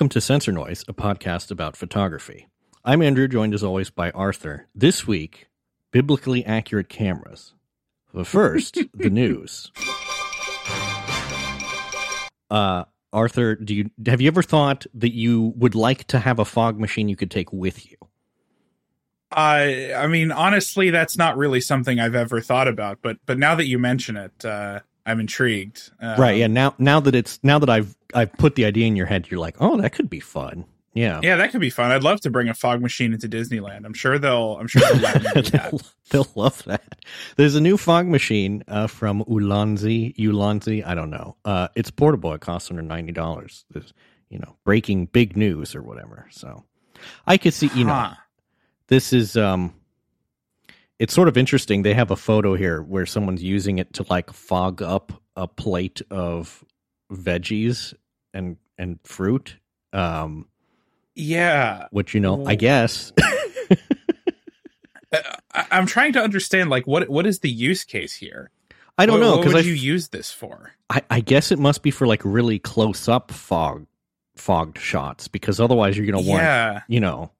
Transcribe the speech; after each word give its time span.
Welcome 0.00 0.08
to 0.08 0.20
Sensor 0.22 0.52
Noise, 0.52 0.82
a 0.88 0.94
podcast 0.94 1.50
about 1.50 1.76
photography. 1.76 2.48
I'm 2.86 3.02
Andrew, 3.02 3.28
joined 3.28 3.52
as 3.52 3.62
always 3.62 3.90
by 3.90 4.10
Arthur. 4.12 4.66
This 4.74 5.06
week, 5.06 5.48
biblically 5.90 6.42
accurate 6.46 6.88
cameras. 6.88 7.52
But 8.14 8.26
first, 8.26 8.78
the 8.94 9.10
news. 9.10 9.70
Uh, 12.50 12.84
Arthur, 13.12 13.56
do 13.56 13.74
you 13.74 13.90
have 14.06 14.22
you 14.22 14.28
ever 14.28 14.42
thought 14.42 14.86
that 14.94 15.12
you 15.12 15.52
would 15.56 15.74
like 15.74 16.06
to 16.06 16.18
have 16.18 16.38
a 16.38 16.46
fog 16.46 16.80
machine 16.80 17.10
you 17.10 17.16
could 17.16 17.30
take 17.30 17.52
with 17.52 17.90
you? 17.90 17.98
I 19.30 19.92
I 19.92 20.06
mean, 20.06 20.32
honestly, 20.32 20.88
that's 20.88 21.18
not 21.18 21.36
really 21.36 21.60
something 21.60 22.00
I've 22.00 22.14
ever 22.14 22.40
thought 22.40 22.68
about. 22.68 23.00
But 23.02 23.18
but 23.26 23.38
now 23.38 23.54
that 23.54 23.66
you 23.66 23.78
mention 23.78 24.16
it, 24.16 24.46
uh, 24.46 24.80
I'm 25.06 25.20
intrigued. 25.20 25.90
Um, 26.00 26.20
right? 26.20 26.36
Yeah. 26.36 26.46
Now 26.46 26.74
now 26.78 27.00
that 27.00 27.14
it's 27.14 27.38
now 27.42 27.58
that 27.58 27.70
I've 27.70 27.96
I've 28.14 28.32
put 28.34 28.54
the 28.54 28.64
idea 28.64 28.86
in 28.86 28.96
your 28.96 29.06
head, 29.06 29.30
you're 29.30 29.40
like, 29.40 29.56
oh, 29.60 29.76
that 29.80 29.92
could 29.92 30.10
be 30.10 30.20
fun. 30.20 30.64
Yeah. 30.92 31.20
Yeah, 31.22 31.36
that 31.36 31.52
could 31.52 31.60
be 31.60 31.70
fun. 31.70 31.92
I'd 31.92 32.02
love 32.02 32.20
to 32.22 32.30
bring 32.30 32.48
a 32.48 32.54
fog 32.54 32.80
machine 32.82 33.12
into 33.12 33.28
Disneyland. 33.28 33.84
I'm 33.84 33.94
sure 33.94 34.18
they'll. 34.18 34.56
I'm 34.58 34.66
sure 34.66 34.82
they'll 34.82 35.00
let 35.00 35.22
me 35.22 35.42
do 35.42 35.42
that. 35.50 35.70
they'll, 35.70 35.80
they'll 36.10 36.32
love 36.34 36.64
that. 36.64 36.96
There's 37.36 37.54
a 37.54 37.60
new 37.60 37.76
fog 37.76 38.06
machine 38.06 38.64
uh, 38.66 38.88
from 38.88 39.24
Ulanzi. 39.24 40.16
Ulanzi, 40.16 40.84
I 40.84 40.94
don't 40.94 41.10
know. 41.10 41.36
Uh, 41.44 41.68
it's 41.76 41.90
portable. 41.90 42.34
It 42.34 42.40
costs 42.40 42.70
under 42.70 42.82
ninety 42.82 43.12
dollars. 43.12 43.64
There's, 43.70 43.92
you 44.30 44.38
know, 44.40 44.56
breaking 44.64 45.06
big 45.06 45.36
news 45.36 45.74
or 45.76 45.82
whatever. 45.82 46.26
So, 46.30 46.64
I 47.26 47.36
could 47.36 47.54
see. 47.54 47.70
You 47.74 47.84
know, 47.84 48.12
this 48.88 49.12
is 49.12 49.36
um, 49.36 49.72
it's 51.00 51.12
sort 51.12 51.26
of 51.26 51.36
interesting. 51.36 51.82
They 51.82 51.94
have 51.94 52.12
a 52.12 52.16
photo 52.16 52.54
here 52.54 52.80
where 52.82 53.06
someone's 53.06 53.42
using 53.42 53.78
it 53.78 53.92
to 53.94 54.04
like 54.08 54.32
fog 54.32 54.82
up 54.82 55.12
a 55.34 55.48
plate 55.48 56.00
of 56.10 56.62
veggies 57.12 57.92
and 58.32 58.56
and 58.78 59.00
fruit. 59.02 59.56
Um, 59.92 60.46
Yeah, 61.16 61.88
which 61.90 62.14
you 62.14 62.20
know, 62.20 62.46
I 62.46 62.54
guess. 62.54 63.12
I, 65.12 65.66
I'm 65.70 65.86
trying 65.86 66.12
to 66.14 66.22
understand. 66.22 66.70
Like, 66.70 66.86
what 66.86 67.08
what 67.08 67.26
is 67.26 67.40
the 67.40 67.50
use 67.50 67.84
case 67.84 68.14
here? 68.14 68.50
I 68.98 69.06
don't 69.06 69.18
What- 69.20 69.26
know 69.26 69.36
What 69.38 69.46
because 69.46 69.66
you 69.66 69.72
use 69.72 70.08
this 70.08 70.30
for? 70.30 70.72
I, 70.90 71.02
I 71.10 71.20
guess 71.20 71.50
it 71.52 71.58
must 71.58 71.82
be 71.82 71.90
for 71.90 72.06
like 72.06 72.20
really 72.24 72.58
close 72.58 73.08
up 73.08 73.30
fog 73.30 73.86
fogged 74.36 74.78
shots 74.78 75.28
because 75.28 75.60
otherwise 75.60 75.96
you're 75.96 76.06
gonna 76.06 76.18
want 76.18 76.42
Yeah, 76.42 76.80
you 76.88 76.98
know 77.00 77.30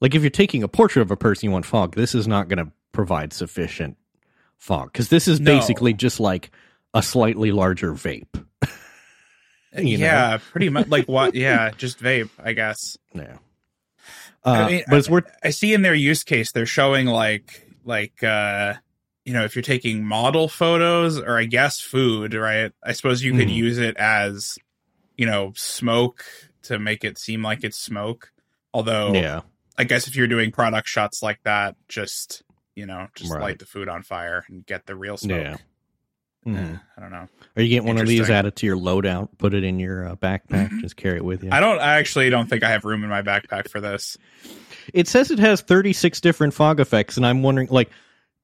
like 0.00 0.14
if 0.14 0.22
you're 0.22 0.30
taking 0.30 0.62
a 0.62 0.68
portrait 0.68 1.02
of 1.02 1.10
a 1.10 1.16
person 1.16 1.46
you 1.48 1.52
want 1.52 1.66
fog 1.66 1.94
this 1.94 2.14
is 2.14 2.26
not 2.26 2.48
gonna 2.48 2.72
provide 2.96 3.32
sufficient 3.32 3.96
fog 4.58 4.90
because 4.90 5.10
this 5.10 5.28
is 5.28 5.38
No. 5.38 5.54
basically 5.54 5.92
just 5.92 6.18
like 6.18 6.50
a 6.94 7.02
slightly 7.02 7.52
larger 7.52 7.92
vape. 7.92 8.44
Yeah, 9.78 10.38
pretty 10.52 10.70
much. 10.70 10.88
Like 10.88 11.06
what? 11.06 11.34
Yeah, 11.46 11.70
just 11.76 11.98
vape, 12.02 12.30
I 12.42 12.54
guess. 12.54 12.96
Yeah. 13.14 13.36
I 14.44 14.62
Uh, 14.62 14.68
mean, 14.68 14.84
but 14.88 14.98
it's 14.98 15.10
worth 15.10 15.30
I 15.44 15.50
see 15.50 15.74
in 15.74 15.82
their 15.82 15.94
use 15.94 16.24
case 16.24 16.52
they're 16.52 16.64
showing 16.66 17.06
like 17.06 17.68
like 17.84 18.22
uh 18.22 18.74
you 19.24 19.32
know 19.34 19.44
if 19.44 19.54
you're 19.54 19.62
taking 19.62 20.04
model 20.04 20.48
photos 20.48 21.18
or 21.20 21.36
I 21.38 21.44
guess 21.44 21.80
food, 21.80 22.32
right? 22.32 22.72
I 22.82 22.92
suppose 22.92 23.22
you 23.22 23.32
could 23.32 23.48
Mhm. 23.48 23.54
use 23.54 23.78
it 23.78 23.96
as 23.98 24.56
you 25.18 25.26
know 25.26 25.52
smoke 25.56 26.24
to 26.62 26.78
make 26.78 27.04
it 27.04 27.18
seem 27.18 27.42
like 27.42 27.62
it's 27.64 27.78
smoke. 27.78 28.32
Although 28.72 29.12
yeah 29.14 29.40
I 29.76 29.84
guess 29.84 30.06
if 30.06 30.16
you're 30.16 30.28
doing 30.28 30.52
product 30.52 30.88
shots 30.88 31.22
like 31.22 31.42
that, 31.42 31.74
just 31.88 32.42
you 32.76 32.86
know 32.86 33.08
just 33.16 33.32
Right. 33.32 33.42
light 33.42 33.58
the 33.58 33.66
food 33.66 33.88
on 33.88 34.02
fire 34.04 34.44
and 34.48 34.64
get 34.64 34.86
the 34.86 34.94
real 34.94 35.16
smoke. 35.16 35.40
Yeah. 35.42 35.56
Eh, 36.46 36.50
Mhm. 36.50 36.80
I 36.96 37.00
don't 37.00 37.10
know. 37.10 37.28
Or 37.56 37.62
you 37.64 37.68
get 37.68 37.82
one 37.82 37.98
of 37.98 38.06
these, 38.06 38.20
Interesting. 38.20 38.36
add 38.36 38.46
it 38.46 38.56
to 38.56 38.66
your 38.66 38.76
loadout, 38.76 39.30
put 39.36 39.52
it 39.52 39.64
in 39.64 39.80
your 39.80 40.06
uh, 40.10 40.14
backpack, 40.14 40.70
just 40.80 40.94
carry 40.96 41.16
it 41.16 41.24
with 41.24 41.42
you. 41.42 41.50
I 41.50 41.58
don't. 41.58 41.80
I 41.80 41.94
actually 41.96 42.30
don't 42.30 42.48
think 42.48 42.62
I 42.62 42.70
have 42.70 42.84
room 42.84 43.02
in 43.02 43.10
my 43.10 43.20
backpack 43.22 43.68
for 43.68 43.80
this. 43.80 44.16
It 44.94 45.08
says 45.08 45.32
it 45.32 45.40
has 45.40 45.60
36 45.62 46.20
different 46.20 46.54
fog 46.54 46.78
effects, 46.78 47.16
and 47.16 47.26
I'm 47.26 47.42
wondering, 47.42 47.66
like, 47.72 47.90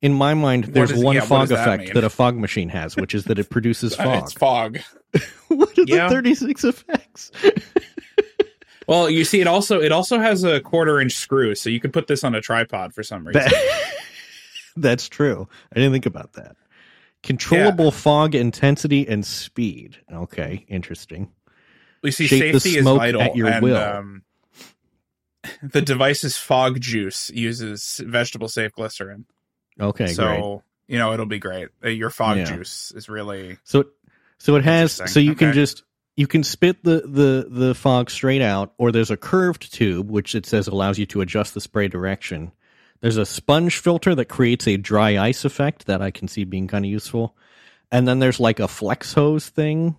in 0.00 0.12
my 0.15 0.34
mind, 0.34 0.64
What 0.64 0.75
there's 0.75 0.91
does- 0.91 1.04
one 1.04 1.14
yeah, 1.14 1.20
fog 1.20 1.47
that 1.50 1.60
effect 1.60 1.84
mean? 1.84 1.93
that 1.94 2.03
a 2.03 2.10
fog 2.10 2.37
machine 2.37 2.70
has, 2.70 2.97
which 2.97 3.14
is 3.14 3.26
that 3.26 3.38
it 3.38 3.49
produces 3.50 3.94
fog. 3.94 4.22
It's 4.25 4.32
fog. 4.32 4.81
what 5.49 5.78
are 5.78 5.84
Yeah. 5.87 6.09
the 6.09 6.14
36 6.14 6.64
effects? 6.64 7.31
Well, 8.88 9.09
you 9.09 9.25
see, 9.25 9.41
it 9.41 9.47
also 9.47 9.81
it 9.81 9.93
also 9.93 10.19
has 10.19 10.43
a 10.43 10.60
quarter 10.60 11.00
inch 11.00 11.12
screw, 11.12 11.54
so 11.54 11.70
you 11.70 11.78
could 11.78 11.93
put 11.93 12.09
this 12.09 12.25
on 12.25 12.34
a 12.34 12.41
tripod 12.41 12.93
for 12.93 13.04
some 13.04 13.25
reason. 13.25 13.49
That- 14.77 14.83
That's 14.83 15.09
true. 15.09 15.49
I 15.72 15.77
didn't 15.77 15.93
think 15.93 16.06
about 16.06 16.34
that. 16.34 16.56
Controllable 17.22 17.93
fog 17.93 18.34
intensity 18.34 19.06
and 19.06 19.25
speed. 19.25 19.97
Okay, 20.12 20.65
interesting. 20.69 21.31
We 22.03 22.10
see 22.10 22.27
Shape 22.27 22.53
the 22.53 22.59
safety 22.60 22.78
is 22.78 22.84
vital, 22.84 23.22
at 23.22 23.37
your 23.37 23.47
and 23.49 23.62
will. 23.62 23.77
Um, 23.77 24.22
the 25.62 25.82
device's 25.82 26.37
fog 26.37 26.81
juice 26.81 27.31
uses 27.31 28.00
vegetable 28.05 28.49
safe 28.49 28.72
glycerin, 28.72 29.27
Okay, 29.81 30.06
great. 30.06 30.16
so 30.16 30.62
you 30.88 30.99
know 30.99 31.12
it'll 31.12 31.27
be 31.27 31.38
great. 31.38 31.69
Uh, 31.84 31.88
Your 31.88 32.11
fog 32.11 32.38
Yeah. 32.38 32.44
juice 32.44 32.93
is 32.97 33.09
really 33.09 33.59
So, 33.65 33.84
so 34.38 34.56
it 34.56 34.65
has. 34.65 35.00
So 35.12 35.21
you 35.21 35.34
can 35.37 35.53
just 35.53 35.84
you 36.16 36.27
can 36.27 36.43
spit 36.43 36.82
the 36.82 37.03
the 37.06 37.47
the 37.49 37.75
fog 37.75 38.11
straight 38.11 38.43
out, 38.43 38.72
or 38.78 38.91
there's 38.93 39.11
a 39.12 39.16
curved 39.16 39.72
tube 39.72 40.11
which 40.11 40.34
it 40.34 40.44
says 40.44 40.66
allows 40.66 40.99
you 40.99 41.06
to 41.06 41.21
adjust 41.21 41.55
the 41.55 41.61
spray 41.61 41.87
direction. 41.88 42.50
There's 43.02 43.16
a 43.18 43.26
sponge 43.26 43.78
filter 43.78 44.14
that 44.14 44.26
creates 44.26 44.66
a 44.66 44.76
dry 44.76 45.18
ice 45.18 45.44
effect 45.44 45.86
that 45.86 46.00
I 46.00 46.10
can 46.10 46.28
see 46.28 46.44
being 46.44 46.68
kind 46.68 46.84
of 46.84 46.90
useful, 46.90 47.36
and 47.90 48.08
then 48.08 48.20
there's 48.20 48.40
like 48.40 48.60
a 48.60 48.68
flex 48.68 49.12
hose 49.12 49.48
thing. 49.48 49.96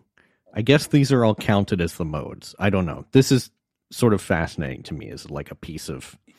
I 0.54 0.62
guess 0.62 0.88
these 0.88 1.12
are 1.12 1.26
all 1.26 1.36
counted 1.36 1.82
as 1.82 1.96
the 1.96 2.06
modes. 2.06 2.56
I 2.58 2.70
don't 2.70 2.86
know. 2.86 3.06
This 3.12 3.32
is 3.32 3.52
sort 3.92 4.14
of 4.14 4.22
fascinating 4.22 4.84
to 4.84 4.94
me 4.94 5.10
as 5.10 5.30
like 5.30 5.52
a 5.52 5.56
piece 5.56 5.90
of 5.90 6.18
uh, 6.28 6.32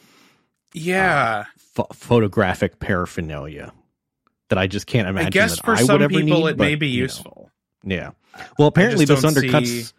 yeah. 0.72 1.44
pho- 1.58 1.88
photographic 1.92 2.80
paraphernalia 2.80 3.72
that 4.48 4.58
I 4.58 4.66
just 4.66 4.86
can't 4.86 5.06
imagine. 5.06 5.26
I 5.26 5.30
guess 5.30 5.56
that 5.56 5.64
for 5.64 5.72
I 5.74 5.82
some 5.82 5.98
people 6.08 6.22
need, 6.22 6.46
it 6.46 6.58
may 6.58 6.76
be 6.76 6.88
you 6.88 7.00
know. 7.00 7.02
useful. 7.04 7.50
Yeah. 7.84 8.12
Well, 8.58 8.68
apparently 8.68 9.04
this 9.04 9.22
undercuts 9.22 9.66
see- 9.66 9.92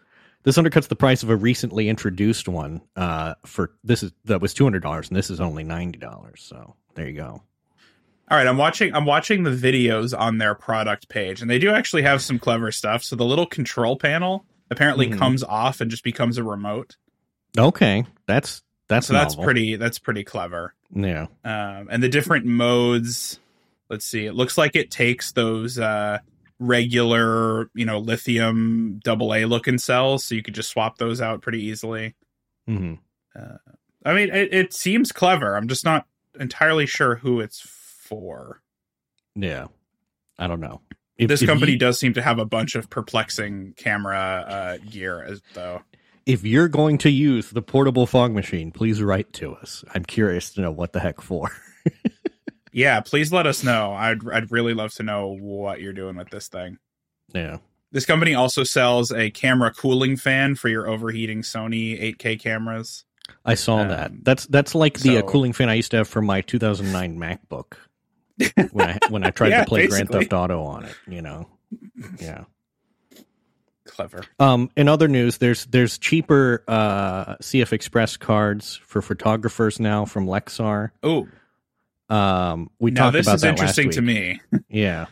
this 0.46 0.56
undercuts 0.56 0.86
the 0.86 0.94
price 0.96 1.24
of 1.24 1.28
a 1.30 1.36
recently 1.36 1.88
introduced 1.88 2.46
one. 2.48 2.80
Uh, 2.94 3.34
for 3.44 3.72
this 3.82 4.02
is 4.04 4.12
that 4.26 4.40
was 4.40 4.54
two 4.54 4.62
hundred 4.64 4.82
dollars, 4.84 5.08
and 5.08 5.16
this 5.16 5.28
is 5.28 5.40
only 5.40 5.64
ninety 5.64 5.98
dollars. 5.98 6.40
So 6.48 6.76
there 6.94 7.08
you 7.08 7.16
go. 7.16 7.42
All 8.28 8.38
right, 8.38 8.46
I'm 8.46 8.56
watching. 8.56 8.94
I'm 8.94 9.04
watching 9.04 9.42
the 9.42 9.50
videos 9.50 10.18
on 10.18 10.38
their 10.38 10.54
product 10.54 11.08
page, 11.08 11.42
and 11.42 11.50
they 11.50 11.58
do 11.58 11.70
actually 11.70 12.02
have 12.02 12.22
some 12.22 12.38
clever 12.38 12.70
stuff. 12.72 13.02
So 13.02 13.16
the 13.16 13.24
little 13.24 13.46
control 13.46 13.96
panel 13.96 14.44
apparently 14.70 15.08
Mhm. 15.08 15.18
comes 15.18 15.42
off 15.42 15.80
and 15.80 15.90
just 15.90 16.04
becomes 16.04 16.38
a 16.38 16.44
remote. 16.44 16.96
Okay, 17.58 18.06
that's 18.26 18.62
that's 18.88 19.08
so 19.08 19.12
that's 19.14 19.34
pretty. 19.34 19.74
That's 19.76 19.98
pretty 19.98 20.22
clever. 20.24 20.74
Yeah. 20.94 21.26
um, 21.44 21.88
and 21.90 22.00
the 22.02 22.08
different 22.08 22.46
modes. 22.46 23.40
Let's 23.88 24.04
see. 24.04 24.26
It 24.26 24.34
looks 24.34 24.56
like 24.56 24.76
it 24.76 24.90
takes 24.90 25.32
those 25.32 25.78
uh, 25.78 26.18
regular, 26.58 27.70
you 27.74 27.84
know, 27.84 27.98
lithium 27.98 29.00
double 29.04 29.34
A 29.34 29.44
looking 29.44 29.78
cells, 29.78 30.24
so 30.24 30.34
you 30.34 30.42
could 30.42 30.54
just 30.54 30.70
swap 30.70 30.98
those 30.98 31.20
out 31.20 31.42
pretty 31.42 31.62
easily. 31.64 32.14
hmm 32.66 32.94
I 34.04 34.14
mean, 34.14 34.30
it, 34.32 34.54
it 34.54 34.72
seems 34.72 35.10
clever. 35.12 35.56
I'm 35.56 35.68
just 35.68 35.84
not 35.84 36.06
entirely 36.38 36.86
sure 36.86 37.16
who 37.16 37.40
it's 37.40 37.60
for. 37.60 38.62
Yeah. 39.34 39.66
I 40.38 40.46
don't 40.46 40.60
know. 40.60 40.80
If, 41.18 41.28
this 41.28 41.42
if 41.42 41.48
company 41.48 41.72
you- 41.72 41.78
does 41.78 41.98
seem 41.98 42.14
to 42.14 42.22
have 42.22 42.38
a 42.38 42.44
bunch 42.46 42.76
of 42.76 42.88
perplexing 42.88 43.74
camera 43.76 44.44
uh, 44.48 44.76
gear, 44.88 45.22
as 45.24 45.42
though. 45.54 45.82
if 46.24 46.44
you're 46.44 46.68
going 46.68 46.98
to 46.98 47.10
use 47.10 47.50
the 47.50 47.62
portable 47.62 48.06
fog 48.06 48.32
machine, 48.32 48.70
please 48.70 49.02
write 49.02 49.32
to 49.34 49.54
us. 49.56 49.84
I'm 49.94 50.04
curious 50.04 50.50
to 50.54 50.60
know 50.60 50.70
what 50.70 50.92
the 50.92 51.00
heck 51.00 51.20
for. 51.20 51.50
Yeah, 52.76 53.00
please 53.00 53.32
let 53.32 53.46
us 53.46 53.64
know. 53.64 53.92
I'd 53.94 54.18
I'd 54.30 54.52
really 54.52 54.74
love 54.74 54.92
to 54.94 55.02
know 55.02 55.28
what 55.28 55.80
you're 55.80 55.94
doing 55.94 56.16
with 56.16 56.28
this 56.30 56.48
thing. 56.48 56.76
yeah. 57.34 57.56
This 57.92 58.04
company 58.04 58.34
also 58.34 58.62
sells 58.64 59.10
a 59.12 59.30
camera 59.30 59.72
cooling 59.72 60.16
fan 60.18 60.56
for 60.56 60.68
your 60.68 60.86
overheating 60.86 61.40
Sony 61.40 61.98
8K 62.18 62.38
cameras. 62.38 63.04
I 63.44 63.54
saw 63.54 63.78
Um, 63.78 63.88
that. 63.88 64.12
That's 64.22 64.46
that's 64.48 64.74
like 64.74 64.98
the 64.98 65.18
uh, 65.18 65.22
cooling 65.22 65.54
fan 65.54 65.70
I 65.70 65.74
used 65.74 65.92
to 65.92 65.98
have 65.98 66.08
for 66.08 66.20
my 66.20 66.42
2009 66.42 67.18
MacBook 67.18 67.78
when 68.72 68.90
I 68.90 68.98
when 69.08 69.24
I 69.24 69.30
tried 69.30 69.48
Yeah, 69.50 69.60
to 69.60 69.66
play 69.66 69.86
Grand. 69.86 70.10
Theft 70.10 70.32
Auto 70.34 70.62
on 70.62 70.84
it. 70.84 70.94
You 71.08 71.22
know. 71.22 71.48
Yeah. 72.20 72.44
Clever. 73.86 74.24
Um, 74.40 74.68
in 74.76 74.88
other 74.88 75.08
news, 75.08 75.38
there's 75.38 75.64
there's 75.66 75.96
cheaper 75.96 76.62
uh, 76.68 77.36
CF 77.36 77.72
Express 77.72 78.16
cards 78.18 78.76
for 78.84 79.00
photographers 79.00 79.80
now 79.80 80.04
from 80.04 80.26
Lexar. 80.26 80.90
Oh, 81.02 81.28
Um, 82.08 82.70
we 82.78 82.90
now 82.92 83.04
talked 83.04 83.14
this 83.14 83.26
about 83.26 83.36
is 83.36 83.44
interesting 83.44 83.90
to 83.90 84.02
me. 84.02 84.40
Yeah. 84.68 85.06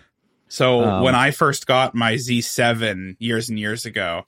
So 0.48 0.82
Um, 0.84 1.02
when 1.02 1.14
I 1.16 1.30
first 1.32 1.66
got 1.66 1.94
my 1.94 2.14
Z7 2.14 3.16
years 3.18 3.48
and 3.48 3.58
years 3.58 3.84
ago, 3.86 4.24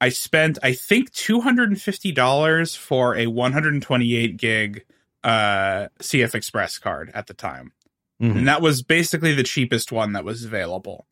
I 0.00 0.08
spent 0.08 0.58
I 0.62 0.72
think 0.72 1.12
two 1.12 1.40
hundred 1.40 1.68
and 1.68 1.80
fifty 1.80 2.10
dollars 2.10 2.74
for 2.74 3.14
a 3.16 3.26
one 3.26 3.52
hundred 3.52 3.74
and 3.74 3.82
twenty 3.82 4.16
eight 4.16 4.36
gig 4.38 4.84
uh, 5.22 5.88
CF 6.00 6.34
Express 6.34 6.78
card 6.78 7.10
at 7.14 7.26
the 7.26 7.34
time, 7.34 7.72
Mhm. 8.20 8.38
and 8.38 8.48
that 8.48 8.62
was 8.62 8.82
basically 8.82 9.34
the 9.34 9.42
cheapest 9.42 9.92
one 9.92 10.14
that 10.14 10.24
was 10.24 10.42
available. 10.44 11.06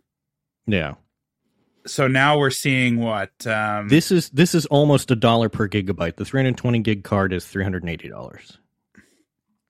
Yeah. 0.67 0.95
so 1.87 2.09
now 2.09 2.39
we're 2.39 2.51
seeing 2.51 2.99
what 2.99 3.47
um, 3.47 3.89
This 3.89 4.11
is 4.11 4.31
this 4.31 4.55
is 4.55 4.65
almost 4.67 5.11
a 5.11 5.17
dollar 5.17 5.49
per 5.51 5.69
gigabyte. 5.69 6.17
The 6.17 6.25
320 6.25 6.81
gig 6.81 7.05
card 7.05 7.33
is 7.33 7.45
$380. 7.45 8.59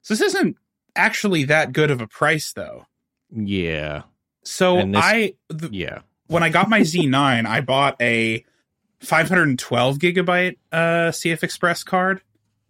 So 0.02 0.14
this 0.14 0.20
isn't 0.20 0.56
actually 0.98 1.44
that 1.44 1.72
good 1.72 1.90
of 1.90 2.00
a 2.02 2.06
price, 2.06 2.52
though. 2.52 2.86
Yeah. 3.30 4.02
So 4.44 4.76
this- 4.84 4.96
I, 5.02 5.34
the, 5.48 5.68
Yeah. 5.72 6.00
when 6.26 6.42
I 6.42 6.50
got 6.50 6.68
my 6.68 6.80
Z9, 6.80 7.46
I 7.48 7.60
bought 7.62 7.96
a 8.02 8.44
512 9.00 9.98
gigabyte 9.98 10.56
uh, 10.72 11.10
CF 11.12 11.42
Express 11.42 11.82
card, 11.84 12.20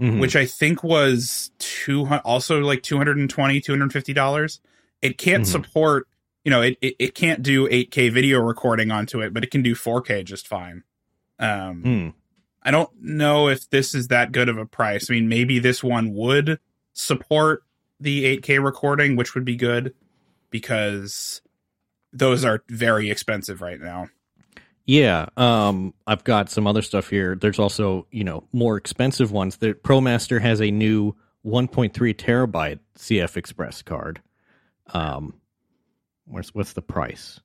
Mhm. 0.01 0.21
which 0.21 0.37
I 0.37 0.45
think 0.47 0.85
was 0.85 1.51
two 1.59 2.07
also 2.07 2.61
like 2.61 2.83
220 2.83 3.61
250 3.61 4.13
dollars. 4.13 4.61
It 5.03 5.17
can't 5.19 5.45
Mhm. 5.45 5.47
support, 5.47 6.07
you 6.45 6.51
know, 6.51 6.61
it, 6.63 6.77
it 6.81 6.95
it 6.99 7.15
can't 7.15 7.43
do 7.43 7.67
8K 7.69 8.11
video 8.11 8.41
recording 8.41 8.91
onto 8.91 9.21
it, 9.21 9.33
but 9.33 9.43
it 9.45 9.51
can 9.51 9.63
do 9.63 9.75
4K 9.75 10.23
just 10.25 10.47
fine. 10.47 10.83
Um, 11.39 11.83
Hmm. 11.83 12.09
I 12.63 12.71
don't 12.73 12.91
know 13.01 13.49
if 13.49 13.71
this 13.71 13.95
is 13.95 14.09
that 14.09 14.33
good 14.33 14.49
of 14.49 14.59
a 14.59 14.67
price. 14.67 15.09
I 15.11 15.15
mean, 15.15 15.29
maybe 15.29 15.59
this 15.59 15.83
one 15.83 16.13
would 16.15 16.59
support 16.93 17.63
the 18.01 18.37
8K 18.39 18.63
recording, 18.63 19.17
which 19.17 19.35
would 19.35 19.45
be 19.45 19.57
good 19.57 19.95
because 20.51 21.41
those 22.13 22.45
are 22.45 22.63
very 22.69 23.11
expensive 23.11 23.61
right 23.61 23.81
now. 23.81 24.09
Yeah, 24.87 25.27
um, 25.37 25.93
I've 26.07 26.25
got 26.25 26.49
some 26.49 26.67
other 26.67 26.81
stuff 26.81 27.11
here. 27.11 27.35
There's 27.37 27.59
also, 27.59 28.07
you 28.11 28.25
know, 28.25 28.45
more 28.53 28.77
expensive 28.79 29.31
ones. 29.33 29.59
The 29.59 29.75
ProMaster 29.75 30.41
has 30.41 30.63
a 30.63 30.71
new 30.71 31.15
1.3 31.45 31.93
terabyte 32.15 32.79
CF 32.97 33.37
Express 33.37 33.83
card. 33.83 34.23
Um, 34.95 35.35
where's 36.25 36.55
what's 36.55 36.73
the 36.73 36.81
price? 36.83 37.39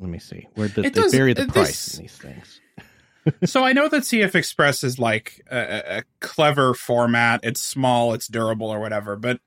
Let 0.00 0.10
me 0.10 0.18
see. 0.18 0.48
Where 0.54 0.66
did 0.68 0.86
It 0.86 0.94
they 0.94 1.02
does- 1.02 1.12
bury 1.12 1.32
the 1.34 1.42
it- 1.42 1.48
price 1.52 1.68
this- 1.68 1.94
in 1.96 2.02
these 2.02 2.16
things? 2.18 2.60
so 3.44 3.62
I 3.62 3.72
know 3.72 3.86
that 3.88 4.02
CF 4.02 4.34
Express 4.34 4.82
is 4.82 4.98
like 4.98 5.40
a, 5.50 5.98
a 5.98 6.02
clever 6.20 6.74
format. 6.74 7.40
It's 7.44 7.60
small, 7.60 8.14
it's 8.14 8.26
durable, 8.26 8.66
or 8.68 8.80
whatever. 8.80 9.14
But 9.14 9.40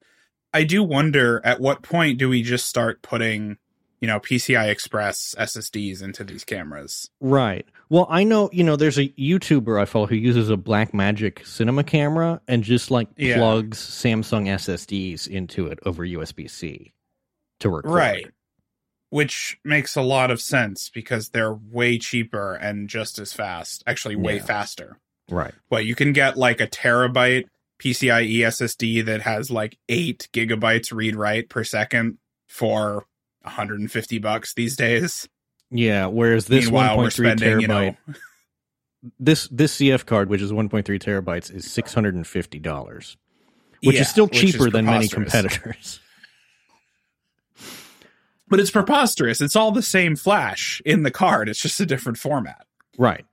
I 0.54 0.64
do 0.64 0.84
wonder 0.84 1.42
at 1.44 1.60
what 1.60 1.82
point 1.82 2.18
do 2.20 2.30
we 2.30 2.44
just 2.44 2.68
start 2.68 3.02
putting, 3.02 3.58
you 4.00 4.08
know, 4.08 4.20
PCI 4.20 4.70
Express 4.70 5.34
SSDs 5.38 6.02
into 6.04 6.24
these 6.24 6.44
cameras? 6.44 7.10
Right. 7.20 7.66
Well, 7.90 8.06
I 8.10 8.24
know, 8.24 8.50
you 8.54 8.64
know, 8.64 8.76
there's 8.76 8.98
a 9.00 9.10
YouTuber 9.10 9.82
I 9.82 9.86
follow 9.86 10.06
who 10.08 10.16
uses 10.16 10.50
a 10.50 10.58
Blackmagic 10.58 11.46
cinema 11.46 11.84
camera 11.84 12.42
and 12.48 12.64
just 12.64 12.92
like 12.92 13.08
Yeah. 13.18 13.38
plugs 13.38 13.78
Samsung 13.80 14.48
SSDs 14.48 15.28
into 15.28 15.68
it 15.68 15.80
over 15.86 16.06
USB 16.06 16.48
C 16.50 16.94
to 17.60 17.70
record. 17.70 17.92
Right. 17.92 18.28
Which 19.10 19.58
makes 19.64 19.96
a 19.96 20.02
lot 20.02 20.32
of 20.32 20.42
sense 20.42 20.90
because 20.90 21.30
they're 21.30 21.54
way 21.54 21.98
cheaper 22.00 22.56
and 22.56 22.90
just 22.90 23.20
as 23.20 23.32
fast. 23.32 23.84
Actually, 23.86 24.16
way 24.16 24.38
Yeah. 24.38 24.44
faster. 24.46 24.98
Right. 25.30 25.54
But 25.70 25.86
you 25.86 25.94
can 25.96 26.14
get 26.14 26.36
like 26.38 26.60
a 26.60 26.68
terabyte 26.68 27.46
PCIe 27.80 28.40
SSD 28.40 29.06
that 29.06 29.22
has 29.22 29.52
like 29.52 29.78
eight 29.90 30.30
gigabytes 30.34 30.94
read 30.94 31.16
write 31.16 31.50
per 31.50 31.64
second 31.64 32.18
for 32.48 33.06
150 33.42 34.18
bucks 34.20 34.54
these 34.54 34.76
days. 34.76 35.28
Yeah. 35.70 36.08
Whereas 36.08 36.46
this 36.46 36.66
Meanwhile, 36.66 36.98
1.3 36.98 37.12
spending, 37.12 37.60
you 37.62 37.68
terabyte, 37.68 37.98
know, 38.08 38.14
this 39.20 39.48
this 39.50 39.78
CF 39.78 40.06
card, 40.06 40.30
which 40.30 40.42
is 40.42 40.52
1.3 40.52 40.84
terabytes, 40.84 41.54
is 41.54 41.70
six 41.70 41.94
hundred 41.94 42.16
and 42.16 42.26
fifty 42.26 42.60
dollars, 42.60 43.18
which 43.84 43.96
Yeah, 43.96 44.02
is 44.02 44.10
still 44.10 44.28
which 44.28 44.44
is 44.44 44.52
cheaper 44.54 44.70
than 44.70 44.86
many 44.86 45.10
competitors. 45.10 46.00
but 48.48 48.60
it's 48.60 48.72
preposterous. 48.72 49.42
It's 49.42 49.56
all 49.56 49.72
the 49.72 49.82
same 49.82 50.16
flash 50.16 50.82
in 50.86 51.04
the 51.04 51.12
card. 51.12 51.50
It's 51.50 51.60
just 51.60 51.80
a 51.80 51.86
different 51.86 52.18
format. 52.18 52.66
Right. 52.98 53.26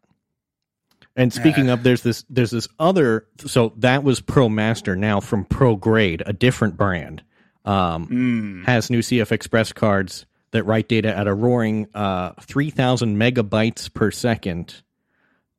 And 1.16 1.32
speaking 1.32 1.68
of, 1.70 1.82
there's 1.82 2.02
this 2.02 2.24
there's 2.30 2.52
this 2.52 2.68
other. 2.78 3.26
So 3.46 3.72
that 3.78 4.04
was 4.04 4.20
Pro 4.20 4.48
Master. 4.48 4.94
Now 4.96 5.20
from 5.20 5.44
Pro 5.44 5.76
Grade, 5.76 6.22
a 6.24 6.32
different 6.32 6.76
brand, 6.76 7.22
um, 7.64 8.06
Mm. 8.08 8.64
has 8.66 8.90
new 8.90 9.00
CF 9.02 9.32
Express 9.32 9.72
cards 9.72 10.24
that 10.52 10.64
write 10.64 10.88
data 10.88 11.14
at 11.16 11.26
a 11.26 11.34
roaring 11.34 11.88
uh, 11.94 12.32
three 12.40 12.70
thousand 12.70 13.16
megabytes 13.16 13.92
per 13.92 14.10
second. 14.10 14.82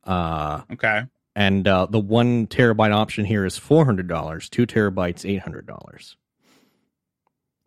Uh, 0.03 0.61
Okay. 0.71 1.03
and 1.35 1.67
uh, 1.67 1.85
the 1.85 1.99
one 1.99 2.47
terabyte 2.47 2.93
option 2.93 3.25
here 3.25 3.45
is 3.45 3.57
four 3.57 3.85
hundred 3.85 4.07
dollars. 4.07 4.49
Two 4.49 4.65
terabytes, 4.65 5.29
eight 5.29 5.41
hundred 5.41 5.67
dollars. 5.67 6.15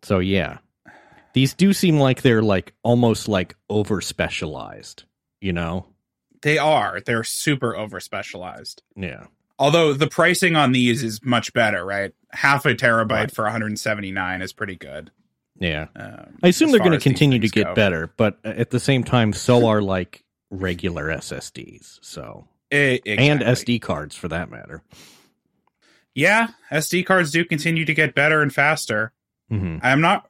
So 0.03 0.19
yeah, 0.19 0.59
these 1.35 1.55
do 1.55 1.73
seem 1.73 1.99
like 1.99 2.23
they're 2.23 2.43
like 2.43 2.73
almost 2.83 3.29
like 3.29 3.57
over 3.69 4.01
specialized. 4.01 5.05
You 5.41 5.53
know? 5.53 5.87
They 6.45 6.59
are. 6.59 7.01
They're 7.05 7.25
super 7.25 7.75
over 7.77 7.99
specialized. 7.99 8.83
Yeah. 8.95 9.25
Although 9.59 9.93
the 9.95 10.07
pricing 10.09 10.55
on 10.57 10.71
these 10.73 11.03
is 11.03 11.21
much 11.25 11.53
better, 11.53 11.85
right? 11.85 12.13
Half 12.33 12.67
a 12.67 12.75
terabyte 12.75 13.11
Right. 13.11 13.31
for 13.31 13.45
179 13.45 14.43
is 14.43 14.53
pretty 14.53 14.77
good. 14.77 15.11
Yeah. 15.59 15.87
Um, 15.97 16.39
I 16.43 16.49
assume 16.49 16.71
they're 16.71 16.81
going 16.81 16.93
to 16.93 16.99
continue 16.99 17.39
to 17.39 17.49
get 17.49 17.65
go. 17.67 17.75
better, 17.75 18.13
but 18.17 18.39
at 18.45 18.71
the 18.71 18.81
same 18.81 19.05
time, 19.05 19.33
so 19.33 19.67
are 19.67 19.81
like 19.83 20.23
regular 20.51 21.07
SSDs. 21.09 21.99
So 22.03 22.47
E- 22.73 23.01
and. 23.07 23.41
SD 23.41 23.81
cards 23.81 24.15
for 24.17 24.29
that 24.29 24.51
matter. 24.51 24.83
Yeah, 26.15 26.49
SD 26.71 27.05
cards 27.07 27.31
do 27.31 27.45
continue 27.45 27.85
to 27.85 27.95
get 27.95 28.15
better 28.15 28.41
and 28.43 28.53
faster. 28.55 29.13
Hmm 29.59 29.79
I'm 29.83 30.01
not. 30.01 30.27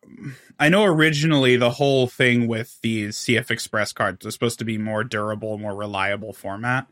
I 0.58 0.68
know 0.68 0.84
originally 0.84 1.56
the 1.56 1.70
whole 1.70 2.06
thing 2.06 2.46
with 2.46 2.78
these 2.82 3.16
CF 3.16 3.50
Express 3.50 3.92
cards 3.92 4.24
was 4.24 4.34
supposed 4.34 4.58
to 4.60 4.64
be 4.64 4.78
more 4.78 5.02
durable, 5.04 5.58
more 5.58 5.74
reliable 5.74 6.32
format. 6.32 6.86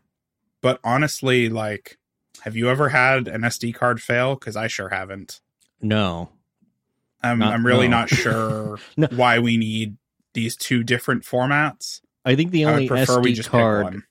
But 0.61 0.79
honestly, 0.83 1.49
like, 1.49 1.97
have 2.41 2.55
you 2.55 2.69
ever 2.69 2.89
had 2.89 3.27
an 3.27 3.41
SD 3.41 3.73
card 3.75 4.01
fail? 4.01 4.35
Because 4.35 4.55
I 4.55 4.67
sure 4.67 4.89
haven't. 4.89 5.39
No. 5.81 6.29
I'm, 7.21 7.39
Not- 7.39 7.53
I'm 7.53 7.65
really 7.65 7.87
no. 7.87 7.99
not 7.99 8.09
sure 8.09 8.77
No. 8.97 9.07
why 9.11 9.39
we 9.39 9.57
need 9.57 9.97
these 10.33 10.55
two 10.57 10.83
different 10.83 11.23
formats. 11.23 12.01
I 12.25 12.35
think 12.35 12.51
the 12.51 12.65
only 12.65 12.83
would 12.83 12.89
prefer 12.89 13.19
we 13.19 13.33
SD 13.33 13.45
card. 13.47 14.01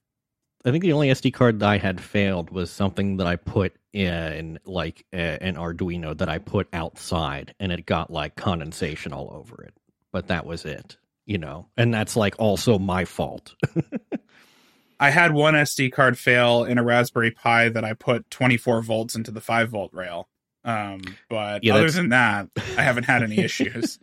I 0.64 0.70
think 0.70 0.82
the 0.82 0.92
only 0.92 1.08
SD 1.08 1.32
card 1.34 1.60
that 1.60 1.68
I 1.68 1.78
had 1.78 2.00
failed 2.00 2.50
was 2.50 2.70
something 2.70 3.16
that 3.18 3.26
I 3.26 3.36
put 3.36 3.74
in 3.92 4.58
like 4.64 5.04
uh, 5.12 5.16
an 5.16 5.56
Arduino 5.56 6.16
that 6.18 6.28
I 6.28 6.38
put 6.38 6.68
outside, 6.72 7.54
and 7.60 7.70
it 7.72 7.86
got 7.86 8.10
like 8.10 8.36
condensation 8.36 9.12
all 9.12 9.30
over 9.32 9.62
it. 9.64 9.74
But 10.12 10.28
that 10.28 10.46
was 10.46 10.64
it, 10.64 10.96
you 11.26 11.38
know. 11.38 11.68
And 11.76 11.92
that's 11.92 12.16
like 12.16 12.34
also 12.38 12.78
my 12.78 13.04
fault. 13.04 13.54
I 15.00 15.10
had 15.10 15.32
one 15.32 15.54
SD 15.54 15.92
card 15.92 16.16
fail 16.16 16.64
in 16.64 16.78
a 16.78 16.82
Raspberry 16.84 17.32
Pi 17.32 17.68
that 17.70 17.84
I 17.84 17.92
put 17.92 18.30
24 18.30 18.82
volts 18.82 19.14
into 19.16 19.32
the 19.32 19.40
5 19.40 19.68
volt 19.70 19.92
rail. 19.92 20.28
Um, 20.64 21.00
but 21.28 21.64
Yeah, 21.64 21.74
other 21.74 21.90
than 21.90 22.10
that, 22.10 22.46
I 22.56 22.60
haven't 22.82 23.04
had 23.04 23.24
any 23.24 23.40
issues. 23.40 23.98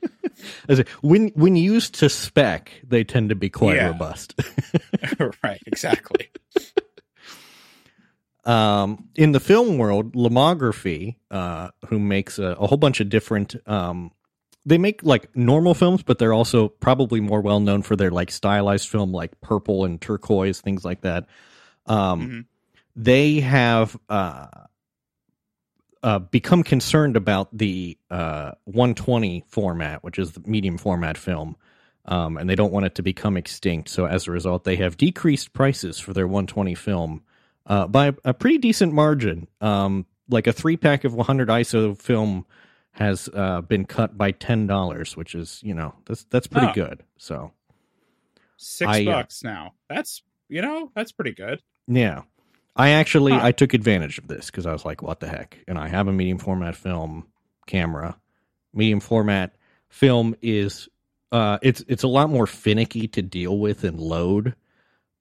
As 0.67 0.83
when 1.01 1.29
when 1.29 1.55
used 1.55 1.95
to 1.95 2.09
spec, 2.09 2.71
they 2.85 3.05
tend 3.05 3.29
to 3.29 3.35
be 3.35 3.49
quite 3.49 3.77
Yeah. 3.77 3.87
robust. 3.87 4.37
right, 5.43 5.61
exactly. 5.65 6.29
Um, 8.49 9.07
in 9.15 9.31
the 9.31 9.39
film 9.39 9.77
world, 9.77 10.13
Lomography, 10.13 11.17
uh, 11.29 11.69
who 11.87 11.99
makes 11.99 12.39
a, 12.39 12.45
a 12.59 12.65
whole 12.65 12.79
bunch 12.79 12.99
of 12.99 13.07
different, 13.09 13.55
um, 13.67 14.11
they 14.65 14.79
make 14.79 15.03
like 15.03 15.35
normal 15.35 15.75
films, 15.75 16.01
but 16.01 16.17
they're 16.17 16.33
also 16.33 16.67
probably 16.67 17.21
more 17.21 17.41
well 17.41 17.59
known 17.59 17.83
for 17.83 17.95
their 17.95 18.09
like 18.09 18.31
stylized 18.31 18.89
film, 18.89 19.11
like 19.11 19.39
purple 19.41 19.85
and 19.85 20.01
turquoise, 20.01 20.61
things 20.61 20.83
like 20.83 21.01
that. 21.01 21.27
Um, 21.85 22.21
Mhm. 22.21 22.45
They 22.95 23.39
have 23.41 23.95
uh, 24.09 24.47
uh, 26.01 26.19
become 26.19 26.63
concerned 26.63 27.15
about 27.15 27.55
the 27.55 27.97
uh, 28.09 28.53
120 28.65 29.45
format, 29.47 30.03
which 30.03 30.17
is 30.17 30.31
the 30.31 30.41
medium 30.45 30.77
format 30.77 31.17
film. 31.17 31.55
Um, 32.05 32.35
and 32.37 32.49
they 32.49 32.55
don't 32.55 32.73
want 32.73 32.87
it 32.87 32.95
to 32.95 33.03
become 33.03 33.37
extinct. 33.37 33.89
So 33.89 34.05
as 34.05 34.27
a 34.27 34.31
result, 34.31 34.63
they 34.63 34.77
have 34.77 34.97
decreased 34.97 35.53
prices 35.53 35.99
for 35.99 36.13
their 36.13 36.27
120 36.27 36.73
film 36.73 37.21
uh, 37.69 37.87
by 37.87 38.13
a 38.25 38.33
pretty 38.33 38.57
decent 38.57 38.91
margin. 38.93 39.47
Um, 39.61 40.05
like 40.27 40.47
a 40.47 40.53
three 40.53 40.75
pack 40.77 41.05
of 41.05 41.13
100 41.15 41.47
ISO 41.47 41.97
film 41.97 42.45
has 42.91 43.29
uh, 43.33 43.61
been 43.61 43.85
cut 43.85 44.17
by 44.17 44.31
ten 44.31 44.67
dollars, 44.67 45.15
which 45.15 45.33
is 45.35 45.61
you 45.63 45.73
know 45.73 45.95
that's 46.05 46.25
that's 46.25 46.47
pretty 46.47 46.67
Oh. 46.67 46.73
good. 46.73 47.03
So 47.17 47.53
Six 48.57 48.89
I, 48.91 49.01
uh, 49.03 49.05
bucks 49.05 49.43
now. 49.43 49.73
That's, 49.87 50.21
you 50.49 50.61
know, 50.61 50.91
that's 50.93 51.13
pretty 51.13 51.31
good. 51.31 51.61
yeah, 51.87 52.23
I 52.75 52.89
actually 52.89 53.31
Huh. 53.31 53.39
I 53.43 53.51
took 53.53 53.73
advantage 53.73 54.17
of 54.17 54.27
this 54.27 54.47
because 54.47 54.65
I 54.65 54.73
was 54.73 54.83
like, 54.83 55.01
what 55.01 55.21
the 55.21 55.29
heck? 55.29 55.59
And 55.67 55.77
I 55.77 55.87
have 55.87 56.07
a 56.09 56.11
medium 56.13 56.39
format 56.39 56.75
film 56.75 57.27
camera. 57.67 58.17
Medium 58.73 58.99
format 58.99 59.55
film 59.87 60.35
is 60.41 60.89
uh, 61.31 61.57
it's 61.61 61.83
it's 61.87 62.03
a 62.03 62.07
lot 62.07 62.29
more 62.29 62.45
finicky 62.47 63.07
to 63.09 63.21
deal 63.21 63.57
with 63.57 63.83
and 63.85 63.97
load. 63.99 64.55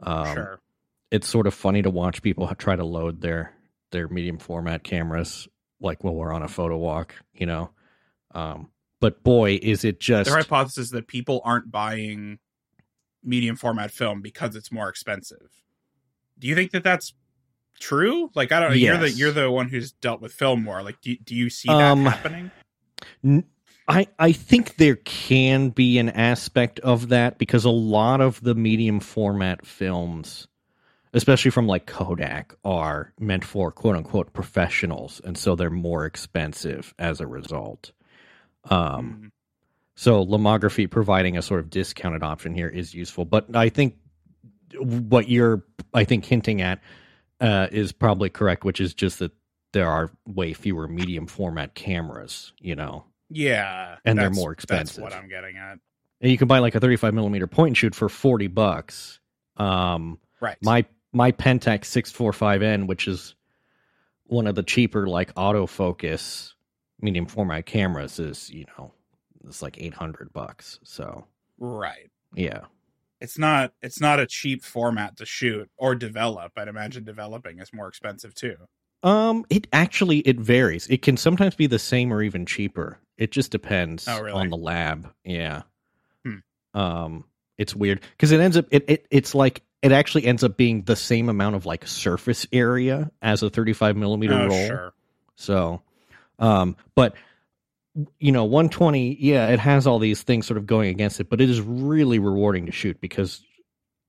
Um, 0.00 0.34
sure. 0.34 0.60
It's 1.10 1.28
sort 1.28 1.46
of 1.46 1.54
funny 1.54 1.82
to 1.82 1.90
watch 1.90 2.22
people 2.22 2.46
try 2.58 2.76
to 2.76 2.84
load 2.84 3.20
their 3.20 3.54
their 3.90 4.08
medium 4.08 4.38
format 4.38 4.84
cameras 4.84 5.48
like 5.80 6.04
when 6.04 6.14
we're 6.14 6.32
on 6.32 6.42
a 6.42 6.48
photo 6.48 6.76
walk, 6.76 7.14
you 7.32 7.46
know. 7.46 7.70
Um, 8.34 8.70
but 9.00 9.22
boy, 9.22 9.58
is 9.62 9.84
it 9.84 10.00
just 10.00 10.28
Their 10.28 10.38
hypothesis 10.38 10.86
is 10.86 10.90
that 10.90 11.06
people 11.06 11.40
aren't 11.44 11.70
buying 11.70 12.38
medium 13.24 13.56
format 13.56 13.90
film 13.90 14.20
because 14.22 14.56
it's 14.56 14.72
more 14.72 14.88
expensive. 14.88 15.50
Do 16.38 16.48
you 16.48 16.54
think 16.54 16.72
that 16.72 16.84
that's 16.84 17.14
true? 17.80 18.30
Like 18.34 18.52
I 18.52 18.60
don't 18.60 18.70
know. 18.70 18.76
You're 18.76 18.98
the 18.98 19.10
you're 19.10 19.32
the 19.32 19.50
one 19.50 19.68
who's 19.68 19.92
dealt 19.92 20.20
with 20.20 20.32
film 20.32 20.62
more. 20.64 20.82
Like 20.82 21.00
do 21.00 21.16
do 21.16 21.34
you 21.34 21.48
see 21.50 21.68
that 21.68 21.92
Um, 21.92 22.04
happening? 22.04 22.50
I 23.88 24.08
I 24.18 24.32
think 24.32 24.76
there 24.76 24.96
can 24.96 25.70
be 25.70 25.98
an 25.98 26.10
aspect 26.10 26.80
of 26.80 27.08
that 27.08 27.38
because 27.38 27.64
a 27.64 27.70
lot 27.70 28.20
of 28.20 28.40
the 28.42 28.54
medium 28.54 29.00
format 29.00 29.64
films, 29.64 30.46
especially 31.12 31.50
from 31.50 31.66
like 31.66 31.86
Kodak, 31.86 32.54
are 32.64 33.12
meant 33.18 33.44
for 33.44 33.70
quote 33.72 33.96
unquote 33.96 34.32
professionals, 34.32 35.20
and 35.24 35.36
so 35.36 35.54
they're 35.54 35.70
more 35.70 36.04
expensive 36.06 36.94
as 36.98 37.20
a 37.20 37.26
result. 37.26 37.92
Um, 38.64 39.20
Mm. 39.24 39.30
so 39.94 40.24
lomography 40.24 40.90
providing 40.90 41.36
a 41.36 41.42
sort 41.42 41.60
of 41.60 41.70
discounted 41.70 42.22
option 42.22 42.54
here 42.54 42.68
is 42.68 42.94
useful, 42.94 43.24
but 43.24 43.54
I 43.56 43.68
think 43.68 43.96
what 44.78 45.28
you're 45.28 45.64
I 45.94 46.04
think 46.04 46.24
hinting 46.24 46.60
at 46.60 46.80
uh, 47.40 47.68
is 47.70 47.92
probably 47.92 48.28
correct, 48.28 48.64
which 48.64 48.80
is 48.80 48.92
just 48.94 49.20
that 49.20 49.32
there 49.72 49.88
are 49.88 50.10
way 50.26 50.52
fewer 50.52 50.88
medium 50.88 51.26
format 51.26 51.74
cameras, 51.74 52.52
you 52.60 52.74
know. 52.74 53.04
Yeah, 53.30 53.96
And 54.04 54.18
they're 54.18 54.30
more 54.30 54.52
expensive. 54.52 54.96
That's 55.02 55.14
what 55.14 55.22
I'm 55.22 55.28
getting 55.28 55.56
at. 55.56 55.78
And 56.20 56.30
you 56.32 56.38
can 56.38 56.48
buy 56.48 56.58
like 56.60 56.74
a 56.74 56.80
35 56.80 57.12
millimeter 57.14 57.46
point 57.46 57.68
and 57.68 57.76
shoot 57.76 57.94
for 57.94 58.08
40 58.08 58.46
bucks. 58.48 59.20
Um, 59.56 60.18
Right. 60.40 60.56
my 60.62 60.84
my 61.12 61.32
Pentax 61.32 61.84
645N, 61.86 62.86
which 62.86 63.08
is 63.08 63.34
one 64.24 64.46
of 64.46 64.54
the 64.54 64.62
cheaper 64.62 65.06
like 65.06 65.34
autofocus 65.34 66.52
medium 67.00 67.26
format 67.26 67.66
cameras, 67.66 68.18
is 68.18 68.50
you 68.50 68.64
know 68.76 68.92
it's 69.46 69.62
like 69.62 69.80
800 69.80 70.32
bucks. 70.32 70.78
So 70.82 71.24
right. 71.58 72.10
yeah, 72.34 72.62
It's 73.20 73.38
not 73.38 73.72
it's 73.82 74.00
not 74.00 74.20
a 74.20 74.26
cheap 74.26 74.62
format 74.64 75.16
to 75.18 75.26
shoot 75.26 75.70
or 75.76 75.94
develop. 75.94 76.52
I'd 76.56 76.68
imagine 76.68 77.04
developing 77.04 77.58
is 77.58 77.72
more 77.72 77.88
expensive 77.88 78.34
too. 78.34 78.56
um, 79.02 79.44
it 79.48 79.66
actually 79.72 80.18
it 80.20 80.38
varies. 80.38 80.86
It 80.88 81.02
can 81.02 81.16
sometimes 81.16 81.54
be 81.54 81.66
the 81.66 81.78
same 81.78 82.12
or 82.12 82.22
even 82.22 82.44
cheaper. 82.46 82.98
It 83.16 83.30
just 83.32 83.50
depends 83.50 84.06
Oh, 84.06 84.20
really? 84.20 84.38
on 84.40 84.50
the 84.50 84.56
lab. 84.56 85.12
Yeah. 85.24 85.62
Hmm. 86.24 86.38
Um, 86.74 87.24
it's 87.56 87.74
weird 87.74 88.00
because 88.12 88.30
it 88.32 88.40
ends 88.40 88.56
up 88.56 88.66
it, 88.70 88.84
it 88.88 89.06
it's 89.10 89.34
like 89.34 89.62
it 89.82 89.92
actually 89.92 90.24
ends 90.26 90.42
up 90.42 90.56
being 90.56 90.82
the 90.82 90.96
same 90.96 91.28
amount 91.28 91.56
of 91.56 91.66
like 91.66 91.86
surface 91.86 92.46
area 92.52 93.10
as 93.22 93.42
a 93.42 93.50
35 93.50 93.96
millimeter 93.96 94.34
Oh, 94.34 94.48
roll. 94.48 94.66
sure. 94.66 94.92
So, 95.36 95.82
um, 96.38 96.76
but 96.94 97.14
you 98.18 98.30
know, 98.32 98.44
120, 98.44 99.16
yeah, 99.20 99.48
it 99.48 99.58
has 99.58 99.86
all 99.86 99.98
these 99.98 100.22
things 100.22 100.46
sort 100.46 100.58
of 100.58 100.66
going 100.66 100.88
against 100.88 101.18
it, 101.20 101.28
but 101.28 101.40
it 101.40 101.50
is 101.50 101.60
really 101.60 102.18
rewarding 102.18 102.66
to 102.66 102.72
shoot 102.72 103.00
because 103.00 103.42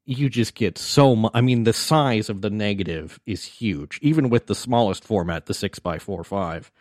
you 0.05 0.29
just 0.29 0.53
get 0.55 0.77
so 0.77 1.15
much. 1.15 1.31
I 1.35 1.41
mean, 1.41 1.63
the 1.63 1.73
size 1.73 2.29
of 2.29 2.41
the 2.41 2.49
negative 2.49 3.19
is 3.25 3.43
huge, 3.45 3.99
even 4.01 4.29
with 4.29 4.47
the 4.47 4.55
smallest 4.55 5.03
format, 5.03 5.45
the 5.45 5.53
six 5.53 5.79
by 5.79 5.99
four 5.99 6.23
five. 6.23 6.71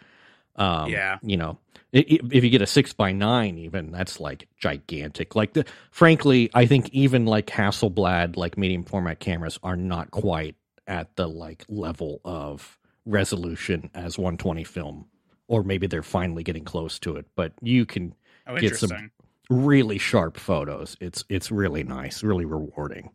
Um, 0.56 0.90
Yeah. 0.90 1.18
you 1.22 1.36
know, 1.36 1.58
if 1.92 2.44
you 2.44 2.50
get 2.50 2.62
a 2.62 2.66
six 2.66 2.92
by 2.92 3.12
nine, 3.12 3.58
even 3.58 3.90
that's 3.92 4.20
like 4.20 4.46
gigantic. 4.58 5.34
Like 5.34 5.54
the, 5.54 5.64
frankly, 5.90 6.50
I 6.54 6.66
think 6.66 6.88
even 6.90 7.24
like 7.26 7.46
Hasselblad, 7.46 8.36
like 8.36 8.58
medium 8.58 8.84
format 8.84 9.20
cameras, 9.20 9.58
are 9.62 9.76
not 9.76 10.10
quite 10.10 10.56
at 10.86 11.14
the 11.16 11.28
like 11.28 11.64
level 11.68 12.20
of 12.24 12.78
resolution 13.06 13.90
as 13.94 14.18
120 14.18 14.64
film, 14.64 15.06
or 15.46 15.62
maybe 15.62 15.86
they're 15.86 16.02
finally 16.02 16.42
getting 16.42 16.64
close 16.64 16.98
to 17.00 17.16
it. 17.16 17.26
But 17.34 17.52
you 17.62 17.86
can 17.86 18.14
Oh, 18.46 18.56
Get 18.58 18.76
some- 18.76 19.10
really 19.50 19.98
sharp 19.98 20.38
photos. 20.38 20.96
It's 21.00 21.24
it's 21.28 21.50
really 21.50 21.84
nice, 21.84 22.22
really 22.22 22.46
rewarding, 22.46 23.10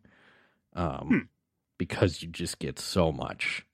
um, 0.74 1.08
Hmm. 1.08 1.18
because 1.78 2.22
you 2.22 2.28
just 2.28 2.58
get 2.60 2.78
so 2.78 3.10
much. 3.12 3.64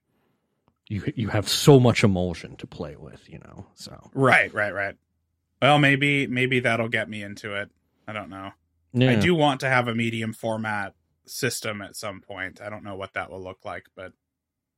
You 0.90 1.12
you 1.14 1.28
have 1.28 1.48
so 1.48 1.78
much 1.78 2.02
emulsion 2.02 2.56
to 2.56 2.66
play 2.66 2.96
with, 2.96 3.30
you 3.30 3.38
know. 3.38 3.64
So 3.74 4.10
Right, 4.12 4.52
right, 4.52 4.74
right. 4.74 4.96
Well, 5.62 5.78
maybe 5.78 6.26
maybe 6.26 6.60
that'll 6.60 6.88
get 6.88 7.08
me 7.08 7.22
into 7.22 7.54
it. 7.54 7.70
I 8.08 8.12
don't 8.12 8.28
know. 8.28 8.50
yeah. 8.92 9.12
I 9.12 9.14
do 9.14 9.34
want 9.36 9.60
to 9.60 9.68
have 9.68 9.86
a 9.86 9.94
medium 9.94 10.32
format 10.32 10.94
system 11.26 11.80
at 11.80 11.94
some 11.94 12.20
point. 12.20 12.60
I 12.60 12.68
don't 12.68 12.82
know 12.82 12.96
what 12.96 13.14
that 13.14 13.30
will 13.30 13.40
look 13.40 13.64
like, 13.64 13.86
but 13.94 14.12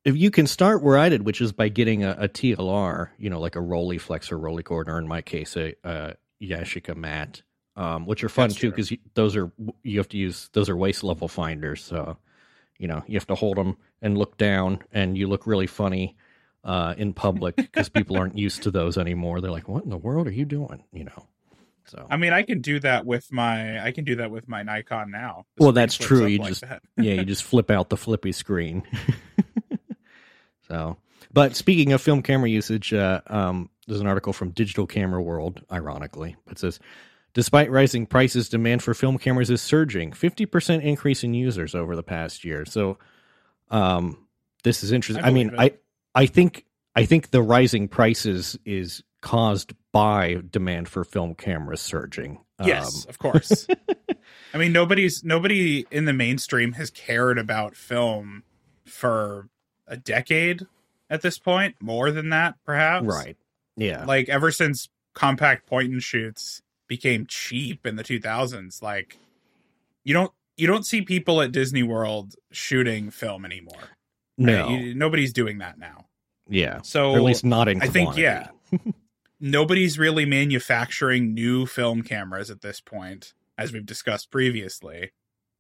if 0.05 0.15
you 0.15 0.31
can 0.31 0.47
start 0.47 0.83
where 0.83 0.99
I 0.99 1.09
did, 1.09 1.25
which 1.25 1.41
is 1.41 1.53
by 1.53 1.69
getting 1.69 2.05
a, 2.05 2.17
a 2.19 2.29
TLR, 2.29 3.09
you 3.19 3.31
know, 3.31 3.41
like 3.41 3.57
a 3.57 3.61
Rolleiflex 3.61 4.31
or 4.31 4.39
Rolleicord, 4.39 4.89
or 4.89 4.99
in 4.99 5.09
my 5.09 5.23
case, 5.23 5.57
a, 5.57 5.75
a 5.83 6.17
Yashica 6.43 6.95
mat, 6.95 7.43
um, 7.77 8.05
which 8.05 8.23
are 8.23 8.29
fun 8.29 8.49
That's 8.49 8.61
too 8.61 8.71
because 8.71 8.93
those 9.15 9.35
are 9.35 9.51
you 9.83 9.99
have 9.99 10.09
to 10.09 10.19
use 10.19 10.51
those 10.53 10.69
are 10.69 10.77
waist 10.77 11.05
level 11.05 11.29
finders, 11.29 11.83
so 11.83 12.19
you 12.83 12.89
know 12.89 13.03
you 13.07 13.15
have 13.15 13.29
to 13.29 13.37
hold 13.37 13.57
them 13.57 13.77
and 14.03 14.19
look 14.19 14.37
down, 14.37 14.81
and 14.93 15.17
you 15.17 15.29
look 15.29 15.47
really 15.47 15.69
funny 15.69 16.17
uh, 16.65 16.95
in 16.99 17.15
public 17.15 17.55
because 17.57 17.89
people 17.89 18.17
aren't 18.17 18.37
used 18.37 18.65
to 18.65 18.73
those 18.73 18.99
anymore. 18.99 19.41
They're 19.41 19.53
like, 19.53 19.69
"What 19.69 19.85
in 19.85 19.91
the 19.91 19.97
world 19.97 20.27
are 20.27 20.33
you 20.33 20.45
doing?" 20.45 20.83
You 20.93 21.05
know. 21.05 21.27
So 21.87 22.07
I 22.11 22.17
mean, 22.17 22.33
I 22.33 22.43
can 22.43 22.61
do 22.61 22.81
that 22.81 23.07
with 23.07 23.31
my 23.33 23.83
I 23.85 23.93
can 23.93 24.05
do 24.05 24.17
that 24.17 24.33
with 24.33 24.49
my 24.49 24.65
Nikon 24.65 25.13
now. 25.13 25.47
Well, 25.59 25.73
that's 25.73 25.97
true. 25.97 26.27
You 26.27 26.39
like 26.39 26.49
just- 26.49 26.63
that. 26.63 26.83
yeah, 26.97 27.15
you 27.15 27.25
just 27.25 27.45
flip 27.45 27.71
out 27.71 27.89
the 27.89 27.97
flippy 27.97 28.33
screen. 28.33 28.83
so, 30.69 30.97
but 31.33 31.55
speaking 31.55 31.93
of 31.93 32.03
film 32.03 32.21
camera 32.23 32.51
usage, 32.51 32.93
uh, 32.93 33.21
um, 33.29 33.71
there's 33.87 34.01
an 34.01 34.07
article 34.09 34.33
from 34.33 34.51
Digital 34.51 34.87
Camera 34.87 35.23
World, 35.23 35.63
ironically, 35.71 36.37
it 36.51 36.59
says, 36.59 36.81
despite 37.35 37.71
rising 37.71 38.07
prices, 38.07 38.49
demand 38.49 38.83
for 38.83 38.95
film 38.95 39.19
cameras 39.19 39.51
is 39.51 39.63
surging. 39.63 40.13
50% 40.13 40.83
increase 40.83 41.25
in 41.25 41.35
users 41.35 41.75
over 41.75 41.97
the 41.97 42.03
past 42.03 42.45
year. 42.45 42.65
So, 42.65 42.99
um, 43.71 44.27
this 44.65 44.85
is 44.85 44.93
interesting. 44.93 45.25
I 45.25 45.29
I, 45.29 45.31
mean, 45.33 45.49
believe 45.49 45.73
I, 46.15 46.23
I 46.23 46.27
think, 46.27 46.67
I 46.95 47.05
think 47.05 47.31
the 47.31 47.43
rising 47.43 47.89
prices 47.89 48.59
is 48.65 49.03
caused 49.21 49.73
by 49.93 50.43
demand 50.51 50.89
for 50.89 51.05
film 51.05 51.35
cameras 51.35 51.81
surging. 51.81 52.39
Yes, 52.65 53.05
Um, 53.05 53.11
of 53.11 53.19
course. 53.19 53.67
I 54.55 54.59
mean, 54.59 54.73
nobody's 54.73 55.25
nobody 55.25 55.87
in 55.91 56.05
the 56.05 56.13
mainstream 56.13 56.73
has 56.73 56.91
cared 56.91 57.39
about 57.39 57.75
film 57.75 58.43
for 58.85 59.49
a 59.87 59.97
decade 59.97 60.67
at 61.11 61.23
this 61.23 61.39
point, 61.39 61.77
more 61.81 62.11
than 62.11 62.29
that, 62.31 62.55
perhaps. 62.65 63.07
right. 63.07 63.37
Yeah. 63.77 64.05
Like 64.05 64.29
ever 64.29 64.51
since 64.51 64.89
compact 65.15 65.67
point 65.67 65.93
and 65.93 66.03
shoots 66.03 66.63
became 66.97 67.25
cheap 67.27 67.87
in 67.87 67.97
the 67.97 68.05
2000s, 68.05 68.83
like 68.83 69.17
you 70.05 70.13
don't 70.13 70.31
you 70.59 70.67
don't 70.67 70.85
see 70.85 71.01
people 71.01 71.41
at 71.41 71.51
Disney 71.51 71.83
World 71.83 72.35
shooting 72.51 73.11
film 73.11 73.45
anymore. 73.47 73.81
right? 73.81 73.89
no. 74.37 74.69
You- 74.69 74.95
nobody's 74.95 75.33
doing 75.33 75.59
that 75.59 75.79
now. 75.79 76.07
yeah. 76.49 76.81
So 76.83 77.13
or 77.13 77.17
at 77.17 77.23
least 77.23 77.45
not 77.45 77.69
in 77.69 77.81
I 77.83 77.87
think, 77.87 78.17
yeah. 78.17 78.49
nobody's 79.41 79.99
really 79.99 80.25
manufacturing 80.27 81.35
new 81.35 81.67
film 81.67 82.03
cameras 82.03 82.51
at 82.51 82.61
this 82.61 82.81
point, 82.81 83.33
as 83.59 83.73
we've 83.73 83.87
discussed 83.87 84.31
previously. 84.31 85.13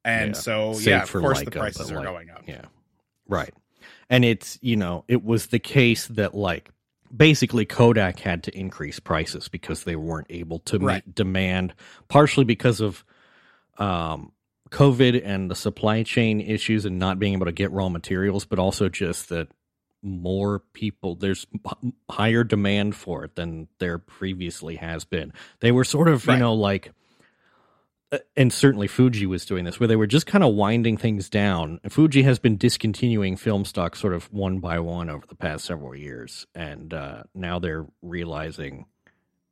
And 0.04 0.34
Yeah. 0.34 0.40
so, 0.40 0.72
Save 0.74 0.86
yeah, 0.86 1.02
of 1.04 1.12
course, 1.12 1.40
Leica, 1.40 1.44
the 1.46 1.50
prices 1.52 1.90
are 1.90 1.96
like- 1.96 2.04
going 2.04 2.30
up. 2.30 2.42
yeah 2.46 2.62
right 3.28 3.54
and 4.10 4.24
it's 4.24 4.58
you 4.62 4.74
know 4.76 5.04
it 5.08 5.22
was 5.24 5.46
the 5.46 5.58
case 5.60 6.08
that 6.08 6.34
like 6.34 6.68
basically 7.14 7.64
kodak 7.66 8.18
had 8.20 8.42
to 8.42 8.56
increase 8.58 8.98
prices 9.00 9.48
because 9.48 9.84
they 9.84 9.96
weren't 9.96 10.26
able 10.30 10.58
to 10.60 10.78
meet 10.78 10.86
Right. 10.86 11.14
demand 11.14 11.74
partially 12.08 12.44
because 12.44 12.80
of 12.80 13.04
um 13.78 14.32
covid 14.70 15.20
and 15.24 15.50
the 15.50 15.54
supply 15.54 16.02
chain 16.02 16.40
issues 16.40 16.84
and 16.86 16.98
not 16.98 17.18
being 17.18 17.34
able 17.34 17.46
to 17.46 17.52
get 17.52 17.70
raw 17.72 17.88
materials 17.88 18.44
but 18.46 18.58
also 18.58 18.88
just 18.88 19.28
that 19.28 19.48
more 20.02 20.60
people 20.72 21.14
there's 21.14 21.46
higher 22.10 22.42
demand 22.44 22.96
for 22.96 23.24
it 23.24 23.36
than 23.36 23.68
there 23.78 23.98
previously 23.98 24.76
has 24.76 25.04
been 25.04 25.32
they 25.60 25.70
were 25.70 25.84
sort 25.84 26.08
of 26.08 26.26
you 26.26 26.36
know 26.36 26.54
like 26.54 26.92
and 28.36 28.52
certainly 28.52 28.86
Fuji 28.86 29.26
was 29.26 29.44
doing 29.44 29.64
this, 29.64 29.80
where 29.80 29.86
they 29.86 29.96
were 29.96 30.06
just 30.06 30.26
kind 30.26 30.44
of 30.44 30.54
winding 30.54 30.96
things 30.96 31.30
down. 31.30 31.80
Fuji 31.88 32.22
has 32.22 32.38
been 32.38 32.56
discontinuing 32.56 33.36
film 33.36 33.64
stock 33.64 33.96
sort 33.96 34.12
of 34.12 34.32
one 34.32 34.58
by 34.58 34.78
one 34.80 35.08
over 35.10 35.26
the 35.26 35.34
past 35.34 35.64
several 35.64 35.94
years, 35.94 36.46
and 36.54 36.92
uh, 36.92 37.22
now 37.34 37.58
they're 37.58 37.86
realizing 38.02 38.86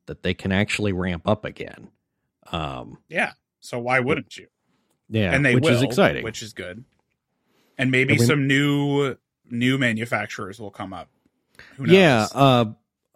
that 0.07 0.23
they 0.23 0.35
can 0.35 0.53
actually 0.53 0.93
ramp 0.93 1.27
up 1.29 1.45
again. 1.45 1.89
Um, 2.53 2.99
Yeah. 3.09 3.33
So 3.61 3.79
why 3.79 4.01
wouldn't 4.01 4.37
you? 4.37 4.47
yeah, 5.09 5.33
and 5.35 5.45
they 5.45 5.55
which 5.55 5.65
will, 5.65 5.71
is 5.73 5.83
exciting. 5.83 6.25
which 6.25 6.43
is 6.43 6.53
good. 6.53 6.85
And 7.79 7.91
maybe 7.91 8.13
And 8.15 8.21
we- 8.21 8.27
some 8.27 8.47
new 8.47 9.17
new 9.51 9.79
manufacturers 9.79 10.59
will 10.61 10.71
come 10.71 10.93
up. 10.93 11.09
Who 11.77 11.87
knows? 11.87 11.95
yeah, 11.95 12.27
uh, 12.35 12.65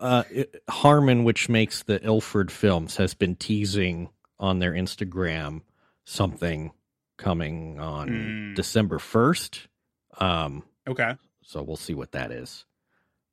uh, 0.00 0.24
Harman, 0.68 1.24
which 1.24 1.48
makes 1.48 1.82
the 1.84 2.02
Ilford 2.04 2.50
films, 2.52 2.96
has 2.96 3.14
been 3.14 3.36
teasing 3.36 4.10
on 4.44 4.58
their 4.58 4.72
Instagram 4.72 5.62
something 6.04 6.72
coming 7.16 7.80
on 7.80 8.08
Mm. 8.08 8.54
December 8.54 8.98
first. 8.98 9.68
Um, 10.18 10.62
okay. 10.86 11.16
so 11.42 11.62
we'll 11.62 11.76
see 11.76 11.94
what 11.94 12.12
that 12.12 12.30
is. 12.30 12.64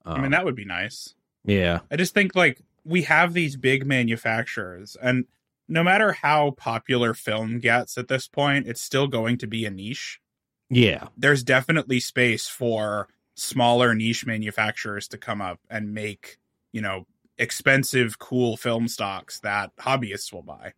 I 0.06 0.16
mean, 0.16 0.26
Um, 0.26 0.32
that 0.32 0.46
would 0.46 0.56
be 0.56 0.66
nice. 0.66 1.14
yeah, 1.44 1.80
I 1.92 1.96
just 1.96 2.14
think 2.14 2.36
like 2.36 2.62
we 2.84 3.04
have 3.04 3.34
these 3.34 3.56
big 3.58 3.86
manufacturers, 3.86 4.96
and 5.02 5.26
no 5.68 5.84
matter 5.84 6.12
how 6.14 6.52
popular 6.52 7.14
film 7.14 7.60
gets 7.60 7.98
at 7.98 8.08
this 8.08 8.28
point, 8.28 8.68
it's 8.68 8.82
still 8.82 9.08
going 9.08 9.38
to 9.40 9.48
be 9.48 9.66
a 9.66 9.70
niche. 9.72 10.20
Yeah. 10.70 11.08
There's 11.18 11.44
definitely 11.44 12.00
space 12.00 12.48
for 12.48 13.08
smaller 13.36 13.94
niche 13.94 14.26
manufacturers 14.26 15.08
to 15.10 15.18
come 15.18 15.42
up 15.42 15.60
and 15.70 15.94
make, 15.94 16.38
you 16.72 16.82
know, 16.82 17.06
expensive, 17.38 18.20
cool 18.20 18.58
film 18.58 18.88
stocks 18.88 19.40
that 19.42 19.76
hobbyists 19.78 20.32
will 20.34 20.44
buy, 20.44 20.74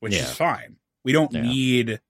which 0.00 0.14
Yeah. 0.14 0.22
is 0.22 0.32
fine. 0.32 0.76
We 1.04 1.12
don't 1.12 1.32
Yeah. 1.32 1.42
need 1.42 2.00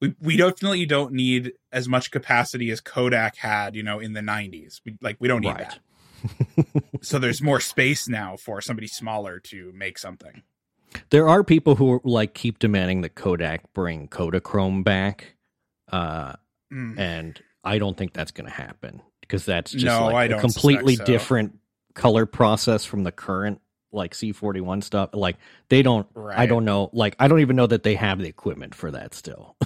we 0.00 0.14
we 0.20 0.36
definitely 0.36 0.84
don't 0.86 1.12
need 1.12 1.52
as 1.70 1.88
much 1.88 2.10
capacity 2.10 2.70
as 2.70 2.80
Kodak 2.80 3.36
had, 3.36 3.76
you 3.76 3.82
know, 3.84 4.00
in 4.00 4.14
the 4.14 4.20
90s. 4.20 4.80
We 4.84 4.96
like 5.00 5.16
we 5.20 5.28
don't 5.28 5.40
need 5.42 5.48
Right. 5.48 5.68
that. 5.68 5.78
So 7.02 7.18
there's 7.18 7.42
more 7.42 7.58
space 7.58 8.08
now 8.08 8.36
for 8.36 8.60
somebody 8.60 8.86
smaller 8.86 9.40
to 9.40 9.72
make 9.74 9.98
something. 9.98 10.42
There 11.10 11.28
are 11.28 11.42
people 11.42 11.74
who 11.76 12.00
like 12.04 12.32
keep 12.34 12.60
demanding 12.60 13.00
that 13.00 13.16
Kodak 13.16 13.72
bring 13.72 14.06
Kodachrome 14.08 14.84
back, 14.84 15.34
uh, 15.90 16.34
Mm. 16.72 16.98
and 16.98 17.42
I 17.64 17.78
don't 17.78 17.96
think 17.98 18.12
that's 18.12 18.30
going 18.30 18.46
to 18.48 18.52
happen 18.54 19.02
because 19.20 19.44
that's 19.44 19.72
just 19.72 19.84
No, 19.84 20.06
like 20.06 20.30
I 20.32 20.36
a 20.36 20.40
completely 20.40 20.94
so. 20.96 21.04
different 21.04 21.58
color 21.94 22.24
process 22.24 22.84
from 22.84 23.02
the 23.04 23.12
current 23.12 23.60
like 23.92 24.14
C41 24.14 24.82
stuff. 24.82 25.10
Like 25.12 25.36
they 25.68 25.82
don't. 25.82 26.06
I 26.34 26.46
don't 26.46 26.64
know. 26.64 26.90
Like 26.92 27.14
I 27.18 27.28
don't 27.28 27.40
even 27.40 27.56
know 27.56 27.66
that 27.66 27.82
they 27.82 27.94
have 27.94 28.18
the 28.18 28.28
equipment 28.28 28.74
for 28.74 28.90
that 28.90 29.14
still. 29.14 29.56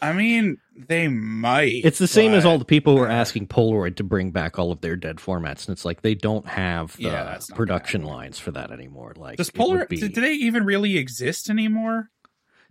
I 0.00 0.12
mean, 0.12 0.58
they 0.74 1.06
might. 1.06 1.84
It's 1.84 1.98
the 1.98 2.08
same 2.08 2.34
as 2.34 2.44
all 2.44 2.58
the 2.58 2.64
people 2.64 2.96
who 2.96 3.02
are 3.04 3.08
asking 3.08 3.46
Polaroid 3.46 3.94
to 3.96 4.04
bring 4.04 4.32
back 4.32 4.58
all 4.58 4.72
of 4.72 4.80
their 4.80 4.96
dead 4.96 5.18
formats, 5.18 5.68
and 5.68 5.74
it's 5.74 5.84
like 5.84 6.02
they 6.02 6.16
don't 6.16 6.46
have 6.48 6.96
the 6.96 7.04
Yeah, 7.04 7.38
production 7.54 8.02
lines 8.02 8.36
for 8.36 8.50
that 8.50 8.72
anymore. 8.72 9.12
Like, 9.16 9.36
Does 9.36 9.48
it 9.50 9.54
would 9.56 9.60
Polar 9.60 9.86
be- 9.86 9.96
do 9.98 10.08
they 10.08 10.32
even 10.32 10.64
really 10.64 10.96
exist 10.96 11.48
anymore? 11.48 12.10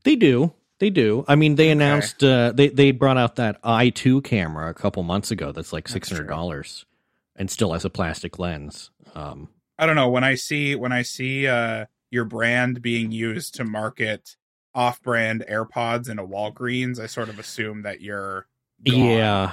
They 0.04 0.18
do. 0.18 0.54
They 0.80 0.90
do. 0.90 1.24
I 1.28 1.36
mean, 1.36 1.56
they 1.56 1.66
Okay. 1.66 1.72
announced 1.72 2.22
uh, 2.24 2.51
they 2.54 2.68
they 2.68 2.92
brought 2.92 3.18
out 3.18 3.38
that 3.38 3.60
i 3.63 3.90
two 3.92 4.22
camera 4.24 4.70
a 4.70 4.74
couple 4.74 5.01
months 5.04 5.32
ago. 5.32 5.54
That's 5.54 5.72
like 5.72 5.88
six 5.88 6.10
hundred 6.10 6.28
dollars, 6.28 6.86
and 7.38 7.50
still 7.50 7.72
has 7.72 7.86
a 7.86 7.90
plastic 7.90 8.40
lens. 8.40 8.90
Um, 9.16 9.48
I 9.81 9.85
don't 9.88 9.95
know. 9.95 10.09
When 10.09 10.23
I 10.23 10.35
see 10.35 10.75
when 10.75 10.91
I 10.93 11.01
see 11.01 11.47
uh 11.47 11.88
your 12.11 12.23
brand 12.23 12.81
being 12.81 13.11
used 13.11 13.55
to 13.55 13.63
market 13.65 14.38
off-brand 14.75 15.43
AirPods 15.50 16.07
in 16.09 16.19
a 16.19 16.25
Walgreens, 16.25 17.00
I 17.00 17.07
sort 17.07 17.27
of 17.29 17.39
assume 17.39 17.81
that 17.81 18.00
you're 18.00 18.47
gone. 18.88 18.95
yeah, 18.95 19.51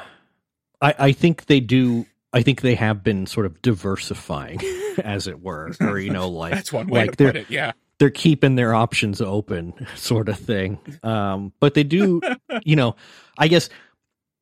I 0.81 0.95
I 0.99 1.13
think 1.13 1.47
they 1.47 1.61
do. 1.61 2.07
I 2.33 2.43
think 2.43 2.61
they 2.61 2.75
have 2.75 3.03
been 3.03 3.27
sort 3.27 3.47
of 3.47 3.63
diversifying, 3.63 4.61
as 5.03 5.27
it 5.27 5.41
were, 5.43 5.73
or 5.81 5.99
you 5.99 6.11
know, 6.11 6.29
like 6.29 6.53
That's 6.53 6.73
one 6.73 6.89
way 6.89 7.07
like 7.07 7.17
to 7.17 7.25
put 7.25 7.37
it. 7.37 7.51
Yeah. 7.51 7.73
they're 7.99 8.11
keeping 8.11 8.55
their 8.55 8.75
options 8.75 9.21
open 9.23 9.73
sort 9.97 10.29
of 10.29 10.39
thing 10.39 10.79
um 11.03 11.53
but 11.59 11.75
they 11.75 11.83
do 11.83 12.21
you 12.65 12.77
know 12.77 12.95
i 13.39 13.49
guess 13.49 13.69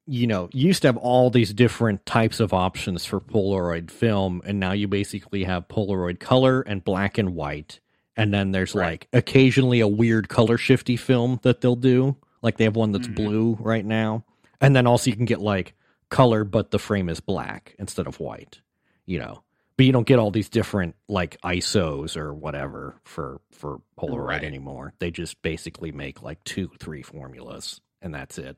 you 0.07 0.27
know 0.27 0.49
you 0.53 0.67
used 0.69 0.83
to 0.83 0.89
have 0.89 0.97
all 0.97 1.31
these 1.31 1.53
different 1.53 2.05
types 2.07 2.39
of 2.41 2.53
options 2.53 3.05
for 3.05 3.21
polaroid 3.21 3.91
film 3.91 4.41
and 4.45 4.61
now 4.61 4.73
you 4.73 4.87
basically 4.87 5.45
have 5.45 5.67
polaroid 5.69 6.21
color 6.21 6.61
and 6.63 6.85
black 6.85 7.19
and 7.19 7.35
white 7.35 7.81
and 8.17 8.33
then 8.33 8.53
there's 8.53 8.75
Right. 8.75 8.87
like 8.93 9.09
occasionally 9.13 9.81
a 9.81 9.89
weird 9.89 10.29
color 10.29 10.57
shifty 10.59 10.97
film 10.97 11.41
that 11.43 11.61
they'll 11.61 11.75
do 11.77 12.17
like 12.43 12.57
they 12.57 12.65
have 12.65 12.77
one 12.77 12.93
that's 12.93 13.09
Mhm. 13.09 13.17
blue 13.17 13.57
right 13.61 13.85
now 13.85 14.25
and 14.61 14.77
then 14.77 14.87
also 14.87 15.11
you 15.11 15.17
can 15.17 15.25
get 15.27 15.41
like 15.41 15.75
color 16.09 16.45
but 16.45 16.71
the 16.71 16.79
frame 16.79 17.09
is 17.09 17.19
black 17.21 17.75
instead 17.79 18.07
of 18.07 18.21
white 18.21 18.61
you 19.07 19.19
know 19.19 19.43
but 19.77 19.85
you 19.87 19.93
don't 19.93 20.07
get 20.07 20.19
all 20.21 20.31
these 20.31 20.49
different 20.49 20.95
like 21.09 21.37
isos 21.43 22.17
or 22.17 22.33
whatever 22.33 22.95
for 23.05 23.41
for 23.51 23.81
polaroid 23.99 24.27
Right. 24.29 24.45
anymore 24.45 24.93
they 25.01 25.11
just 25.11 25.43
basically 25.43 25.91
make 25.91 26.23
like 26.23 26.43
two 26.45 26.71
three 26.79 27.03
formulas 27.03 27.81
and 28.01 28.15
that's 28.15 28.39
it 28.39 28.57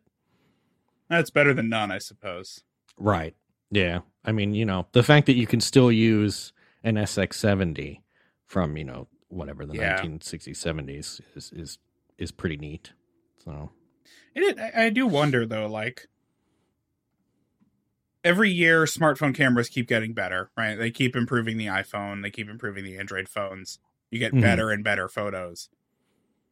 That's 1.09 1.31
better 1.31 1.55
than 1.55 1.69
none, 1.69 1.91
I 1.91 1.99
suppose. 1.99 2.63
right 2.99 3.35
yeah 3.71 4.01
i 4.25 4.33
mean 4.33 4.55
you 4.55 4.65
know 4.65 4.87
the 4.93 5.03
fact 5.03 5.27
that 5.27 5.35
you 5.35 5.47
can 5.47 5.61
still 5.61 5.93
use 5.93 6.53
an 6.83 6.95
sx70 6.97 8.01
from 8.47 8.77
you 8.79 8.85
know 8.85 9.07
whatever 9.29 9.67
the 9.67 9.75
Yeah. 9.75 10.01
1960s 10.03 10.57
70s 10.57 11.21
is 11.37 11.53
is 11.55 11.79
is 12.17 12.33
pretty 12.33 12.57
neat 12.57 12.93
so 13.45 13.71
It, 14.35 14.59
I, 14.75 14.89
do 14.91 15.07
wonder 15.07 15.45
though, 15.47 15.67
like 15.67 16.09
every 18.25 18.51
year 18.51 18.85
smartphone 18.85 19.35
cameras 19.35 19.69
keep 19.69 19.87
getting 19.87 20.13
better, 20.13 20.51
right? 20.57 20.77
They 20.77 20.91
keep 20.91 21.15
improving 21.17 21.57
the 21.57 21.67
iPhone, 21.67 22.23
they 22.23 22.31
keep 22.31 22.49
improving 22.49 22.85
the 22.85 22.97
Android 22.99 23.29
phones. 23.29 23.79
You 24.11 24.19
get 24.19 24.33
Mhm. 24.33 24.41
better 24.41 24.71
and 24.71 24.83
better 24.83 25.09
photos. 25.09 25.69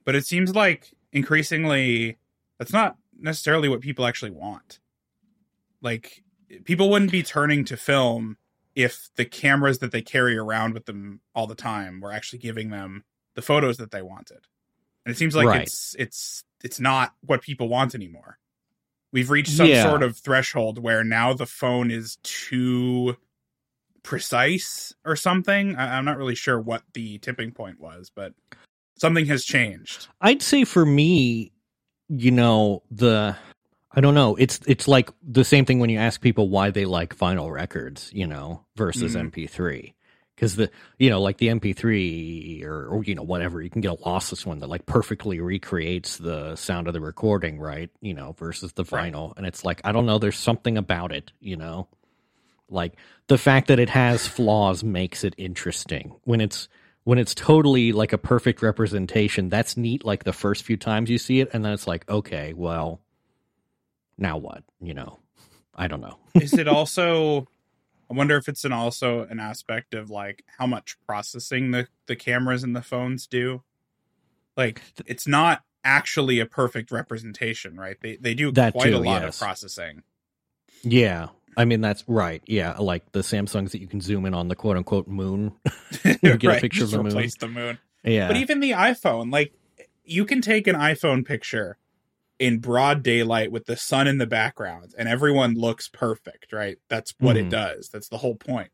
But 0.05 0.15
it 0.15 0.27
seems 0.27 0.55
like 0.55 0.93
increasingly 1.13 2.19
that's 2.59 2.73
not 2.73 2.97
necessarily 3.19 3.69
what 3.69 3.81
people 3.81 4.07
actually 4.07 4.31
want. 4.31 4.81
Like 5.83 6.23
people 6.65 6.91
wouldn't 6.91 7.13
be 7.13 7.23
turning 7.23 7.65
to 7.67 7.77
film 7.77 8.37
if 8.75 9.09
the 9.17 9.25
cameras 9.25 9.79
that 9.79 9.91
they 9.93 10.03
carry 10.03 10.37
around 10.37 10.75
with 10.75 10.87
them 10.87 11.21
all 11.35 11.47
the 11.47 11.55
time 11.55 12.01
were 12.01 12.13
actually 12.13 12.39
giving 12.39 12.71
them 12.71 13.05
the 13.35 13.43
photos 13.43 13.79
that 13.79 13.91
they 13.91 14.03
wanted. 14.03 14.41
And 15.05 15.15
it 15.15 15.19
seems 15.19 15.35
like 15.37 15.47
Right. 15.47 15.63
it's 15.63 15.95
it's 15.99 16.45
it's 16.65 16.81
not 16.81 17.15
what 17.21 17.43
people 17.43 17.69
want 17.69 17.95
anymore. 17.95 18.39
We've 19.13 19.31
reached 19.31 19.53
some 19.53 19.69
Yeah. 19.69 19.85
sort 19.85 20.03
of 20.03 20.17
threshold 20.17 20.79
where 20.83 21.05
now 21.05 21.33
the 21.33 21.47
phone 21.47 21.91
is 21.91 22.17
too 22.23 23.17
precise 24.03 24.95
or 25.05 25.17
something. 25.17 25.77
I, 25.77 25.97
I'm 25.97 26.05
not 26.05 26.17
really 26.19 26.35
sure 26.35 26.61
what 26.61 26.83
the 26.95 27.19
tipping 27.19 27.53
point 27.53 27.81
was, 27.81 28.11
but 28.15 28.33
something 28.99 29.27
has 29.27 29.45
changed. 29.45 30.09
I'd 30.21 30.43
say 30.43 30.65
for 30.65 30.85
me, 30.87 31.53
you 32.09 32.31
know, 32.31 32.83
the 32.91 33.37
I 33.93 34.01
don't 34.01 34.15
know. 34.15 34.37
It's 34.37 34.61
it's 34.67 34.87
like 34.89 35.11
the 35.23 35.45
same 35.45 35.65
thing 35.65 35.79
when 35.79 35.91
you 35.91 35.99
ask 35.99 36.21
people 36.21 36.49
why 36.49 36.71
they 36.71 36.85
like 36.85 37.17
vinyl 37.17 37.53
records, 37.53 38.11
you 38.13 38.27
know, 38.27 38.65
versus 38.77 39.15
Mhm. 39.15 39.33
MP3. 39.33 39.95
Because 40.35 40.57
the 40.57 40.71
you 40.99 41.09
know, 41.09 41.21
like 41.23 41.39
the 41.39 41.49
MP3 41.49 42.63
or, 42.65 42.87
or 42.89 43.03
you 43.05 43.15
know 43.15 43.23
whatever, 43.23 43.63
you 43.63 43.71
can 43.71 43.81
get 43.81 43.93
a 43.93 43.97
lossless 43.97 44.45
one 44.45 44.59
that 44.59 44.69
like 44.69 44.85
perfectly 44.85 45.41
recreates 45.41 46.19
the 46.19 46.57
sound 46.57 46.89
of 46.89 46.93
the 46.93 47.01
recording, 47.01 47.59
right? 47.59 47.91
You 48.03 48.13
know, 48.15 48.33
versus 48.39 48.73
the 48.75 48.85
Right. 48.91 49.13
vinyl, 49.13 49.33
and 49.39 49.47
it's 49.47 49.65
like 49.65 49.81
I 49.85 49.93
don't 49.93 50.05
know. 50.07 50.19
There's 50.19 50.39
something 50.39 50.77
about 50.77 51.11
it, 51.13 51.33
you 51.41 51.57
know, 51.57 51.89
like 52.69 52.95
the 53.29 53.39
fact 53.39 53.69
that 53.69 53.79
it 53.79 53.89
has 53.91 54.27
flaws 54.27 54.85
makes 54.85 55.25
it 55.25 55.35
interesting. 55.39 56.15
When 56.25 56.41
it's 56.43 56.69
when 57.07 57.21
it's 57.21 57.37
totally 57.37 57.93
like 57.93 58.13
a 58.13 58.19
perfect 58.19 58.63
representation, 58.63 59.49
that's 59.49 59.77
neat 59.77 60.05
like 60.05 60.25
the 60.25 60.33
first 60.33 60.65
few 60.65 60.77
times 60.77 61.09
you 61.09 61.19
see 61.19 61.39
it, 61.39 61.49
and 61.53 61.65
then 61.65 61.73
it's 61.73 61.87
like, 61.87 62.11
okay, 62.11 62.53
well, 62.53 63.01
now 64.19 64.39
what? 64.39 64.65
You 64.81 64.93
know, 64.93 65.21
I 65.73 65.87
don't 65.87 66.01
know. 66.01 66.19
Is 66.35 66.53
it 66.55 66.67
also 66.67 67.47
I 68.11 68.15
wonder 68.15 68.37
if 68.37 68.49
it's 68.49 68.65
an 68.65 68.73
also 68.73 69.21
an 69.23 69.39
aspect 69.39 69.95
of 69.95 70.11
like 70.11 70.45
how 70.59 70.67
much 70.67 70.97
processing 71.07 71.71
the 71.71 71.87
the 72.07 72.17
cameras 72.17 72.65
and 72.65 72.75
the 72.75 72.83
phones 72.83 73.29
do. 73.29 73.63
Like 74.57 74.83
it's 75.07 75.29
not 75.29 75.63
actually 75.85 76.41
a 76.41 76.47
perfect 76.47 76.91
representation, 76.91 77.77
right? 77.77 77.99
They 78.03 78.17
they 78.17 78.35
do 78.35 78.51
That 78.51 78.73
quite 78.73 78.87
too, 78.87 78.97
a 78.97 78.99
lot 78.99 79.23
yes. 79.23 79.37
of 79.37 79.41
processing. 79.41 80.03
Yeah. 80.83 81.29
I 81.57 81.65
mean 81.65 81.81
that's 81.81 82.05
right. 82.07 82.43
Yeah, 82.47 82.77
like 82.79 83.13
the 83.13 83.21
Samsungs 83.21 83.71
that 83.71 83.81
you 83.81 83.87
can 83.87 84.01
zoom 84.01 84.27
in 84.27 84.35
on 84.35 84.49
the 84.49 84.55
quote 84.57 84.77
unquote 84.77 85.09
moon. 85.09 85.53
You 86.05 86.37
get 86.37 86.45
a 86.45 86.49
Right, 86.49 86.61
picture 86.61 86.85
of 86.85 86.91
the 86.91 87.03
moon. 87.03 87.31
the 87.41 87.49
moon. 87.49 87.79
Yeah. 88.05 88.29
But 88.29 88.37
even 88.37 88.61
the 88.61 88.73
iPhone, 88.73 89.33
like 89.33 89.53
you 90.05 90.25
can 90.25 90.41
take 90.41 90.67
an 90.67 90.77
iPhone 90.77 91.25
picture 91.27 91.79
in 92.39 92.59
broad 92.59 93.03
daylight 93.03 93.51
with 93.51 93.65
the 93.67 93.77
sun 93.77 94.07
in 94.07 94.19
the 94.19 94.27
background 94.27 94.95
and 94.99 95.09
everyone 95.09 95.55
looks 95.55 95.89
perfect, 95.89 96.53
right? 96.53 96.77
That's 96.89 97.15
what 97.19 97.37
it 97.37 97.47
Mhm. 97.47 97.51
does. 97.51 97.89
That's 97.89 98.09
the 98.09 98.19
whole 98.19 98.35
point. 98.37 98.71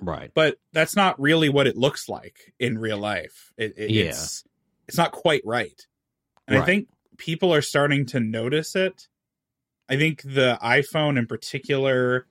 right. 0.00 0.30
But 0.34 0.58
that's 0.74 0.94
not 0.96 1.18
really 1.18 1.48
what 1.48 1.66
it 1.66 1.76
looks 1.76 2.06
like 2.08 2.52
in 2.58 2.76
real 2.78 2.98
life. 2.98 3.52
It, 3.56 3.72
it- 3.78 3.90
Yeah. 3.90 4.04
it's 4.06 4.44
it's 4.88 4.98
not 4.98 5.12
quite 5.12 5.40
right. 5.44 5.80
And 6.48 6.58
I 6.58 6.66
think 6.66 6.88
people 7.16 7.54
are 7.54 7.62
starting 7.62 8.04
to 8.06 8.20
notice 8.20 8.76
it. 8.76 9.08
I 9.88 9.96
think 9.96 10.22
the 10.22 10.58
iPhone 10.62 11.18
in 11.18 11.26
particular 11.26 12.26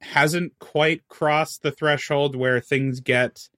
hasn't 0.00 0.58
quite 0.58 1.06
crossed 1.08 1.62
the 1.62 1.70
threshold 1.72 2.34
where 2.36 2.60
things 2.60 3.00
get, 3.00 3.48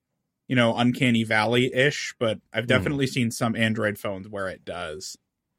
you 0.49 0.57
know, 0.57 0.77
uncanny 0.77 1.25
valley 1.25 1.73
ish, 1.75 2.15
but 2.19 2.41
I've 2.53 2.65
Mhm. 2.65 2.69
definitely 2.69 3.07
seen 3.07 3.31
some 3.31 3.55
Android 3.57 3.99
phones 3.99 4.29
where 4.29 4.49
it 4.49 4.65
does. 4.65 5.17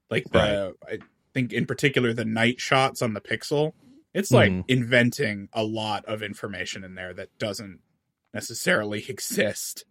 Like 0.09 0.29
the, 0.31 0.75
I 0.87 0.99
think 1.33 1.51
in 1.53 1.65
particular 1.65 2.13
the 2.13 2.25
night 2.25 2.59
shots 2.59 3.01
on 3.01 3.13
the 3.13 3.21
Pixel, 3.21 3.73
it's 4.13 4.31
like 4.31 4.51
Mhm. 4.51 4.65
inventing 4.67 5.49
a 5.53 5.63
lot 5.63 6.05
of 6.05 6.21
information 6.21 6.83
in 6.83 6.95
there 6.95 7.13
that 7.13 7.37
doesn't 7.37 7.79
necessarily 8.33 9.03
exist. 9.09 9.85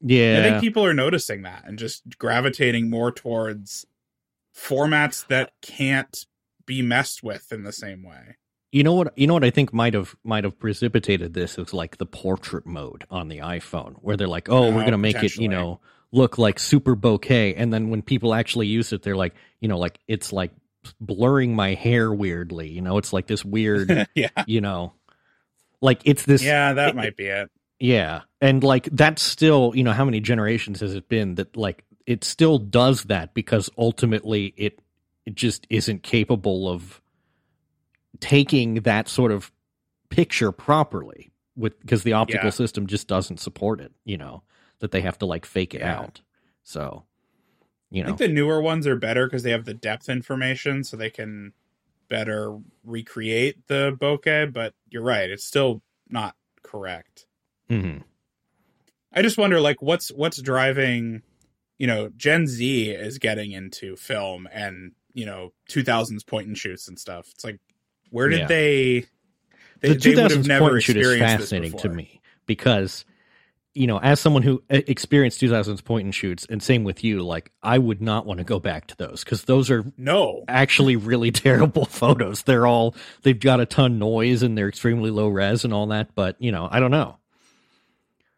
Yeah. 0.00 0.38
I 0.40 0.42
think 0.50 0.60
people 0.62 0.84
are 0.84 0.94
noticing 0.94 1.42
that 1.42 1.64
and 1.66 1.78
just 1.78 2.18
gravitating 2.18 2.90
more 2.90 3.12
towards 3.12 3.86
formats 4.54 5.26
that 5.28 5.52
can't 5.62 6.26
be 6.68 6.82
messed 6.82 7.24
with 7.24 7.50
in 7.50 7.64
the 7.64 7.72
same 7.72 8.04
way. 8.04 8.36
You 8.70 8.84
know 8.84 8.92
what? 8.92 9.12
You 9.18 9.26
know 9.26 9.34
what 9.34 9.42
I 9.44 9.50
think 9.50 9.72
might 9.72 9.94
have 9.94 10.14
might 10.22 10.44
have 10.44 10.56
precipitated 10.58 11.34
this 11.34 11.58
is 11.58 11.72
like 11.74 11.96
the 11.96 12.06
portrait 12.06 12.66
mode 12.66 13.04
on 13.10 13.26
the 13.28 13.38
iPhone, 13.38 13.94
where 14.02 14.16
they're 14.16 14.28
like, 14.28 14.48
"Oh, 14.48 14.70
we're 14.72 14.82
Oh, 14.82 14.84
gonna 14.84 14.98
make 14.98 15.22
it, 15.24 15.36
you 15.36 15.48
know, 15.48 15.80
look 16.12 16.38
like 16.38 16.58
super 16.60 16.94
bokeh 16.94 17.54
and 17.56 17.72
then 17.72 17.90
when 17.90 18.00
people 18.02 18.32
actually 18.34 18.66
use 18.66 18.94
it 18.94 19.02
they're 19.02 19.14
like 19.16 19.34
you 19.60 19.68
know 19.68 19.78
like 19.78 19.98
it's 20.08 20.32
like 20.32 20.52
blurring 20.98 21.54
my 21.54 21.74
hair 21.74 22.10
weirdly 22.10 22.66
you 22.70 22.80
know 22.80 22.96
it's 22.96 23.12
like 23.12 23.26
this 23.26 23.44
weird 23.44 24.08
yeah. 24.14 24.30
you 24.46 24.62
know 24.62 24.94
like 25.82 26.00
it's 26.06 26.24
this 26.24 26.42
Yeah, 26.42 26.72
that 26.72 26.90
it- 26.90 26.96
might 26.96 27.14
be 27.14 27.26
it. 27.26 27.50
yeah 27.78 28.22
and 28.40 28.64
like 28.64 28.88
that's 28.92 29.20
still 29.20 29.72
you 29.74 29.84
know 29.84 29.92
how 29.92 30.06
many 30.06 30.20
generations 30.20 30.80
has 30.80 30.94
it 30.94 31.10
been 31.10 31.34
that 31.34 31.58
like 31.58 31.84
it 32.06 32.24
still 32.24 32.56
does 32.58 33.04
that 33.04 33.34
because 33.34 33.68
ultimately 33.76 34.54
it 34.56 34.80
just 35.34 35.66
isn't 35.70 36.02
capable 36.02 36.68
of 36.68 37.00
taking 38.20 38.74
that 38.82 39.08
sort 39.08 39.30
of 39.32 39.52
picture 40.10 40.50
properly 40.52 41.30
with 41.56 41.78
because 41.80 42.02
the 42.02 42.12
optical 42.14 42.46
Yeah. 42.46 42.50
system 42.50 42.86
just 42.86 43.06
doesn't 43.08 43.38
support 43.38 43.80
it 43.80 43.92
you 44.04 44.16
know 44.16 44.42
that 44.80 44.90
they 44.90 45.00
have 45.02 45.18
to 45.18 45.26
like 45.26 45.44
fake 45.44 45.74
it 45.74 45.80
Yeah. 45.80 45.98
out 46.00 46.20
so 46.62 47.04
you 47.90 48.02
I 48.02 48.06
know 48.06 48.08
think 48.16 48.18
the 48.18 48.28
newer 48.28 48.60
ones 48.60 48.86
are 48.86 48.96
better 48.96 49.26
because 49.26 49.42
they 49.42 49.50
have 49.50 49.64
the 49.64 49.74
depth 49.74 50.08
information, 50.08 50.84
so 50.84 50.96
they 50.96 51.08
can 51.10 51.52
better 52.08 52.58
recreate 52.84 53.66
the 53.66 53.96
bokeh. 53.98 54.52
But 54.52 54.74
you're 54.90 55.02
right; 55.02 55.30
it's 55.30 55.44
still 55.44 55.82
not 56.10 56.36
correct. 56.62 57.26
Mhm. 57.70 58.02
I 59.10 59.22
just 59.22 59.38
wonder, 59.38 59.58
like, 59.58 59.80
what's 59.80 60.10
what's 60.12 60.40
driving? 60.42 61.22
You 61.78 61.86
know, 61.86 62.10
Gen 62.14 62.46
Z 62.46 62.90
is 62.90 63.18
getting 63.18 63.52
into 63.52 63.96
film 63.96 64.46
and 64.52 64.92
you 65.14 65.26
know, 65.26 65.52
2000s 65.70 66.26
point 66.26 66.46
and 66.48 66.56
shoots 66.56 66.88
and 66.88 66.98
stuff. 66.98 67.28
It's 67.34 67.44
like, 67.44 67.58
where 68.10 68.28
did 68.28 68.40
Yeah. 68.40 68.46
they? 68.46 69.06
They, 69.80 69.94
the 69.94 69.94
they 69.98 70.10
would 70.10 70.30
have 70.30 70.40
2000s 70.40 70.46
never 70.48 70.64
point 70.64 70.74
and 70.74 70.82
shoot 70.82 70.96
is 70.96 71.18
fascinating 71.18 71.78
to 71.78 71.88
me 71.88 72.20
because 72.46 73.04
you 73.74 73.86
know 73.86 74.00
as 74.00 74.18
someone 74.18 74.42
who 74.42 74.60
uh, 74.72 74.80
experienced 74.88 75.40
2000s 75.40 75.84
point 75.84 76.04
and 76.04 76.12
shoots 76.12 76.44
and 76.50 76.60
same 76.60 76.82
with 76.82 77.04
you 77.04 77.22
like 77.22 77.52
i 77.62 77.78
would 77.78 78.02
not 78.02 78.26
want 78.26 78.38
to 78.38 78.44
go 78.44 78.58
back 78.58 78.88
to 78.88 78.96
those 78.96 79.22
because 79.22 79.44
those 79.44 79.70
are 79.70 79.84
No, 79.96 80.42
actually 80.48 80.96
really 80.96 81.30
terrible 81.32 81.84
photos 81.84 82.42
they're 82.42 82.66
all 82.66 82.96
they've 83.22 83.38
got 83.38 83.60
a 83.60 83.66
ton 83.66 84.00
noise 84.00 84.42
and 84.42 84.58
they're 84.58 84.68
extremely 84.68 85.12
low 85.12 85.28
res 85.28 85.64
and 85.64 85.72
all 85.72 85.86
that 85.88 86.12
but 86.16 86.34
you 86.40 86.50
know 86.50 86.66
i 86.72 86.80
don't 86.80 86.90
know 86.90 87.18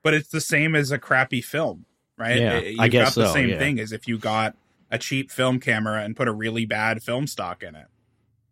but 0.02 0.14
it's 0.14 0.28
the 0.28 0.40
same 0.40 0.74
as 0.74 0.90
a 0.90 0.98
crappy 0.98 1.40
film, 1.40 1.84
right? 2.16 2.38
Yeah, 2.38 2.54
I 2.56 2.58
you've 2.58 2.90
guess 2.90 3.14
got 3.14 3.22
the 3.22 3.26
so, 3.28 3.32
same 3.34 3.50
yeah. 3.50 3.58
thing 3.58 3.78
as 3.80 3.92
if 3.92 4.08
you 4.08 4.18
got 4.18 4.56
a 4.90 4.98
cheap 4.98 5.30
film 5.30 5.60
camera 5.60 6.02
and 6.02 6.16
put 6.16 6.28
a 6.28 6.32
really 6.32 6.64
bad 6.66 7.02
film 7.02 7.26
stock 7.26 7.62
in 7.62 7.74
it. 7.74 7.86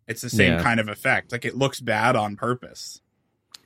It's 0.07 0.23
the 0.23 0.31
same 0.31 0.53
Yeah. 0.55 0.63
kind 0.63 0.81
of 0.81 0.89
effect. 0.89 1.33
Like 1.33 1.45
it 1.45 1.57
looks 1.57 1.81
bad 1.81 2.17
on 2.17 2.37
purpose. 2.37 3.01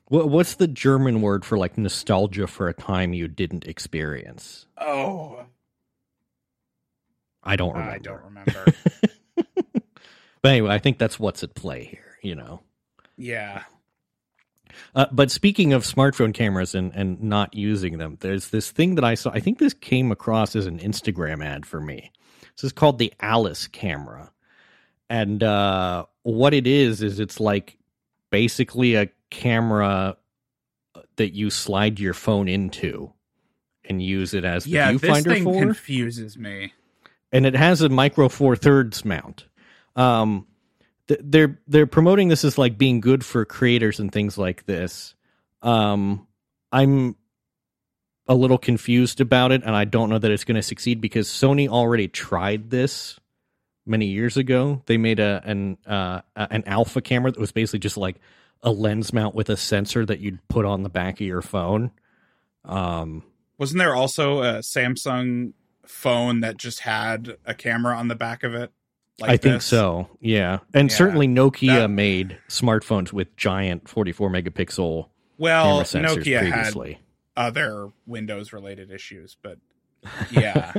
what, 0.06 0.28
what's 0.28 0.54
the 0.56 0.66
german 0.68 1.20
word 1.22 1.44
for 1.44 1.56
like 1.56 1.78
nostalgia 1.78 2.46
for 2.46 2.68
a 2.68 2.74
time 2.74 3.12
you 3.14 3.28
didn't 3.28 3.66
experience 3.66 4.66
Oh, 4.76 5.46
i 7.42 7.56
don't 7.56 7.72
remember 7.74 7.92
I 7.94 7.98
don't 7.98 8.22
remember. 8.24 8.64
but 10.42 10.48
anyway 10.50 10.70
i 10.70 10.78
think 10.78 10.98
that's 10.98 11.18
what's 11.18 11.42
at 11.42 11.54
play 11.54 11.84
here 11.84 12.18
you 12.22 12.34
know 12.34 12.60
yeah. 13.16 13.64
Uh, 14.94 15.06
but 15.12 15.30
speaking 15.30 15.74
of 15.74 15.84
smartphone 15.84 16.32
cameras 16.34 16.74
and, 16.74 16.92
and 16.94 17.22
not 17.22 17.54
using 17.54 17.98
them, 17.98 18.16
there's 18.20 18.48
this 18.48 18.70
thing 18.70 18.94
that 18.96 19.04
I 19.04 19.14
saw. 19.14 19.30
I 19.30 19.38
think 19.38 19.58
this 19.58 19.74
came 19.74 20.10
across 20.10 20.56
as 20.56 20.64
an 20.66 20.78
Instagram 20.78 21.44
ad 21.44 21.66
for 21.66 21.78
me. 21.80 22.10
This 22.56 22.64
is 22.64 22.72
called 22.72 22.98
the 22.98 23.12
Alice 23.20 23.66
camera. 23.66 24.30
And 25.08 25.42
uh, 25.42 26.06
what 26.22 26.54
it 26.54 26.66
is, 26.66 27.02
is 27.02 27.20
it's 27.20 27.40
like 27.40 27.76
basically 28.30 28.94
a 28.94 29.08
camera 29.30 30.16
that 31.16 31.34
you 31.34 31.50
slide 31.50 32.00
your 32.00 32.14
phone 32.14 32.48
into 32.48 33.12
and 33.84 34.02
use 34.02 34.32
it 34.34 34.44
as 34.44 34.64
the 34.64 34.70
Yeah, 34.70 34.92
this 34.92 35.02
viewfinder 35.02 35.24
thing 35.24 35.44
for 35.44 35.60
confuses 35.60 36.38
me. 36.38 36.72
and 37.32 37.44
it 37.44 37.54
has 37.54 37.82
a 37.82 37.88
micro 37.88 38.28
four 38.28 38.56
thirds 38.56 39.04
mount. 39.04 39.46
Um, 39.96 40.46
th- 41.08 41.20
they're 41.22 41.58
they're 41.66 41.86
promoting 41.86 42.28
this 42.28 42.44
as 42.44 42.56
like 42.56 42.78
being 42.78 43.00
good 43.00 43.24
for 43.24 43.44
creators 43.44 44.00
and 44.00 44.10
things 44.10 44.38
like 44.38 44.64
this. 44.64 45.14
Um, 45.62 46.26
I'm 46.70 47.16
a 48.28 48.34
little 48.34 48.58
confused 48.58 49.20
about 49.20 49.52
it, 49.52 49.62
and 49.64 49.74
I 49.74 49.84
don't 49.84 50.08
know 50.10 50.18
that 50.18 50.30
it's 50.30 50.44
going 50.44 50.56
to 50.56 50.62
succeed 50.62 51.00
because 51.00 51.28
Sony 51.28 51.68
already 51.68 52.08
tried 52.08 52.70
this 52.70 53.18
many 53.84 54.06
years 54.06 54.36
ago. 54.36 54.82
They 54.86 54.96
made 54.96 55.18
a 55.20 55.42
an 55.44 55.76
uh, 55.86 56.20
an 56.36 56.62
alpha 56.66 57.00
camera 57.00 57.32
that 57.32 57.40
was 57.40 57.52
basically 57.52 57.80
just 57.80 57.96
like 57.96 58.16
a 58.62 58.70
lens 58.70 59.12
mount 59.12 59.34
with 59.34 59.48
a 59.50 59.56
sensor 59.56 60.06
that 60.06 60.20
you'd 60.20 60.38
put 60.48 60.64
on 60.64 60.82
the 60.84 60.88
back 60.88 61.14
of 61.20 61.26
your 61.26 61.42
phone. 61.42 61.90
Um, 62.64 63.24
Wasn't 63.58 63.78
there 63.78 63.94
also 63.94 64.42
a 64.42 64.52
Samsung 64.58 65.52
phone 65.86 66.40
that 66.40 66.56
just 66.58 66.80
had 66.80 67.36
a 67.44 67.54
camera 67.54 67.96
on 67.96 68.08
the 68.08 68.14
back 68.14 68.44
of 68.44 68.54
it? 68.54 68.70
Like 69.20 69.30
I 69.30 69.36
think 69.36 69.62
so. 69.62 70.08
Yeah, 70.20 70.60
and 70.72 70.90
Yeah. 70.90 70.96
certainly 70.96 71.26
Nokia 71.28 71.80
That- 71.80 71.88
made 71.90 72.38
smartphones 72.48 73.12
with 73.12 73.36
giant 73.36 73.88
44 73.88 74.30
megapixel 74.30 75.08
Well, 75.38 75.80
Nokia 75.82 76.42
had 76.42 76.52
previously. 76.52 76.98
Other 77.36 77.90
Windows 78.06 78.52
related 78.52 78.90
issues, 78.90 79.36
but 79.42 79.58
yeah. 80.30 80.72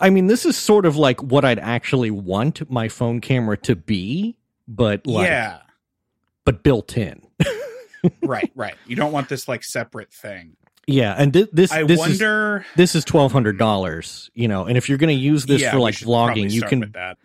I 0.00 0.10
mean, 0.10 0.28
this 0.28 0.46
is 0.46 0.56
sort 0.56 0.86
of 0.86 0.96
like 0.96 1.22
what 1.22 1.44
I'd 1.44 1.58
actually 1.58 2.10
want 2.10 2.70
my 2.70 2.88
phone 2.88 3.20
camera 3.20 3.56
to 3.58 3.74
be, 3.74 4.36
but 4.66 5.06
like, 5.06 5.26
yeah. 5.26 5.58
but 6.44 6.62
built 6.62 6.96
in. 6.96 7.22
right, 8.22 8.50
right. 8.54 8.76
You 8.86 8.96
don't 8.96 9.12
want 9.12 9.28
this 9.28 9.48
like 9.48 9.64
separate 9.64 10.12
thing. 10.12 10.56
Yeah, 10.86 11.14
and 11.18 11.32
thi- 11.32 11.48
this 11.52 11.70
I 11.70 11.82
this 11.82 12.00
is 12.00 12.08
wonder 12.20 12.64
this 12.76 12.94
is 12.94 13.04
twelve 13.04 13.30
hundred 13.30 13.58
dollars. 13.58 14.30
You 14.34 14.48
know, 14.48 14.64
and 14.64 14.78
if 14.78 14.88
you're 14.88 14.96
going 14.98 15.14
to 15.14 15.22
use 15.22 15.44
this 15.44 15.60
yeah, 15.60 15.72
for 15.72 15.80
like 15.80 15.96
vlogging, 15.96 16.50
you 16.50 16.62
can 16.62 16.92
that. 16.94 17.18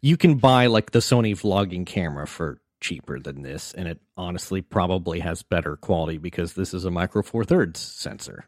you 0.00 0.16
can 0.16 0.36
buy 0.36 0.66
like 0.68 0.92
the 0.92 1.00
Sony 1.00 1.32
vlogging 1.32 1.84
camera 1.84 2.26
for 2.26 2.58
cheaper 2.80 3.18
than 3.18 3.42
this, 3.42 3.72
and 3.72 3.88
it 3.88 4.00
honestly 4.16 4.60
probably 4.62 5.20
has 5.20 5.42
better 5.42 5.76
quality 5.76 6.18
because 6.18 6.54
this 6.54 6.74
is 6.74 6.84
a 6.84 6.90
micro 6.90 7.22
four 7.22 7.44
thirds 7.44 7.80
sensor, 7.80 8.46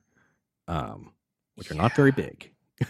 um, 0.67 1.13
which 1.57 1.71
are 1.71 1.75
not 1.75 1.95
very 1.97 2.13
big. 2.13 2.53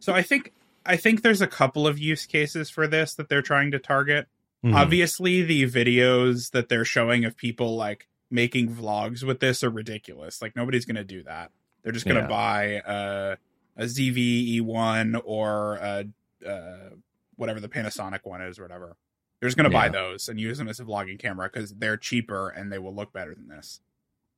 So 0.00 0.12
I 0.14 0.22
think 0.22 0.52
I 0.84 0.96
think 0.96 1.22
there's 1.22 1.42
a 1.42 1.46
couple 1.46 1.86
of 1.86 1.98
use 1.98 2.26
cases 2.26 2.70
for 2.70 2.88
this 2.88 3.14
that 3.14 3.28
they're 3.28 3.42
trying 3.42 3.70
to 3.72 3.78
target. 3.78 4.26
Mhm. 4.64 4.74
Obviously, 4.74 5.42
the 5.42 5.62
videos 5.64 6.50
that 6.50 6.68
they're 6.68 6.84
showing 6.84 7.24
of 7.24 7.36
people 7.36 7.76
like 7.76 8.08
making 8.30 8.74
vlogs 8.74 9.22
with 9.22 9.38
this 9.40 9.62
are 9.62 9.70
ridiculous. 9.70 10.40
Like 10.42 10.56
nobody's 10.56 10.86
going 10.86 10.96
to 10.96 11.04
do 11.04 11.22
that. 11.24 11.52
They're 11.82 11.92
just 11.92 12.04
going 12.06 12.16
to 12.16 12.22
Yeah. 12.22 12.26
buy 12.26 12.64
a 12.84 13.36
a 13.76 13.84
ZV-E1 13.84 15.20
or 15.24 15.76
a, 15.76 16.04
uh, 16.46 16.90
whatever 17.36 17.60
the 17.60 17.68
Panasonic 17.68 18.20
one 18.24 18.42
is 18.42 18.58
or 18.58 18.62
whatever. 18.62 18.96
They're 19.40 19.48
just 19.48 19.56
going 19.56 19.70
to 19.70 19.76
buy 19.76 19.88
those 19.88 20.28
and 20.28 20.38
use 20.38 20.58
them 20.58 20.68
as 20.68 20.80
a 20.80 20.84
vlogging 20.84 21.18
camera 21.18 21.48
because 21.52 21.72
they're 21.74 21.96
cheaper 21.96 22.50
and 22.50 22.70
they 22.70 22.78
will 22.78 22.94
look 22.94 23.12
better 23.12 23.34
than 23.34 23.48
this. 23.48 23.80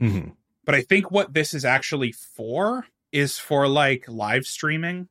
Mhm. 0.01 0.37
But 0.65 0.75
I 0.77 0.83
think 0.83 1.11
what 1.11 1.35
this 1.35 1.55
is 1.55 1.65
actually 1.65 2.13
for 2.13 2.87
is 3.11 3.37
for 3.39 3.67
like 3.67 4.09
live 4.09 4.47
streaming. 4.47 5.09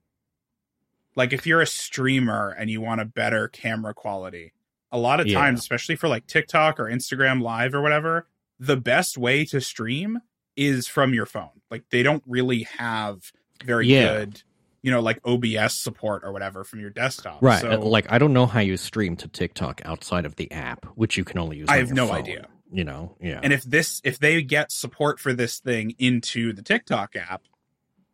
Like 1.15 1.33
if 1.33 1.45
you're 1.45 1.61
a 1.61 1.67
streamer 1.67 2.55
and 2.57 2.69
you 2.69 2.79
want 2.79 3.01
a 3.01 3.05
better 3.05 3.47
camera 3.49 3.93
quality, 3.93 4.53
a 4.91 4.97
lot 4.97 5.19
of 5.19 5.27
Yeah. 5.27 5.39
times, 5.39 5.59
especially 5.59 5.97
for 5.97 6.07
like 6.07 6.25
TikTok 6.25 6.79
or 6.79 6.85
Instagram 6.85 7.41
live 7.41 7.73
or 7.75 7.81
whatever, 7.81 8.27
the 8.59 8.77
best 8.77 9.17
way 9.17 9.43
to 9.45 9.59
stream 9.59 10.19
is 10.55 10.87
from 10.87 11.13
your 11.13 11.25
phone. 11.25 11.61
Like 11.69 11.89
they 11.89 12.01
don't 12.03 12.23
really 12.25 12.63
have 12.63 13.31
very 13.63 13.87
Yeah. 13.87 14.03
good, 14.19 14.43
you 14.81 14.91
know, 14.91 14.99
like 14.99 15.19
OBS 15.25 15.75
support 15.75 16.23
or 16.23 16.31
whatever 16.31 16.63
from 16.63 16.79
your 16.79 16.89
desktop. 16.89 17.41
Right. 17.41 17.61
So 17.61 17.79
like 17.79 18.11
I 18.11 18.17
don't 18.17 18.33
know 18.33 18.45
how 18.45 18.59
you 18.59 18.77
stream 18.77 19.15
to 19.17 19.27
TikTok 19.27 19.81
outside 19.85 20.25
of 20.25 20.35
the 20.35 20.51
app, 20.51 20.85
which 20.95 21.17
you 21.17 21.23
can 21.23 21.39
only 21.39 21.57
use. 21.57 21.69
I 21.69 21.77
have 21.77 21.91
no 21.91 22.07
phone, 22.07 22.17
idea. 22.17 22.47
You 22.71 22.83
know. 22.83 23.15
Yeah. 23.21 23.39
And 23.43 23.53
if 23.53 23.63
this 23.63 24.01
if 24.03 24.19
they 24.19 24.41
get 24.41 24.71
support 24.71 25.19
for 25.19 25.33
this 25.33 25.59
thing 25.59 25.93
into 25.99 26.53
the 26.53 26.61
TikTok 26.61 27.15
app, 27.15 27.43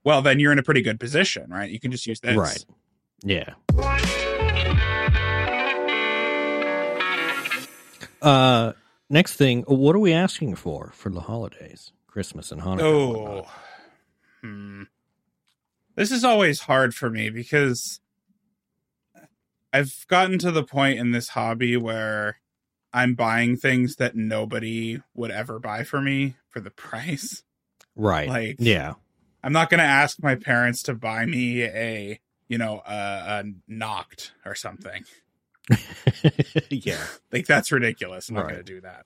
well 0.03 0.21
then 0.21 0.39
you're 0.39 0.51
in 0.51 0.59
a 0.59 0.63
pretty 0.63 0.81
good 0.81 0.99
position, 0.99 1.49
right? 1.49 1.69
You 1.69 1.79
can 1.79 1.91
just 1.91 2.05
use 2.05 2.19
this. 2.19 2.35
Right. 2.35 2.65
Yeah. 3.23 3.53
Uh, 8.21 8.73
next 9.09 9.35
thing, 9.35 9.63
what 9.67 9.95
are 9.95 9.99
we 9.99 10.11
asking 10.11 10.55
for 10.55 10.91
for 10.95 11.09
the 11.09 11.21
holidays, 11.21 11.93
Christmas 12.07 12.51
and 12.51 12.61
Hanukkah? 12.61 12.81
Oh. 12.81 13.51
Hmm. 14.41 14.83
This 15.97 16.11
is 16.11 16.23
always 16.23 16.61
hard 16.61 16.95
for 16.95 17.09
me 17.09 17.29
because 17.29 17.99
I've 19.73 20.05
gotten 20.07 20.37
to 20.39 20.51
the 20.51 20.63
point 20.63 20.99
in 20.99 21.11
this 21.11 21.29
hobby 21.29 21.75
where 21.75 22.39
I'm 22.93 23.15
buying 23.15 23.57
things 23.57 23.97
that 23.97 24.15
nobody 24.15 25.01
would 25.13 25.31
ever 25.31 25.59
buy 25.59 25.83
for 25.83 25.99
me 26.01 26.35
for 26.49 26.59
the 26.61 26.71
price. 26.71 27.43
right. 27.95 28.29
like- 28.29 28.55
yeah. 28.59 28.93
I'm 29.43 29.53
not 29.53 29.69
going 29.69 29.79
to 29.79 29.83
ask 29.85 30.21
my 30.21 30.35
parents 30.35 30.83
to 30.83 30.93
buy 30.95 31.25
me 31.25 31.63
a, 31.63 32.19
you 32.47 32.57
know, 32.57 32.81
a, 32.85 32.93
a 32.93 33.43
Noct 33.69 34.31
or 34.45 34.55
something. 34.55 35.03
yeah. 36.69 37.03
Like 37.31 37.45
that's 37.45 37.71
ridiculous. 37.71 38.29
I'm 38.29 38.35
not 38.35 38.45
Right. 38.45 38.53
going 38.53 38.65
to 38.65 38.73
do 38.73 38.81
that. 38.81 39.05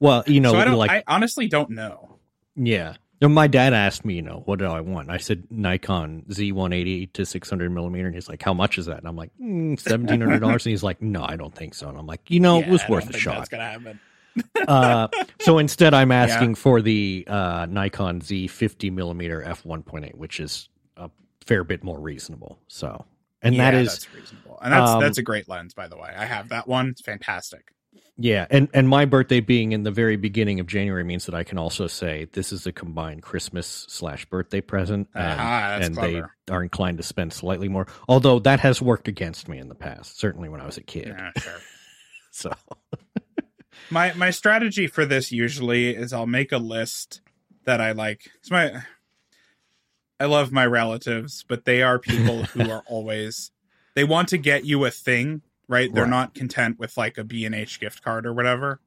Well, 0.00 0.24
you 0.26 0.40
know, 0.40 0.52
so 0.52 0.58
I 0.58 0.64
like 0.70 0.90
I 0.90 1.02
honestly 1.06 1.48
don't 1.48 1.70
know. 1.70 2.18
yeah. 2.56 2.94
You 3.20 3.28
know, 3.28 3.34
my 3.34 3.46
dad 3.46 3.72
asked 3.72 4.04
me, 4.04 4.14
you 4.14 4.22
know, 4.22 4.42
what 4.44 4.58
do 4.58 4.66
I 4.66 4.80
want? 4.80 5.08
I 5.08 5.18
said 5.18 5.44
Nikon 5.50 6.24
Z180 6.28 7.12
to 7.12 7.24
600 7.24 7.70
millimeter, 7.70 8.06
and 8.06 8.14
he's 8.14 8.28
like, 8.28 8.42
"How 8.42 8.52
much 8.52 8.76
is 8.76 8.86
that?" 8.86 8.98
And 8.98 9.06
I'm 9.06 9.16
like, 9.16 9.30
mm, 9.40 9.78
seventeen 9.78 10.20
hundred 10.20 10.40
dollars. 10.40 10.66
and 10.66 10.72
he's 10.72 10.82
like, 10.82 11.00
"No, 11.00 11.24
I 11.24 11.36
don't 11.36 11.54
think 11.54 11.74
so." 11.74 11.88
And 11.88 11.96
I'm 11.96 12.06
like, 12.06 12.28
you 12.28 12.40
know, 12.40 12.58
Yeah, 12.58 12.66
it 12.66 12.68
was 12.68 12.82
worth 12.88 13.08
a 13.08 13.18
shot. 13.18 13.36
That's 13.36 13.48
gonna 13.48 13.70
happen. 13.70 14.00
uh, 14.68 15.08
so 15.40 15.58
instead, 15.58 15.94
I'm 15.94 16.10
asking 16.10 16.56
for 16.56 16.82
the 16.82 17.24
uh, 17.28 17.66
Nikon 17.70 18.20
Z50 18.20 18.92
millimeter 18.92 19.42
f1.8, 19.42 20.14
which 20.16 20.40
is 20.40 20.68
a 20.96 21.08
fair 21.46 21.62
bit 21.62 21.84
more 21.84 22.00
reasonable. 22.00 22.58
So, 22.66 23.04
and 23.42 23.54
Yeah, 23.54 23.70
is 23.74 23.88
that's 23.88 24.12
reasonable, 24.12 24.58
and 24.60 24.72
that's 24.72 24.90
um, 24.90 25.00
that's 25.00 25.18
a 25.18 25.22
great 25.22 25.48
lens, 25.48 25.72
by 25.72 25.86
the 25.86 25.96
way. 25.96 26.12
I 26.16 26.24
have 26.24 26.48
that 26.48 26.66
one; 26.66 26.88
it's 26.88 27.00
fantastic. 27.00 27.73
Yeah, 28.16 28.46
and 28.48 28.68
and 28.72 28.88
my 28.88 29.06
birthday 29.06 29.40
being 29.40 29.72
in 29.72 29.82
the 29.82 29.90
very 29.90 30.16
beginning 30.16 30.60
of 30.60 30.68
January 30.68 31.02
means 31.02 31.26
that 31.26 31.34
I 31.34 31.42
can 31.42 31.58
also 31.58 31.88
say 31.88 32.28
this 32.32 32.52
is 32.52 32.64
a 32.64 32.72
combined 32.72 33.22
Christmas 33.22 33.86
slash 33.88 34.24
birthday 34.26 34.60
present, 34.60 35.08
and, 35.14 35.40
Aha, 35.40 35.60
that's 35.70 35.86
and 35.86 35.96
clever. 35.96 36.32
they 36.46 36.52
are 36.52 36.62
inclined 36.62 36.98
to 36.98 37.02
spend 37.02 37.32
slightly 37.32 37.68
more. 37.68 37.88
Although 38.08 38.38
that 38.40 38.60
has 38.60 38.80
worked 38.80 39.08
against 39.08 39.48
me 39.48 39.58
in 39.58 39.68
the 39.68 39.74
past, 39.74 40.18
certainly 40.18 40.48
when 40.48 40.60
I 40.60 40.66
was 40.66 40.76
a 40.76 40.82
kid. 40.82 41.08
Yeah, 41.08 41.30
sure. 41.38 41.60
So 42.30 42.52
my 43.90 44.12
my 44.14 44.30
strategy 44.30 44.86
for 44.86 45.04
this 45.04 45.32
usually 45.32 45.90
is 45.90 46.12
I'll 46.12 46.26
make 46.26 46.52
a 46.52 46.58
list 46.58 47.20
that 47.64 47.80
I 47.80 47.92
like. 47.92 48.30
It's 48.38 48.50
my 48.50 48.82
I 50.20 50.26
love 50.26 50.52
my 50.52 50.66
relatives, 50.66 51.44
but 51.48 51.64
they 51.64 51.82
are 51.82 51.98
people 51.98 52.44
who 52.44 52.70
are 52.70 52.84
always 52.86 53.50
they 53.94 54.04
want 54.04 54.28
to 54.28 54.38
get 54.38 54.64
you 54.64 54.84
a 54.84 54.90
thing, 54.90 55.42
right? 55.68 55.92
They're 55.92 56.04
Right. 56.04 56.10
not 56.10 56.34
content 56.34 56.78
with 56.78 56.96
like 56.96 57.18
a 57.18 57.24
B&H 57.24 57.80
gift 57.80 58.02
card 58.02 58.26
or 58.26 58.32
whatever. 58.34 58.80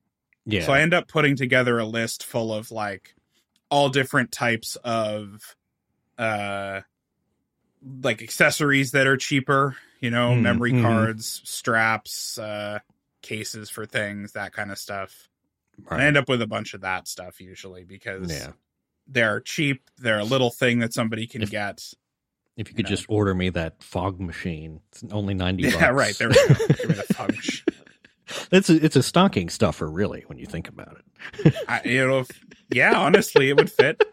yeah, 0.46 0.66
So 0.66 0.74
I 0.74 0.82
end 0.82 0.94
up 0.94 1.08
putting 1.08 1.36
together 1.36 1.78
a 1.80 1.86
list 1.86 2.24
full 2.26 2.54
of 2.54 2.72
like 2.72 3.16
all 3.70 3.90
different 3.90 4.32
types 4.32 4.76
of 4.78 5.56
uh 6.18 6.82
like 8.04 8.22
accessories 8.22 8.92
that 8.92 9.08
are 9.08 9.18
cheaper, 9.18 9.76
you 10.00 10.10
know, 10.10 10.32
Mm, 10.32 10.42
memory 10.42 10.72
mhm. 10.74 10.82
cards, 10.82 11.42
straps, 11.44 12.38
uh 12.38 12.80
cases 13.22 13.70
for 13.70 13.86
things, 13.86 14.34
that 14.34 14.54
kind 14.54 14.72
of 14.72 14.78
stuff. 14.78 15.28
And 15.92 16.02
I 16.02 16.06
end 16.06 16.18
up 16.18 16.28
with 16.30 16.42
a 16.42 16.48
bunch 16.48 16.74
of 16.74 16.82
that 16.82 17.08
stuff 17.08 17.40
usually 17.42 17.84
because 17.84 18.32
yeah. 18.32 18.52
they're 19.08 19.42
cheap, 19.42 19.84
they're 19.98 20.20
a 20.20 20.24
little 20.24 20.50
thing 20.50 20.80
that 20.80 20.94
somebody 20.94 21.28
can 21.28 21.42
If- 21.44 21.52
get. 21.52 21.84
If 22.58 22.70
you 22.70 22.76
could 22.76 22.86
know. 22.86 22.90
just 22.90 23.06
order 23.08 23.34
me 23.34 23.50
that 23.52 23.82
fog 23.84 24.20
machine, 24.20 24.82
it's 24.92 25.04
only 25.12 25.34
ninety. 25.36 25.64
Bucks. 25.64 25.76
Yeah, 25.76 25.90
right. 25.90 26.18
There 26.18 26.30
we 26.30 26.36
go. 26.36 26.48
Give 26.68 26.90
me 26.90 26.96
the 26.96 27.04
fog 27.14 27.30
machine. 27.36 27.64
It's 28.52 28.70
a, 28.70 28.84
it's 28.84 28.96
a 28.98 29.04
stocking 29.04 29.48
stuffer, 29.50 29.90
really, 29.90 30.24
when 30.28 30.38
you 30.38 30.46
think 30.48 30.68
about 30.68 30.98
it. 31.46 31.56
I, 31.70 31.82
you 31.86 32.06
know, 32.06 32.20
if- 32.20 32.46
yeah, 32.70 32.98
honestly, 33.00 33.50
it 33.50 33.56
would 33.56 33.72
fit. 33.72 34.04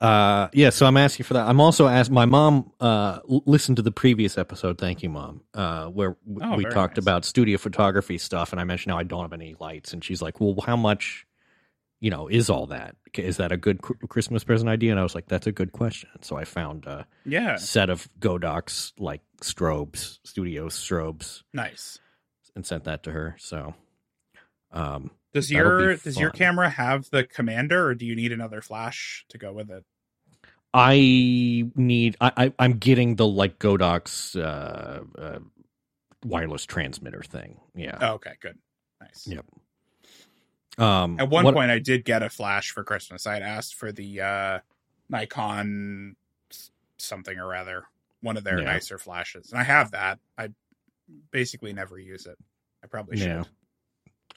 Uh, 0.00 0.48
yeah, 0.52 0.70
so 0.70 0.86
I'm 0.86 0.96
asking 0.96 1.24
for 1.24 1.34
that. 1.34 1.46
I'm 1.48 1.60
also 1.60 1.86
asked. 1.86 2.10
My 2.10 2.24
mom 2.26 2.72
uh, 2.80 3.20
listened 3.26 3.76
to 3.76 3.82
the 3.82 3.92
previous 3.92 4.36
episode. 4.36 4.76
Thank 4.78 5.02
you, 5.02 5.08
mom. 5.08 5.42
Uh, 5.54 5.86
where 5.86 6.16
w- 6.30 6.52
Oh, 6.52 6.56
we 6.56 6.64
talked 6.64 6.96
nice. 6.96 7.04
about 7.04 7.24
studio 7.24 7.56
photography 7.58 8.18
stuff, 8.18 8.52
and 8.52 8.60
I 8.60 8.64
mentioned 8.64 8.92
how 8.92 8.98
I 8.98 9.02
don't 9.04 9.22
have 9.22 9.32
any 9.32 9.54
lights, 9.60 9.92
and 9.92 10.04
she's 10.04 10.20
like, 10.20 10.40
"Well, 10.40 10.56
how 10.66 10.76
much, 10.76 11.26
you 12.04 12.10
know, 12.10 12.28
is 12.28 12.50
all 12.50 12.66
that? 12.66 12.96
Is 13.16 13.38
that 13.38 13.50
a 13.50 13.56
good 13.56 13.80
Christmas 13.80 14.44
present 14.44 14.68
idea?" 14.68 14.90
And 14.90 15.00
I 15.00 15.02
was 15.02 15.14
like, 15.14 15.28
"That's 15.28 15.46
a 15.46 15.52
good 15.52 15.72
question." 15.72 16.10
So 16.20 16.36
I 16.36 16.44
found 16.44 16.84
a 16.86 17.06
Yeah, 17.24 17.56
set 17.56 17.88
of 17.88 18.08
Godox 18.20 18.92
like 18.98 19.22
strobes, 19.40 20.18
studio 20.24 20.68
strobes, 20.68 21.42
nice. 21.54 21.98
and 22.54 22.66
sent 22.66 22.84
that 22.84 23.02
to 23.04 23.12
her. 23.12 23.36
So, 23.38 23.74
um, 24.70 25.12
Does 25.32 25.50
your 25.50 25.96
does 25.96 26.18
your 26.18 26.30
camera 26.30 26.68
have 26.68 27.08
the 27.10 27.24
commander, 27.24 27.86
or 27.86 27.94
do 27.94 28.04
you 28.04 28.14
need 28.14 28.32
another 28.32 28.60
flash 28.60 29.24
to 29.30 29.38
go 29.38 29.52
with 29.52 29.70
it? 29.70 29.84
I 30.74 31.70
need. 31.74 32.16
I, 32.20 32.32
I 32.36 32.52
I'm 32.58 32.74
getting 32.78 33.16
the 33.16 33.26
like 33.26 33.58
Godox 33.58 34.34
uh, 34.38 35.04
uh, 35.18 35.38
wireless 36.24 36.66
transmitter 36.66 37.22
thing. 37.22 37.60
Yeah. 37.74 37.96
Oh, 38.00 38.14
okay, 38.14 38.32
good, 38.42 38.58
nice. 39.00 39.26
Yep. 39.26 39.46
Um. 40.78 41.18
At 41.20 41.28
one 41.28 41.44
what- 41.44 41.54
point, 41.54 41.70
I 41.70 41.78
did 41.78 42.04
get 42.04 42.22
a 42.22 42.28
flash 42.28 42.70
for 42.70 42.84
Christmas. 42.84 43.26
I 43.26 43.34
had 43.34 43.42
asked 43.42 43.74
for 43.74 43.92
the 43.92 44.20
uh, 44.20 44.58
Nikon 45.08 46.16
something 46.98 47.38
or 47.38 47.54
other, 47.54 47.84
one 48.22 48.36
of 48.36 48.44
their 48.44 48.58
Yeah. 48.58 48.64
nicer 48.66 48.98
flashes, 48.98 49.50
and 49.50 49.60
I 49.60 49.64
have 49.64 49.92
that. 49.92 50.18
I 50.36 50.48
basically 51.30 51.72
never 51.72 51.98
use 51.98 52.26
it. 52.26 52.38
I 52.82 52.86
probably 52.86 53.18
should. 53.18 53.26
Yeah. 53.26 53.44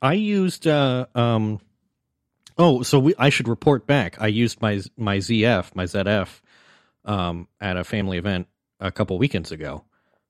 I 0.01 0.13
used. 0.13 0.67
Uh, 0.67 1.07
um. 1.15 1.59
Oh, 2.59 2.81
so 2.81 2.97
we, 2.99 3.13
I 3.19 3.29
should 3.29 3.47
report 3.47 3.85
back. 3.85 4.19
I 4.21 4.27
used 4.27 4.61
my 4.61 4.81
my 4.95 5.17
ZF, 5.17 5.75
my 5.75 5.83
ZF, 5.85 6.41
um, 7.05 7.47
at 7.61 7.77
a 7.77 7.83
family 7.83 8.17
event 8.17 8.47
a 8.79 8.91
couple 8.91 9.17
weekends 9.17 9.51
ago. 9.51 9.83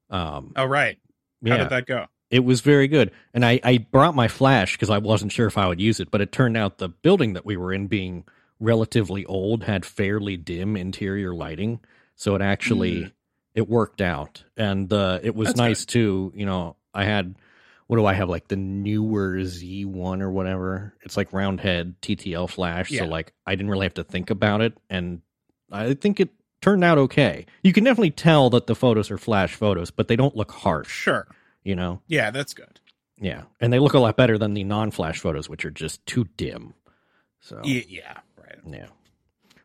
Um. 0.10 0.54
Oh, 0.56 0.66
right. 0.66 0.98
How 1.46 1.56
yeah. 1.56 1.58
did 1.58 1.70
that 1.70 1.86
go? 1.86 2.06
It 2.30 2.44
was 2.44 2.62
very 2.62 2.88
good. 2.88 3.12
And 3.34 3.46
I, 3.46 3.60
I 3.64 3.78
brought 3.78 4.16
my 4.16 4.28
flash 4.28 4.74
because 4.74 4.90
I 4.90 4.98
wasn't 4.98 5.32
sure 5.32 5.48
if 5.48 5.58
I 5.58 5.68
would 5.68 5.80
use 5.80 6.00
it, 6.00 6.12
but 6.12 6.20
it 6.22 6.32
turned 6.32 6.58
out 6.58 6.78
the 6.78 6.90
building 6.90 7.34
that 7.34 7.46
we 7.46 7.56
were 7.58 7.72
in 7.74 7.88
being 7.88 8.26
relatively 8.60 9.26
old 9.26 9.64
had 9.64 9.86
fairly 9.86 10.36
dim 10.38 10.76
interior 10.76 11.34
lighting. 11.34 11.80
So 12.16 12.36
it 12.36 12.42
actually 12.42 12.96
Mm. 13.04 13.12
it 13.56 13.70
worked 13.70 14.02
out. 14.02 14.44
And 14.58 14.92
uh, 14.92 15.20
it 15.24 15.36
was 15.36 15.50
That's 15.50 15.58
nice 15.58 15.86
too. 15.86 16.32
You 16.36 16.46
know, 16.46 16.76
I 16.94 17.06
had 17.06 17.36
what 17.88 17.96
do 17.98 18.06
I 18.06 18.14
have 18.14 18.28
like 18.30 18.50
the 18.50 18.58
newer 18.58 19.42
Z 19.46 19.86
one 19.86 20.22
or 20.22 20.30
whatever. 20.30 20.94
It's 21.04 21.16
like 21.16 21.32
round 21.32 21.62
head 21.62 21.96
TTL 22.02 22.50
flash. 22.50 22.92
Yeah. 22.92 23.02
So 23.02 23.06
like 23.08 23.32
I 23.46 23.56
didn't 23.56 23.70
really 23.72 23.86
have 23.86 23.94
to 23.94 24.04
think 24.04 24.30
about 24.30 24.60
it. 24.62 24.78
And 24.90 25.22
I 25.72 25.94
think 25.94 26.20
it 26.20 26.30
turned 26.62 26.84
out 26.84 26.98
okay. 26.98 27.46
You 27.64 27.72
can 27.72 27.84
definitely 27.86 28.12
tell 28.12 28.50
that 28.50 28.68
the 28.68 28.76
photos 28.76 29.10
are 29.12 29.18
flash 29.18 29.56
photos, 29.56 29.92
but 29.92 30.08
they 30.10 30.16
don't 30.18 30.36
look 30.36 30.52
harsh, 30.52 30.90
Sure. 30.90 31.28
You 31.68 31.76
know? 31.76 32.02
Yeah, 32.08 32.32
that's 32.32 32.54
good. 32.54 32.80
Yeah, 33.20 33.44
and 33.60 33.74
they 33.74 33.80
look 33.80 33.94
a 33.94 34.00
lot 34.00 34.16
better 34.16 34.38
than 34.38 34.54
the 34.54 34.64
non-flash 34.64 35.20
photos, 35.20 35.50
which 35.50 35.66
are 35.66 35.72
just 35.72 36.06
too 36.06 36.28
dim. 36.38 36.74
So 37.40 37.60
Yeah, 37.64 37.82
yeah, 37.88 38.18
right. 38.38 38.58
yeah, 38.66 38.88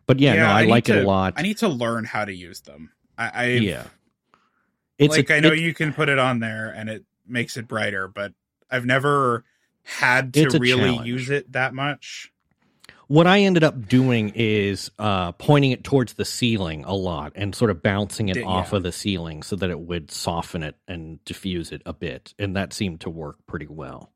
but 0.07 0.19
yeah, 0.19 0.35
no, 0.35 0.47
I, 0.47 0.65
need 0.65 0.71
like 0.71 0.89
it 0.89 1.05
a 1.05 1.07
lot. 1.07 1.35
I 1.37 1.43
need 1.43 1.59
to 1.59 1.69
learn 1.69 2.05
how 2.05 2.25
to 2.25 2.35
use 2.35 2.61
them. 2.63 2.91
I, 3.17 3.31
I 3.35 3.45
yeah, 3.47 3.85
it's 4.99 5.17
like 5.17 5.31
a, 5.31 5.37
I 5.37 5.41
know 5.41 5.53
you 5.53 5.75
can 5.75 5.93
put 5.93 6.09
it 6.09 6.19
on 6.19 6.41
there 6.41 6.71
and 6.71 6.89
it 6.89 7.05
makes 7.27 7.57
it 7.57 7.69
brighter, 7.69 8.09
but 8.09 8.33
I've 8.71 8.87
never 8.87 9.45
had 9.85 10.33
to 10.35 10.59
really 10.59 10.93
challenge. 10.93 11.07
use 11.07 11.31
it 11.31 11.53
that 11.53 11.75
much. 11.75 12.32
What 13.13 13.27
I 13.27 13.41
ended 13.41 13.63
up 13.63 13.89
doing 13.89 14.33
is 14.35 14.91
uh, 14.99 15.33
pointing 15.33 15.71
it 15.73 15.85
towards 15.85 16.15
the 16.15 16.25
ceiling 16.25 16.83
a 16.87 16.95
lot 16.95 17.33
and 17.35 17.55
sort 17.55 17.71
of 17.71 17.83
bouncing 17.83 18.31
it 18.31 18.39
Yeah. 18.39 18.45
off 18.45 18.73
of 18.73 18.83
the 18.85 18.91
ceiling 18.93 19.43
so 19.43 19.55
that 19.57 19.69
it 19.69 19.79
would 19.81 20.11
soften 20.11 20.63
it 20.63 20.77
and 20.89 21.23
diffuse 21.27 21.73
it 21.73 21.83
a 21.85 21.93
bit, 21.93 22.33
and 22.39 22.57
that 22.57 22.73
seemed 22.73 23.03
to 23.03 23.11
work 23.11 23.37
pretty 23.47 23.67
well. 23.67 24.13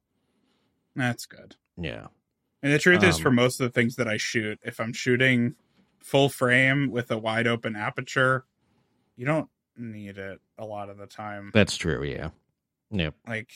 That's 0.95 1.27
good. 1.27 1.57
Yeah, 1.77 2.07
And 2.63 2.73
the 2.73 2.79
truth 2.79 3.03
is, 3.03 3.17
Um, 3.17 3.23
for 3.23 3.31
most 3.31 3.61
of 3.61 3.65
the 3.67 3.71
things 3.71 3.97
that 3.97 4.09
I 4.09 4.17
shoot, 4.17 4.59
if 4.63 4.81
I'm 4.81 4.95
shooting 4.95 5.57
full 5.99 6.31
frame 6.31 6.91
with 6.91 7.11
a 7.11 7.19
wide 7.19 7.47
open 7.47 7.77
aperture, 7.77 8.47
you 9.15 9.27
don't 9.27 9.51
need 9.77 10.17
it 10.17 10.41
a 10.57 10.65
lot 10.65 10.89
of 10.89 10.97
the 10.97 11.07
time. 11.07 11.51
that's 11.53 11.77
true. 11.77 12.03
Yeah, 12.03 12.31
yep, 12.91 13.15
Like 13.29 13.51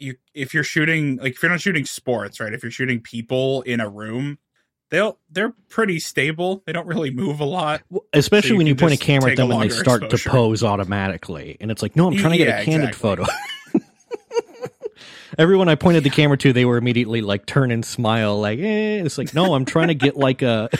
you, 0.00 0.16
if 0.34 0.54
you're 0.54 0.64
shooting, 0.64 1.16
like 1.16 1.34
if 1.34 1.42
you're 1.42 1.50
not 1.50 1.60
shooting 1.60 1.84
sports, 1.84 2.40
right? 2.40 2.52
If 2.52 2.62
you're 2.62 2.72
shooting 2.72 3.00
people 3.00 3.62
in 3.62 3.80
a 3.80 3.88
room, 3.88 4.38
they'll 4.90 5.18
they're 5.30 5.54
pretty 5.68 5.98
stable. 6.00 6.62
They 6.66 6.72
don't 6.72 6.86
really 6.86 7.10
move 7.10 7.40
a 7.40 7.44
lot. 7.44 7.82
Especially 8.12 8.48
So 8.48 8.52
you 8.54 8.58
when 8.58 8.66
you 8.66 8.74
point 8.74 8.94
a 8.94 8.96
camera 8.96 9.30
at 9.32 9.36
them 9.36 9.50
and 9.50 9.62
they 9.62 9.68
start 9.68 10.02
exposure. 10.02 10.24
to 10.24 10.30
pose 10.30 10.62
automatically, 10.64 11.56
and 11.60 11.70
it's 11.70 11.82
like, 11.82 11.94
no, 11.96 12.06
I'm 12.08 12.16
trying 12.16 12.32
to 12.32 12.38
get 12.38 12.48
Yeah, 12.48 12.60
a 12.60 12.64
candid 12.64 12.88
exactly. 12.90 13.24
photo. 13.24 13.24
Everyone 15.38 15.68
I 15.68 15.74
pointed 15.76 16.02
the 16.04 16.10
camera 16.10 16.36
to, 16.38 16.52
they 16.52 16.64
were 16.64 16.76
immediately 16.76 17.20
like 17.20 17.46
turn 17.46 17.70
and 17.70 17.84
smile, 17.84 18.40
like, 18.40 18.58
eh. 18.58 19.02
It's 19.04 19.16
like, 19.16 19.32
no, 19.32 19.54
I'm 19.54 19.64
trying 19.64 19.88
to 19.88 19.94
get 19.94 20.16
like 20.16 20.42
a. 20.42 20.68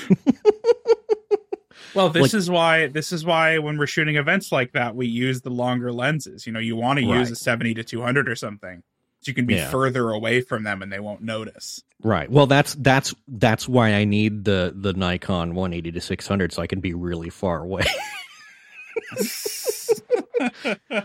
Well, 1.93 2.09
this 2.09 2.23
Like- 2.33 2.35
is 2.35 2.49
why 2.49 2.87
this 2.87 3.11
is 3.11 3.25
why 3.25 3.59
when 3.59 3.77
we're 3.77 3.89
shooting 3.89 4.15
events 4.15 4.53
like 4.53 4.75
that, 4.75 4.95
we 4.95 5.09
use 5.09 5.41
the 5.41 5.51
longer 5.51 5.93
lenses. 5.93 6.47
You 6.47 6.53
know, 6.53 6.61
you 6.61 6.77
want 6.77 7.01
to 7.01 7.05
use 7.05 7.33
a 7.33 7.35
70 7.35 7.75
to 7.75 7.83
200 7.83 8.29
or 8.29 8.37
something. 8.37 8.85
So 9.23 9.29
you 9.31 9.35
can 9.35 9.45
be 9.47 9.55
Yeah. 9.57 9.69
further 9.71 10.11
away 10.11 10.41
from 10.41 10.63
them 10.65 10.81
and 10.83 10.91
they 10.93 10.99
won't 11.01 11.21
notice. 11.23 11.83
right. 12.03 12.31
Well, 12.31 12.47
that's 12.47 12.75
that's 12.75 13.15
that's 13.29 13.69
why 13.69 13.93
I 13.95 14.05
need 14.05 14.45
the 14.45 14.73
the 14.75 14.93
Nikon 14.95 15.55
180 15.55 15.93
to 15.93 16.01
600, 16.01 16.53
so 16.53 16.63
I 16.63 16.67
can 16.67 16.81
be 16.81 16.95
really 16.95 17.29
far 17.31 17.63
away. 17.63 17.85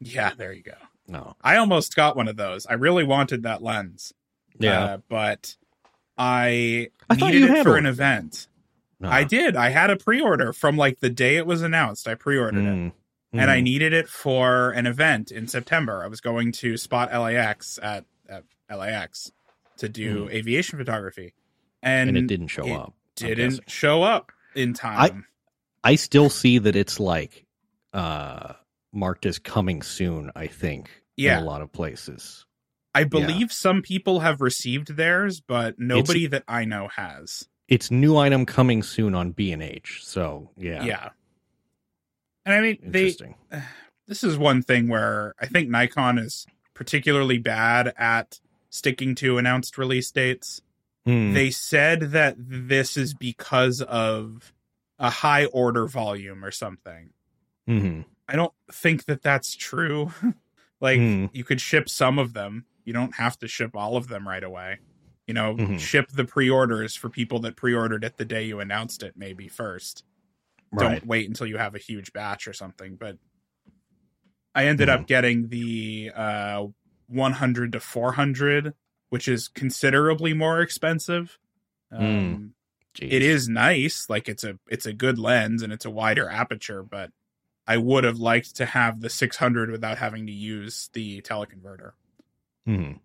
yeah, 0.00 0.32
there 0.36 0.52
you 0.52 0.62
go. 0.62 0.74
no. 1.08 1.36
I 1.42 1.56
almost 1.56 1.94
got 1.96 2.16
one 2.16 2.28
of 2.28 2.36
those. 2.36 2.66
I 2.66 2.74
really 2.74 3.04
wanted 3.04 3.44
that 3.44 3.62
lens. 3.62 4.12
Yeah. 4.58 4.84
Uh, 4.84 4.98
but 5.08 5.56
I, 6.18 6.90
I 7.10 7.16
thought 7.16 7.32
needed 7.32 7.50
it 7.50 7.62
for 7.62 7.70
one. 7.70 7.80
an 7.80 7.86
event. 7.86 8.46
no. 9.00 9.08
I 9.08 9.24
did. 9.24 9.56
I 9.56 9.70
had 9.70 9.90
a 9.90 9.96
pre-order 9.96 10.52
from 10.52 10.76
like 10.76 11.00
the 11.00 11.10
day 11.10 11.36
it 11.36 11.46
was 11.46 11.62
announced. 11.62 12.06
I 12.06 12.14
pre-ordered 12.14 12.64
it. 12.64 12.92
Mm, 13.34 13.42
and 13.42 13.50
I 13.50 13.60
mm. 13.60 13.64
needed 13.64 13.92
it 13.92 14.08
for 14.08 14.70
an 14.70 14.86
event 14.86 15.30
in 15.32 15.48
September. 15.48 16.04
I 16.04 16.06
was 16.06 16.20
going 16.20 16.52
to 16.52 16.76
Spot 16.76 17.12
LAX 17.12 17.78
at, 17.82 18.04
at 18.28 18.44
LAX 18.70 19.32
to 19.78 19.88
do 19.88 20.28
aviation 20.30 20.78
photography, 20.78 21.34
and, 21.82 22.06
Mm. 22.06 22.08
and 22.10 22.18
it 22.18 22.26
didn't 22.28 22.48
show 22.48 22.66
it- 22.66 22.72
up. 22.72 22.94
didn't 23.16 23.68
show 23.70 24.02
up 24.02 24.32
in 24.54 24.72
time. 24.72 25.26
I 25.82 25.96
still 25.96 26.30
see 26.30 26.58
that 26.58 26.76
it's 26.76 26.98
like 26.98 27.44
uh 27.92 28.54
marked 28.92 29.26
as 29.26 29.38
coming 29.38 29.82
soon, 29.82 30.30
I 30.34 30.46
think. 30.46 30.88
Yeah. 31.16 31.38
In 31.38 31.44
a 31.44 31.46
lot 31.46 31.62
of 31.62 31.72
places. 31.72 32.44
I 32.94 33.04
believe 33.04 33.52
some 33.52 33.82
people 33.82 34.20
have 34.20 34.40
received 34.40 34.96
theirs, 34.96 35.40
but 35.40 35.78
nobody 35.78 36.26
that 36.28 36.44
I 36.46 36.64
know 36.64 36.88
has. 36.94 37.48
It's 37.68 37.90
new 37.90 38.16
item 38.16 38.46
coming 38.46 38.82
soon 38.82 39.14
on 39.14 39.32
B 39.32 39.52
and 39.52 39.62
H. 39.62 40.00
So 40.04 40.50
yeah. 40.56 40.84
Yeah. 40.84 41.08
And 42.44 42.54
I 42.54 42.60
mean, 42.60 42.78
they 42.82 43.04
Interesting. 43.08 43.34
this 44.06 44.22
is 44.24 44.36
one 44.36 44.62
thing 44.62 44.88
where 44.88 45.34
I 45.40 45.46
think 45.46 45.68
Nikon 45.70 46.18
is 46.18 46.46
particularly 46.74 47.38
bad 47.38 47.92
at 47.96 48.40
sticking 48.70 49.14
to 49.16 49.38
announced 49.38 49.78
release 49.78 50.10
dates. 50.10 50.60
Hmm. 51.06 51.32
They 51.32 51.50
said 51.50 52.00
that 52.12 52.34
this 52.38 52.96
is 52.96 53.14
because 53.14 53.80
of 53.82 54.52
a 54.98 55.10
high 55.10 55.46
order 55.46 55.86
volume 55.86 56.44
or 56.44 56.50
something. 56.50 57.10
Mhm. 57.68 58.04
I 58.28 58.36
don't 58.36 58.52
think 58.72 59.04
that 59.06 59.22
that's 59.22 59.54
true. 59.54 60.12
like 60.80 60.98
Hmm. 60.98 61.26
you 61.32 61.44
could 61.44 61.60
ship 61.60 61.88
some 61.88 62.18
of 62.18 62.32
them. 62.32 62.64
You 62.84 62.92
don't 62.92 63.14
have 63.14 63.38
to 63.38 63.48
ship 63.48 63.74
all 63.74 63.96
of 63.96 64.08
them 64.08 64.26
right 64.28 64.42
away. 64.44 64.78
You 65.26 65.32
know, 65.34 65.54
Mhm. 65.56 65.78
ship 65.80 66.10
the 66.10 66.24
pre-orders 66.24 66.94
for 66.94 67.08
people 67.08 67.38
that 67.40 67.56
pre-ordered 67.56 68.04
it 68.04 68.16
the 68.18 68.24
day 68.26 68.44
you 68.44 68.60
announced 68.60 69.02
it 69.02 69.14
maybe 69.16 69.48
first. 69.48 70.04
Right. 70.74 71.00
Don't 71.00 71.06
wait 71.06 71.28
until 71.28 71.46
you 71.46 71.56
have 71.58 71.74
a 71.74 71.78
huge 71.78 72.12
batch 72.12 72.46
or 72.48 72.52
something, 72.52 72.96
but 72.96 73.18
I 74.54 74.66
ended 74.66 74.88
Mm-hmm. 74.88 75.02
up 75.02 75.06
getting 75.08 75.48
the 75.48 76.10
uh 76.14 76.66
100 77.08 77.72
to 77.72 77.80
400, 77.80 78.74
which 79.10 79.28
is 79.28 79.48
considerably 79.48 80.32
more 80.34 80.60
expensive. 80.60 81.38
Um 81.92 82.00
Mm. 82.00 82.50
It 83.00 83.22
is 83.22 83.48
nice 83.48 84.08
like 84.08 84.28
it's 84.28 84.44
a 84.44 84.58
it's 84.68 84.86
a 84.86 84.92
good 84.92 85.18
lens 85.18 85.62
and 85.62 85.72
it's 85.72 85.84
a 85.84 85.90
wider 85.90 86.28
aperture 86.28 86.82
but 86.82 87.10
i 87.66 87.76
would 87.76 88.04
have 88.04 88.18
liked 88.18 88.54
to 88.56 88.66
have 88.66 89.00
the 89.00 89.10
600 89.10 89.70
without 89.70 89.98
having 89.98 90.26
to 90.28 90.32
use 90.32 90.90
the 90.92 91.20
teleconverter 91.22 91.92
Mhm. 92.66 93.00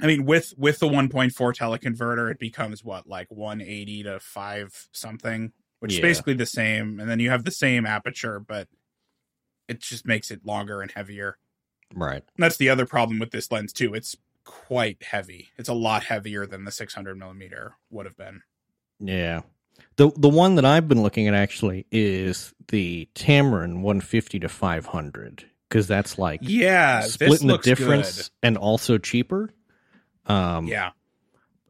i 0.00 0.06
mean 0.06 0.24
with 0.24 0.54
with 0.56 0.78
the 0.78 0.88
1.4 0.88 1.30
teleconverter 1.54 2.30
it 2.30 2.38
becomes 2.38 2.82
what 2.84 3.06
like 3.06 3.30
180 3.30 4.02
to 4.04 4.20
5 4.20 4.88
something 4.92 5.52
which 5.80 5.94
is 5.94 6.00
basically 6.00 6.34
the 6.34 6.46
same 6.46 6.98
and 7.00 7.08
then 7.10 7.20
you 7.20 7.30
have 7.30 7.44
the 7.44 7.50
same 7.50 7.84
aperture 7.86 8.38
but 8.40 8.68
it 9.68 9.80
just 9.80 10.06
makes 10.06 10.30
it 10.30 10.44
longer 10.44 10.80
and 10.82 10.90
heavier 10.92 11.38
Right. 11.94 12.22
and 12.36 12.42
that's 12.42 12.56
the 12.56 12.68
other 12.68 12.86
problem 12.86 13.18
with 13.18 13.30
this 13.30 13.50
lens 13.52 13.72
too 13.72 13.94
it's 13.94 14.16
quite 14.44 15.02
heavy 15.02 15.48
it's 15.56 15.68
a 15.68 15.74
lot 15.74 16.04
heavier 16.04 16.46
than 16.46 16.64
the 16.64 16.70
600 16.72 17.16
millimeter 17.18 17.74
would 17.90 18.06
have 18.06 18.16
been 18.16 18.42
Yeah. 19.00 19.42
The 19.96 20.10
the 20.16 20.28
one 20.28 20.54
that 20.54 20.64
I've 20.64 20.88
been 20.88 21.02
looking 21.02 21.28
at 21.28 21.34
actually 21.34 21.84
is 21.90 22.54
the 22.68 23.08
Tamron 23.14 23.80
150 23.82 24.40
to 24.40 24.48
500 24.48 25.44
because 25.68 25.86
that's 25.86 26.18
like 26.18 26.40
yeah 26.42 27.00
splitting 27.02 27.48
the 27.48 27.58
difference 27.58 28.16
good. 28.16 28.30
and 28.42 28.56
also 28.56 28.96
cheaper. 28.98 29.50
Um, 30.26 30.66
yeah 30.66 30.90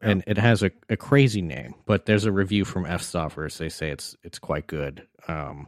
and 0.01 0.23
it 0.27 0.37
has 0.37 0.63
a, 0.63 0.71
a 0.89 0.97
crazy 0.97 1.41
name, 1.41 1.73
but 1.85 2.05
there's 2.05 2.25
a 2.25 2.31
review 2.31 2.65
from 2.65 2.85
Fstoppers. 2.85 3.57
They 3.57 3.69
say 3.69 3.89
it's 3.89 4.15
it's 4.23 4.39
quite 4.39 4.67
good. 4.67 5.07
Um, 5.27 5.67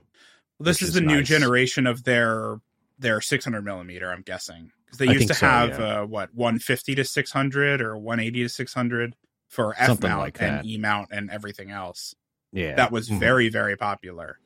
Well, 0.60 0.66
this 0.66 0.82
is 0.82 0.90
is 0.90 0.94
the 0.96 1.02
new 1.02 1.22
generation 1.24 1.88
of 1.88 2.04
their 2.04 2.60
their 2.98 3.22
600 3.22 3.62
millimeter. 3.64 4.12
I'm 4.12 4.22
guessing 4.22 4.72
because 4.86 5.00
they 5.00 5.08
I 5.08 5.14
used 5.14 5.28
to 5.30 5.34
so, 5.34 5.46
have 5.46 5.80
yeah. 5.80 6.02
uh, 6.02 6.06
what 6.06 6.34
150 6.34 6.96
to 6.96 7.04
600 7.06 7.82
or 7.82 7.98
180 7.98 8.44
to 8.44 8.50
600 8.50 9.16
for 9.48 9.74
F 9.78 9.86
Something 9.88 10.10
mount 10.10 10.20
like 10.22 10.42
and. 10.42 10.66
E 10.66 10.78
mount 10.78 11.10
and 11.12 11.32
everything 11.32 11.72
else. 11.72 12.14
yeah, 12.52 12.76
That 12.76 12.92
was 12.92 13.10
Mhm. 13.10 13.20
very 13.20 13.50
very 13.50 13.78
popular. 13.78 14.40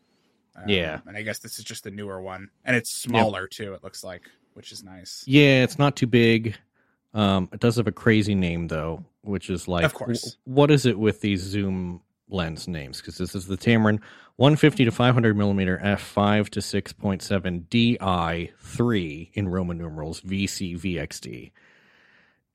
Um, 0.56 0.70
Yeah. 0.70 1.00
and 1.08 1.18
I 1.18 1.24
guess 1.24 1.40
this 1.40 1.58
is 1.58 1.66
just 1.66 1.84
the 1.84 1.92
newer 1.92 2.22
one, 2.22 2.50
and 2.64 2.76
it's 2.76 2.92
smaller 2.92 3.48
too. 3.48 3.74
It 3.74 3.84
looks 3.84 4.04
like, 4.04 4.30
which 4.54 4.72
is 4.72 4.84
nice. 4.84 5.24
Yeah, 5.26 5.64
it's 5.64 5.80
not 5.80 5.96
too 5.96 6.06
big. 6.08 6.56
Um, 7.16 7.50
it 7.52 7.60
does 7.60 7.76
have 7.78 7.88
a 7.88 7.92
crazy 7.92 8.36
name 8.36 8.68
though, 8.68 9.04
which 9.24 9.50
is 9.50 9.68
like, 9.68 9.84
Of 9.86 9.94
course. 9.94 10.22
w- 10.22 10.38
what 10.46 10.72
is 10.72 10.86
it 10.86 10.98
with 11.00 11.22
these 11.22 11.42
zoom 11.42 12.02
lens 12.30 12.68
names? 12.68 12.98
Because 13.02 13.18
this 13.18 13.36
is 13.36 13.48
the 13.48 13.58
Tamron 13.58 14.00
150 14.38 14.86
to 14.86 14.92
500 14.92 15.36
millimeter 15.38 15.80
f5 15.84 16.50
to 16.50 16.60
6.7 16.60 17.68
di3 17.68 19.30
in 19.34 19.48
Roman 19.50 19.78
numerals 19.78 20.22
VC 20.22 20.80
VXD, 20.80 21.52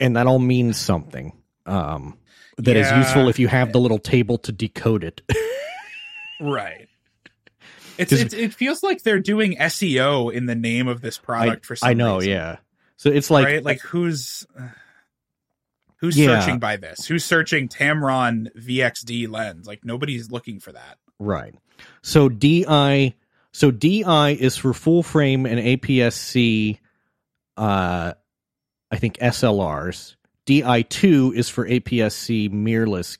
and 0.00 0.16
that 0.16 0.26
all 0.26 0.38
means 0.38 0.76
something. 0.76 1.33
Um, 1.66 2.18
that 2.57 2.76
is 2.76 2.88
Yeah. 2.88 2.98
useful 2.98 3.28
if 3.28 3.38
you 3.38 3.46
have 3.48 3.72
the 3.72 3.78
little 3.81 3.98
table 3.98 4.38
to 4.38 4.52
decode 4.52 5.04
it. 5.04 5.22
Right. 6.40 6.88
It's, 7.98 8.12
it's 8.12 8.33
it 8.33 8.54
feels 8.54 8.85
like 8.85 9.02
they're 9.02 9.18
doing 9.18 9.57
SEO 9.57 10.33
in 10.33 10.46
the 10.46 10.54
name 10.54 10.87
of 10.87 11.00
this 11.00 11.18
product 11.18 11.66
for 11.66 11.74
some 11.74 11.88
I 11.88 11.94
know, 11.94 12.18
reason. 12.18 12.31
yeah. 12.31 12.57
So 12.96 13.11
it's 13.11 13.28
like, 13.28 13.44
right? 13.46 13.64
Like 13.64 13.81
who's 13.81 14.46
who's 15.98 16.18
Yeah. 16.18 16.40
searching 16.40 16.58
by 16.58 16.76
this? 16.76 17.06
Who's 17.06 17.24
searching 17.24 17.68
Tamron 17.68 18.48
VXD 18.56 19.28
lens? 19.28 19.66
Like 19.66 19.84
nobody's 19.84 20.30
looking 20.30 20.61
for 20.61 20.72
that. 20.72 20.98
Right. 21.18 21.54
So 22.02 22.28
DI 22.28 23.14
so 23.52 23.70
DI 23.70 24.30
is 24.38 24.56
for 24.56 24.72
full 24.74 25.02
frame 25.02 25.46
and 25.46 25.58
APS-C 25.58 26.78
uh 27.56 28.12
I 28.90 28.96
think 28.96 29.18
SLRs. 29.18 30.14
DI2 30.46 31.34
is 31.34 31.48
for 31.50 31.66
APS-C 31.68 32.48
mirrorless 32.48 33.18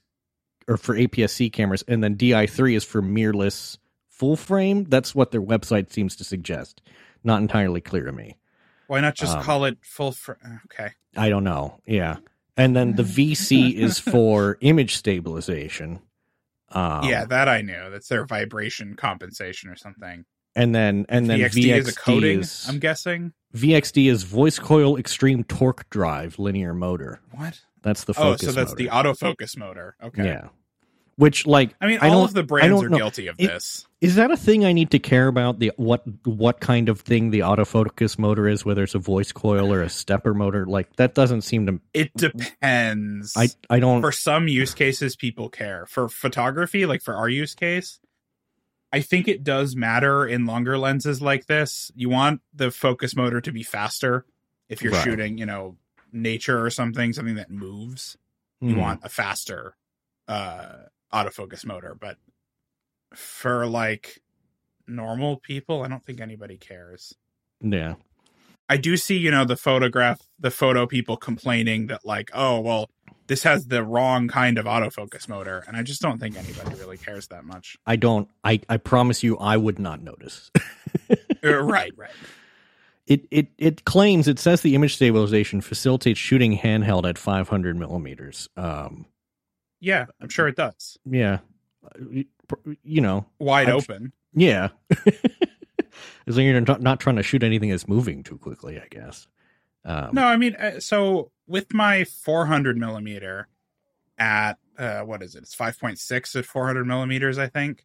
or 0.67 0.77
for 0.79 0.95
APS-C 0.97 1.51
cameras 1.51 1.85
and 1.89 2.03
then 2.03 2.17
DI3 2.17 2.75
is 2.75 2.85
for 2.85 3.03
mirrorless 3.03 3.79
full 4.09 4.37
frame. 4.37 4.85
That's 4.85 5.15
what 5.15 5.31
their 5.31 5.43
website 5.43 5.93
seems 5.93 6.17
to 6.17 6.25
suggest. 6.25 6.81
Not 7.25 7.41
entirely 7.43 7.81
clear 7.81 8.05
to 8.05 8.13
me. 8.13 8.37
Why 8.87 9.01
not 9.01 9.15
just 9.15 9.37
Um, 9.37 9.43
call 9.43 9.65
it 9.67 9.77
full? 9.83 10.13
Fr- 10.13 10.33
okay, 10.67 10.91
I 11.17 11.29
don't 11.29 11.45
know. 11.45 11.81
Yeah. 11.87 12.17
And 12.59 12.77
then 12.77 12.97
the 12.97 13.05
VC 13.05 13.73
is 13.77 13.99
for 13.99 14.59
image 14.61 14.97
stabilization. 14.97 16.01
Um, 16.71 17.05
yeah, 17.05 17.25
that 17.25 17.49
I 17.49 17.63
knew. 17.63 17.89
That's 17.91 18.09
their 18.09 18.27
vibration 18.27 18.95
compensation 18.95 19.71
or 19.71 19.77
something. 19.77 20.27
and 20.55 20.75
then 20.75 21.07
and 21.09 21.31
then 21.31 21.41
VXD, 21.41 21.73
is 21.79 21.89
a 21.89 21.95
coding. 21.95 22.41
is- 22.41 22.67
I'm 22.69 22.79
guessing. 22.79 23.33
VXD 23.55 24.11
is 24.11 24.25
voice 24.25 24.59
coil 24.59 24.99
extreme 24.99 25.45
torque 25.45 25.89
drive 25.89 26.39
linear 26.39 26.75
motor. 26.75 27.21
What? 27.31 27.59
That's 27.83 28.05
the 28.05 28.13
focus. 28.13 28.43
Oh, 28.43 28.47
so 28.49 28.53
that's 28.53 28.73
motor. 28.73 28.83
the 28.83 28.89
autofocus 28.89 29.57
motor. 29.57 29.97
Okay. 30.03 30.27
yeah. 30.27 30.49
Which 31.19 31.47
like 31.49 31.75
I 31.81 31.87
mean, 31.89 31.99
I 32.01 32.09
all 32.11 32.25
of 32.25 32.33
the 32.33 32.45
brands 32.45 32.81
are 32.81 32.89
know. 32.89 32.97
guilty 32.97 33.27
of 33.27 33.35
It- 33.39 33.49
this. 33.49 33.87
is 34.01 34.15
that 34.15 34.31
a 34.31 34.37
thing 34.37 34.65
I 34.65 34.73
need 34.73 34.93
to 34.93 35.01
care 35.01 35.27
about? 35.27 35.59
The 35.59 35.73
what 35.77 36.05
what 36.25 36.61
kind 36.61 36.89
of 36.89 37.01
thing 37.01 37.31
the 37.31 37.41
autofocus 37.41 38.19
motor 38.21 38.47
is, 38.47 38.65
whether 38.65 38.85
it's 38.85 38.95
a 38.95 39.01
voice 39.01 39.33
coil 39.33 39.73
or 39.73 39.83
a 39.83 39.89
stepper 39.89 40.33
motor? 40.33 40.65
Like 40.65 40.95
that 40.95 41.15
doesn't 41.17 41.43
seem 41.43 41.67
to. 41.67 41.81
It 41.93 42.15
depends. 42.17 43.35
I 43.37 43.49
I 43.69 43.81
don't. 43.81 44.01
for 44.01 44.13
some 44.13 44.47
use 44.47 44.75
cases 44.75 45.17
people 45.17 45.49
care 45.49 45.87
for 45.87 46.09
photography 46.09 46.87
like 46.87 47.03
for 47.03 47.17
our 47.17 47.29
use 47.29 47.55
case 47.57 47.99
i 48.93 49.01
think 49.01 49.27
it 49.29 49.43
does 49.45 49.75
matter 49.77 50.25
in 50.27 50.47
longer 50.47 50.79
lenses 50.79 51.21
like 51.21 51.47
this 51.47 51.91
you 51.95 52.09
want 52.09 52.41
the 52.55 52.71
focus 52.71 53.15
motor 53.17 53.41
to 53.41 53.53
be 53.53 53.63
faster 53.63 54.25
if 54.69 54.83
you're 54.83 54.93
Right. 54.93 55.05
shooting 55.05 55.37
you 55.37 55.45
know 55.47 55.77
nature 56.13 56.65
or 56.65 56.71
something 56.71 57.13
something 57.13 57.35
that 57.35 57.51
moves 57.51 58.17
you 58.61 58.75
Hmm. 58.75 58.81
want 58.81 59.01
a 59.05 59.09
faster 59.11 59.77
uh 60.29 60.85
autofocus 61.13 61.65
motor 61.65 61.97
but 61.99 62.17
for 63.15 63.67
like 63.67 64.21
normal 64.87 65.37
people 65.37 65.83
i 65.83 65.89
don't 65.89 66.05
think 66.05 66.21
anybody 66.21 66.57
cares 66.57 67.15
Yeah. 67.63 67.95
I 68.71 68.77
do 68.77 68.99
see, 68.99 69.17
you 69.17 69.31
know, 69.31 69.47
the 69.47 69.57
photograph, 69.57 70.21
the 70.39 70.51
photo 70.51 70.87
people 70.87 71.17
complaining 71.17 71.87
that, 71.87 72.05
like, 72.05 72.31
oh, 72.35 72.61
well, 72.61 72.91
this 73.27 73.43
has 73.45 73.67
the 73.69 73.83
wrong 73.83 74.29
kind 74.29 74.59
of 74.59 74.67
autofocus 74.67 75.27
motor. 75.27 75.65
And 75.67 75.75
I 75.75 75.83
just 75.83 76.03
don't 76.03 76.19
think 76.19 76.37
anybody 76.37 76.75
really 76.77 76.99
cares 76.99 77.29
that 77.29 77.45
much. 77.47 77.79
I 77.87 77.97
don't. 77.97 78.29
I 78.45 78.61
I 78.69 78.77
promise 78.77 79.23
you, 79.23 79.39
I 79.39 79.57
would 79.57 79.79
not 79.79 80.03
notice. 80.03 80.51
Uh, 81.43 81.63
right, 81.63 81.93
right. 81.97 82.11
It 83.07 83.27
it 83.31 83.49
it 83.57 83.85
claims 83.87 84.29
it 84.29 84.39
says 84.39 84.61
the 84.61 84.75
image 84.75 84.97
stabilization 84.97 85.63
facilitates 85.63 86.19
shooting 86.19 86.59
handheld 86.59 87.09
at 87.09 87.17
500 87.17 87.75
millimeters. 87.75 88.51
Um. 88.57 89.07
Yeah, 89.81 90.07
I'm 90.21 90.29
sure 90.29 90.49
it 90.49 90.57
does. 90.57 90.99
Yeah. 91.05 91.39
You 92.83 93.01
know. 93.01 93.27
Wide 93.39 93.69
I'm- 93.69 93.77
open. 93.77 94.13
Yeah. 94.35 94.69
as 96.27 96.37
long 96.37 96.47
as 96.47 96.53
you're 96.53 96.61
not, 96.61 96.83
not 96.83 97.01
trying 97.01 97.17
to 97.17 97.23
shoot 97.23 97.43
anything 97.43 97.71
that's 97.71 97.89
moving 97.89 98.23
too 98.23 98.39
quickly, 98.39 98.79
I 98.79 98.87
guess. 98.91 99.27
Um, 99.85 100.11
No, 100.13 100.25
I 100.25 100.37
mean, 100.37 100.55
uh, 100.57 100.81
so 100.81 101.31
with 101.47 101.73
my 101.73 102.05
400 102.05 102.77
millimeter 102.77 103.49
at, 104.19 104.59
uh, 104.79 105.01
what 105.01 105.23
is 105.23 105.35
it? 105.35 105.45
It's 105.45 105.57
5.6 105.57 106.37
at 106.37 106.45
400 106.45 106.87
millimeters, 106.87 107.39
I 107.39 107.47
think. 107.49 107.85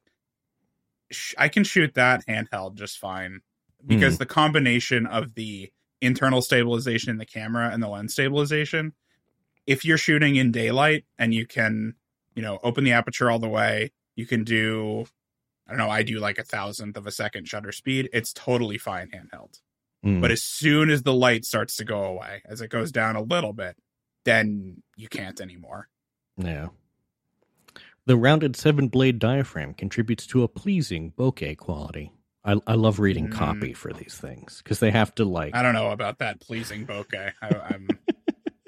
I 1.38 1.48
can 1.48 1.64
shoot 1.64 1.94
that 1.94 2.26
handheld 2.28 2.76
just 2.76 2.98
fine 2.98 3.42
because 3.86 4.18
the 4.18 4.26
combination 4.26 5.06
of 5.06 5.36
the 5.36 5.72
internal 6.02 6.42
stabilization 6.42 7.12
in 7.12 7.18
the 7.18 7.26
camera 7.26 7.70
and 7.72 7.84
the 7.84 7.88
lens 7.88 8.14
stabilization, 8.14 8.94
if 9.66 9.86
you're 9.86 9.98
shooting 9.98 10.36
in 10.36 10.52
daylight 10.52 11.06
and 11.18 11.34
you 11.34 11.46
can 11.46 11.96
you 12.36 12.42
know, 12.42 12.60
open 12.64 12.84
the 12.84 12.92
aperture 12.94 13.30
all 13.30 13.40
the 13.40 13.50
way. 13.50 13.92
You 14.16 14.26
can 14.26 14.44
do, 14.44 15.06
I 15.68 15.72
don't 15.72 15.78
know, 15.78 15.90
I 15.90 16.04
do 16.04 16.20
like 16.20 16.38
a 16.38 16.44
thousandth 16.44 16.98
of 16.98 17.08
a 17.08 17.12
second 17.12 17.48
shutter 17.48 17.72
speed. 17.72 18.10
It's 18.14 18.34
totally 18.34 18.78
fine 18.78 19.10
handheld. 19.10 19.60
Mm. 20.06 20.22
But 20.22 20.32
as 20.32 20.44
soon 20.44 20.90
as 20.90 21.04
the 21.04 21.14
light 21.14 21.46
starts 21.46 21.76
to 21.78 21.86
go 21.86 22.04
away, 22.04 22.42
as 22.46 22.62
it 22.62 22.70
goes 22.70 22.92
down 22.92 23.16
a 23.16 23.22
little 23.22 23.54
bit, 23.54 23.78
then 24.26 24.82
you 24.96 25.08
can't 25.08 25.40
anymore. 25.40 25.90
Yeah. 26.38 26.70
The 28.06 28.18
rounded 28.18 28.56
seven 28.56 28.88
blade 28.90 29.20
diaphragm 29.20 29.74
contributes 29.74 30.28
to 30.28 30.44
a 30.44 30.48
pleasing 30.48 31.12
bokeh 31.12 31.58
quality. 31.58 32.12
I, 32.44 32.60
I 32.68 32.74
love 32.74 33.00
reading 33.00 33.30
Mm. 33.30 33.34
copy 33.34 33.74
for 33.74 33.94
these 33.94 34.18
things 34.18 34.62
because 34.62 34.80
they 34.80 34.92
have 34.92 35.16
to 35.16 35.24
like. 35.24 35.56
I 35.56 35.62
don't 35.62 35.74
know 35.74 35.92
about 35.92 36.20
that 36.20 36.42
pleasing 36.42 36.86
bokeh. 36.86 37.32
I, 37.42 37.48
I'm 37.48 37.88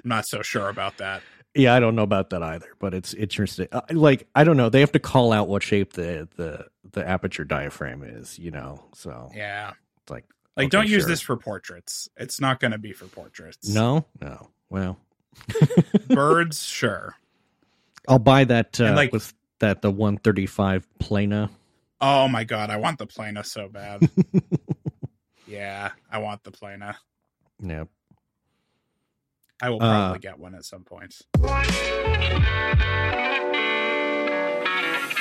not 0.06 0.26
so 0.26 0.42
sure 0.42 0.68
about 0.68 0.98
that. 0.98 1.22
Yeah, 1.54 1.74
I 1.74 1.80
don't 1.80 1.94
know 1.96 2.02
about 2.02 2.30
that 2.30 2.42
either, 2.42 2.68
but 2.78 2.92
it's 2.94 3.14
interesting. 3.14 3.68
Uh, 3.72 3.80
like 3.90 4.28
I 4.34 4.44
don't 4.44 4.56
know, 4.56 4.68
they 4.68 4.80
have 4.80 4.92
to 4.92 4.98
call 4.98 5.32
out 5.32 5.48
what 5.48 5.62
shape 5.62 5.94
the 5.94 6.28
the 6.36 6.66
the 6.92 7.06
aperture 7.06 7.44
diaphragm 7.44 8.02
is, 8.02 8.38
you 8.38 8.50
know. 8.50 8.84
So 8.94 9.30
Yeah. 9.34 9.72
it's 10.02 10.10
like 10.10 10.24
Like, 10.56 10.66
okay, 10.66 10.68
don't 10.70 10.88
use 10.88 11.02
sure. 11.02 11.08
this 11.08 11.20
for 11.20 11.36
portraits. 11.36 12.08
It's 12.16 12.40
not 12.40 12.60
going 12.60 12.72
to 12.72 12.78
be 12.78 12.92
for 12.92 13.06
portraits. 13.06 13.68
No, 13.68 14.04
no. 14.20 14.50
Well, 14.70 14.98
Birds, 16.08 16.62
sure. 16.62 17.16
I'll 18.08 18.18
buy 18.18 18.44
that. 18.44 18.80
Uh, 18.80 18.94
like- 18.94 19.12
with 19.12 19.32
that 19.60 19.80
the 19.82 19.90
one 19.90 20.18
thirty 20.18 20.46
five 20.46 20.86
Plena. 20.98 21.50
Oh 22.02 22.28
my 22.28 22.44
god, 22.44 22.68
I 22.68 22.76
want 22.76 22.98
the 22.98 23.06
plena 23.06 23.42
so 23.42 23.68
bad. 23.68 24.08
yeah, 25.46 25.92
I 26.10 26.18
want 26.18 26.44
the 26.44 26.50
plena. 26.50 26.98
Yeah. 27.60 27.84
I 29.62 29.70
will 29.70 29.82
Uh, 29.82 29.86
probably 29.88 30.18
get 30.20 30.38
one 30.38 30.54
at 30.54 30.64
some 30.64 30.84
point. 30.84 31.16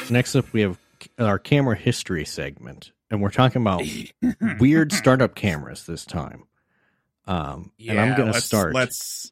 Next 0.09 0.35
up, 0.35 0.51
we 0.53 0.61
have 0.61 0.77
our 1.17 1.39
camera 1.39 1.75
history 1.75 2.25
segment, 2.25 2.91
and 3.09 3.21
we're 3.21 3.31
talking 3.31 3.61
about 3.61 3.81
weird 4.59 4.91
startup 4.91 5.33
cameras 5.35 5.85
this 5.85 6.05
time. 6.05 6.43
Um, 7.25 7.71
and 7.89 7.99
I'm 7.99 8.15
going 8.15 8.31
to 8.31 8.39
start. 8.39 8.73
Let's. 8.75 9.31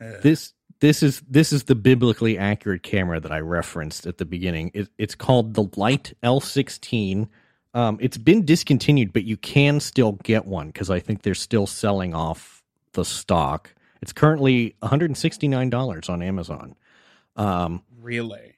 uh, 0.00 0.12
this 0.22 0.54
this 0.80 1.02
is 1.02 1.20
this 1.28 1.52
is 1.52 1.64
the 1.64 1.74
biblically 1.74 2.38
accurate 2.38 2.82
camera 2.82 3.20
that 3.20 3.32
I 3.32 3.40
referenced 3.40 4.06
at 4.06 4.16
the 4.16 4.24
beginning. 4.24 4.70
It, 4.72 4.88
it's 4.96 5.14
called 5.14 5.52
the 5.54 5.68
Light 5.76 6.14
L16. 6.22 7.28
Um, 7.74 7.98
it's 8.00 8.16
been 8.16 8.46
discontinued, 8.46 9.12
but 9.12 9.24
you 9.24 9.36
can 9.36 9.78
still 9.78 10.12
get 10.22 10.46
one 10.46 10.68
because 10.68 10.88
I 10.88 11.00
think 11.00 11.20
they're 11.22 11.34
still 11.34 11.66
selling 11.66 12.14
off 12.14 12.62
the 12.94 13.04
stock. 13.04 13.74
It's 14.02 14.12
currently 14.12 14.76
$169 14.82 16.08
on 16.10 16.22
Amazon. 16.22 16.74
Um, 17.36 17.82
really, 18.00 18.54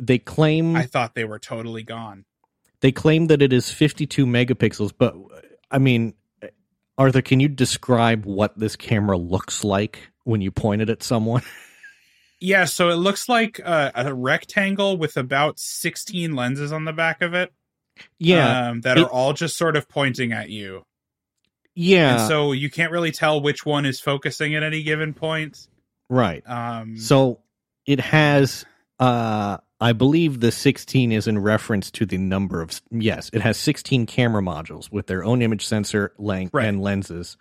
they 0.00 0.18
claim 0.18 0.76
I 0.76 0.84
thought 0.86 1.14
they 1.14 1.24
were 1.24 1.38
totally 1.38 1.82
gone. 1.82 2.24
they 2.80 2.92
claim 2.92 3.26
that 3.28 3.42
it 3.42 3.52
is 3.52 3.70
52 3.70 4.26
megapixels, 4.26 4.92
but 4.96 5.14
I 5.70 5.78
mean, 5.78 6.14
Arthur, 6.98 7.22
can 7.22 7.40
you 7.40 7.48
describe 7.48 8.24
what 8.26 8.58
this 8.58 8.74
camera 8.76 9.16
looks 9.18 9.62
like 9.64 10.10
when 10.24 10.40
you 10.40 10.50
point 10.50 10.82
it 10.82 10.90
at 10.90 11.02
someone? 11.02 11.42
Yeah, 12.38 12.66
so 12.66 12.90
it 12.90 12.96
looks 12.96 13.30
like 13.30 13.60
a, 13.60 13.92
a 13.94 14.12
rectangle 14.14 14.98
with 14.98 15.16
about 15.16 15.58
16 15.58 16.36
lenses 16.36 16.70
on 16.70 16.84
the 16.84 16.92
back 16.92 17.22
of 17.22 17.32
it. 17.32 17.50
yeah, 18.18 18.68
um, 18.68 18.82
that 18.82 18.98
it- 18.98 19.04
are 19.04 19.10
all 19.10 19.32
just 19.32 19.56
sort 19.56 19.74
of 19.74 19.88
pointing 19.88 20.32
at 20.32 20.50
you. 20.50 20.84
Yeah, 21.76 22.18
and 22.18 22.28
so 22.28 22.50
you 22.50 22.68
can't 22.68 22.90
really 22.90 23.12
tell 23.12 23.40
which 23.40 23.64
one 23.64 23.86
is 23.86 24.00
focusing 24.00 24.56
at 24.56 24.64
any 24.64 24.82
given 24.82 25.14
point. 25.14 25.68
right. 26.10 26.42
Um, 26.48 26.96
So 26.98 27.38
it 27.86 28.00
has, 28.00 28.64
uh, 28.98 29.58
I 29.80 29.92
believe 29.92 30.40
the 30.40 30.50
16 30.50 31.12
is 31.12 31.28
in 31.28 31.38
reference 31.38 31.90
to 31.92 32.06
the 32.06 32.16
number 32.18 32.62
of, 32.62 32.80
yes, 32.90 33.30
it 33.32 33.42
has 33.42 33.56
16 33.58 34.06
camera 34.06 34.42
modules 34.42 34.90
with 34.90 35.06
their 35.06 35.22
own 35.22 35.42
image 35.42 35.64
sensor 35.66 36.12
length 36.18 36.54
Right. 36.54 36.66
and 36.66 36.80
lenses. 36.82 37.36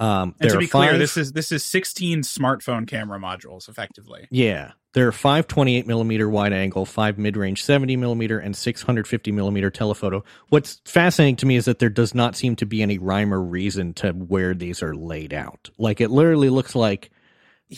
Um, 0.00 0.34
and 0.40 0.50
to 0.50 0.58
be 0.58 0.66
clear, 0.66 0.96
this 0.96 1.18
is 1.18 1.32
this 1.32 1.52
is 1.52 1.62
16 1.64 2.22
smartphone 2.22 2.88
camera 2.88 3.20
modules, 3.20 3.68
effectively. 3.68 4.26
Yeah, 4.30 4.72
there 4.94 5.06
are 5.06 5.12
five 5.12 5.46
28 5.46 5.86
millimeter 5.86 6.28
wide 6.28 6.54
angle, 6.54 6.86
five 6.86 7.18
mid 7.18 7.36
range 7.36 7.62
70 7.62 7.96
millimeter, 7.96 8.38
and 8.38 8.56
650 8.56 9.30
millimeter 9.30 9.70
telephoto. 9.70 10.24
What's 10.48 10.80
fascinating 10.86 11.36
to 11.36 11.46
me 11.46 11.56
is 11.56 11.66
that 11.66 11.80
there 11.80 11.90
does 11.90 12.14
not 12.14 12.34
seem 12.34 12.56
to 12.56 12.66
be 12.66 12.80
any 12.80 12.96
rhyme 12.96 13.32
or 13.32 13.42
reason 13.42 13.92
to 13.94 14.12
where 14.12 14.54
these 14.54 14.82
are 14.82 14.94
laid 14.94 15.34
out. 15.34 15.68
Like 15.76 16.00
it 16.00 16.10
literally 16.10 16.48
looks 16.48 16.74
like 16.74 17.10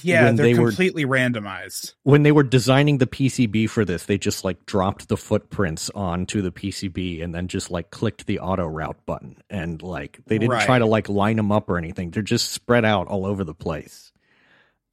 Yeah, 0.01 0.25
When 0.25 0.37
they're 0.37 0.47
they 0.47 0.55
were- 0.59 0.69
completely 0.69 1.05
randomized. 1.05 1.93
when 2.03 2.23
they 2.23 2.33
were 2.33 2.43
designing 2.43 2.97
the 2.97 3.07
PCB 3.07 3.69
for 3.69 3.85
this, 3.85 4.07
they 4.07 4.17
just 4.17 4.43
like 4.43 4.65
dropped 4.65 5.09
the 5.09 5.19
footprints 5.19 5.91
onto 5.95 6.41
the 6.41 6.51
PCB 6.51 7.23
and 7.23 7.35
then 7.35 7.47
just 7.47 7.71
like 7.71 7.91
clicked 7.91 8.27
the 8.27 8.39
auto 8.39 8.67
route 8.67 9.05
button 9.05 9.37
and 9.51 9.83
like 9.83 10.21
they 10.27 10.39
didn't 10.39 10.53
Right. 10.53 10.65
try 10.65 10.79
to 10.79 10.87
like 10.87 11.11
line 11.11 11.37
them 11.37 11.53
up 11.53 11.69
or 11.69 11.77
anything. 11.77 12.11
They're 12.11 12.23
just 12.23 12.53
spread 12.53 12.87
out 12.87 13.07
all 13.09 13.27
over 13.27 13.45
the 13.45 13.53
place. 13.55 14.13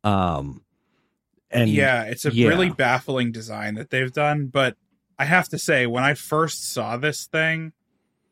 Um, 0.04 0.64
and 1.50 1.70
yeah, 1.70 2.04
it's 2.04 2.26
a 2.26 2.34
yeah. 2.34 2.50
really 2.50 2.70
baffling 2.70 3.32
design 3.32 3.76
that 3.76 3.90
they've 3.92 4.12
done. 4.12 4.48
But 4.48 4.76
I 5.18 5.26
have 5.26 5.48
to 5.50 5.58
say, 5.58 5.88
when 5.88 6.04
I 6.04 6.14
first 6.14 6.72
saw 6.74 6.98
this 6.98 7.26
thing, 7.26 7.72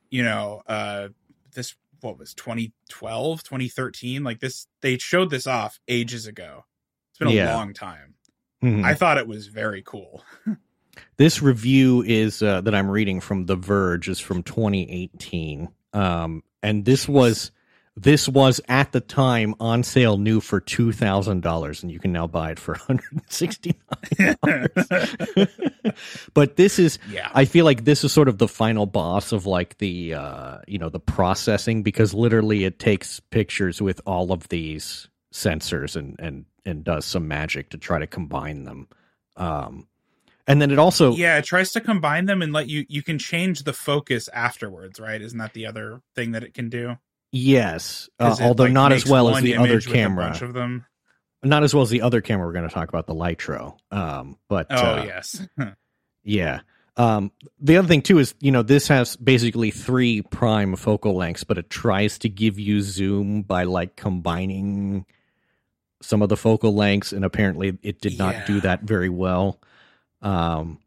you 0.09 0.23
know, 0.23 0.61
uh, 0.67 1.09
this 1.55 1.75
what 2.01 2.17
was 2.19 2.33
2012, 2.33 3.43
2013, 3.43 4.23
like 4.23 4.39
this, 4.39 4.67
they 4.81 4.97
showed 4.97 5.29
this 5.29 5.47
off 5.47 5.79
ages 5.87 6.27
ago. 6.27 6.65
It's 7.11 7.19
been 7.19 7.27
a 7.27 7.31
Yeah. 7.31 7.55
long 7.55 7.73
time. 7.73 8.15
Mhm. 8.63 8.83
I 8.83 8.93
thought 8.95 9.17
it 9.17 9.27
was 9.27 9.47
very 9.47 9.81
cool. 9.85 10.23
This 11.17 11.43
review 11.43 12.03
is 12.03 12.41
uh, 12.41 12.61
that 12.61 12.73
I'm 12.73 12.89
reading 12.89 13.19
from 13.21 13.45
The 13.45 13.55
Verge 13.55 14.09
is 14.09 14.19
from 14.19 14.41
2018, 14.41 15.69
um, 15.93 16.43
and 16.63 16.85
this 16.85 17.07
was 17.07 17.51
this 17.97 18.29
was 18.29 18.61
at 18.69 18.91
the 18.91 19.01
time 19.01 19.55
on 19.59 19.81
sale 19.81 20.19
new 20.19 20.39
for 20.39 20.59
two 20.59 20.91
thousand 20.91 21.41
dollars, 21.41 21.81
and 21.81 21.91
you 21.91 21.99
can 21.99 22.11
now 22.11 22.27
buy 22.27 22.51
it 22.51 22.59
for 22.59 22.75
169 22.85 23.75
dollars. 24.43 25.49
but 26.35 26.57
this 26.57 26.77
is 26.77 26.99
yeah. 27.09 27.31
I 27.33 27.45
feel 27.45 27.65
like 27.65 27.85
this 27.85 28.03
is 28.03 28.13
sort 28.13 28.27
of 28.27 28.37
the 28.37 28.47
final 28.47 28.85
boss 28.85 29.31
of 29.31 29.47
like 29.47 29.79
the 29.79 30.13
uh, 30.13 30.59
you 30.67 30.77
know 30.77 30.89
the 30.89 30.99
processing 30.99 31.81
because 31.81 32.13
literally 32.13 32.65
it 32.65 32.77
takes 32.77 33.19
pictures 33.19 33.81
with 33.81 33.99
all 34.05 34.31
of 34.31 34.47
these 34.49 35.07
sensors 35.33 35.95
and 35.95 36.15
and 36.19 36.45
and 36.67 36.83
does 36.83 37.03
some 37.03 37.27
magic 37.27 37.71
to 37.71 37.79
try 37.79 37.97
to 37.97 38.05
combine 38.05 38.63
them. 38.63 38.87
Um, 39.37 39.87
and 40.45 40.61
then 40.61 40.69
it 40.69 40.77
also 40.77 41.15
yeah, 41.15 41.39
it 41.39 41.45
tries 41.45 41.71
to 41.71 41.81
combine 41.81 42.25
them 42.25 42.43
and 42.43 42.53
let 42.53 42.69
you 42.69 42.85
you 42.89 43.01
can 43.01 43.17
change 43.17 43.63
the 43.63 43.73
focus 43.73 44.29
afterwards, 44.31 44.99
right? 44.99 45.19
Isn't 45.19 45.39
that 45.39 45.53
the 45.53 45.65
other 45.65 46.03
thing 46.13 46.33
that 46.33 46.43
it 46.43 46.53
can 46.53 46.69
do? 46.69 46.97
Yes, 47.37 48.09
uh, 48.19 48.35
it, 48.39 48.43
although 48.43 48.65
like, 48.65 48.73
not 48.73 48.91
as 48.91 49.05
well 49.05 49.35
as 49.35 49.43
the 49.43 49.57
other 49.57 49.69
image 49.69 49.87
with 49.87 49.95
a 49.95 49.97
camera, 49.97 50.37
of 50.41 50.53
them. 50.53 50.85
not 51.43 51.63
as 51.63 51.73
well 51.73 51.83
as 51.83 51.89
the 51.89 52.01
other 52.01 52.21
camera 52.21 52.45
we're 52.45 52.53
going 52.53 52.67
to 52.67 52.73
talk 52.73 52.89
about 52.89 53.07
the 53.07 53.15
Lytro. 53.15 53.77
Um, 53.91 54.37
but 54.47 54.67
Oh 54.69 54.75
uh, 54.75 55.03
yes, 55.05 55.45
Yeah. 56.23 56.59
Um, 56.97 57.31
the 57.59 57.77
other 57.77 57.87
thing 57.87 58.01
too 58.01 58.17
is, 58.17 58.33
you 58.39 58.51
know, 58.51 58.63
this 58.63 58.87
has 58.87 59.15
basically 59.15 59.71
three 59.71 60.23
prime 60.23 60.75
focal 60.75 61.15
lengths, 61.15 61.43
but 61.43 61.57
it 61.57 61.69
tries 61.69 62.17
to 62.19 62.29
give 62.29 62.59
you 62.59 62.81
zoom 62.81 63.43
by 63.43 63.63
like 63.63 63.95
combining 63.95 65.05
some 66.01 66.21
of 66.21 66.29
the 66.29 66.37
focal 66.37 66.75
lengths, 66.75 67.13
and 67.13 67.23
apparently 67.23 67.77
it 67.81 68.01
did 68.01 68.17
not 68.17 68.45
do 68.45 68.61
that 68.61 68.81
very 68.81 69.09
well. 69.09 69.59
Um, 70.21 70.79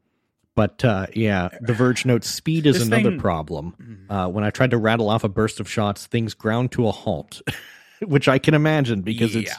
but 0.55 0.85
uh, 0.85 1.07
yeah, 1.15 1.49
the 1.61 1.73
Verge 1.73 2.05
notes 2.05 2.29
speed 2.29 2.67
is 2.67 2.79
This 2.79 2.87
another 2.87 3.11
thing- 3.11 3.21
problem. 3.21 3.75
Mhm. 3.81 4.11
Uh, 4.11 4.29
when 4.29 4.45
I 4.45 4.51
tried 4.51 4.71
to 4.73 4.79
rattle 4.79 5.09
off 5.09 5.25
a 5.25 5.29
burst 5.29 5.61
of 5.61 5.71
shots, 5.71 6.07
things 6.07 6.35
ground 6.35 6.73
to 6.73 6.87
a 6.89 6.93
halt, 6.93 7.41
which 8.03 8.29
I 8.29 8.39
can 8.39 8.55
imagine 8.55 9.03
because 9.03 9.35
it's 9.37 9.51
Yeah. 9.51 9.57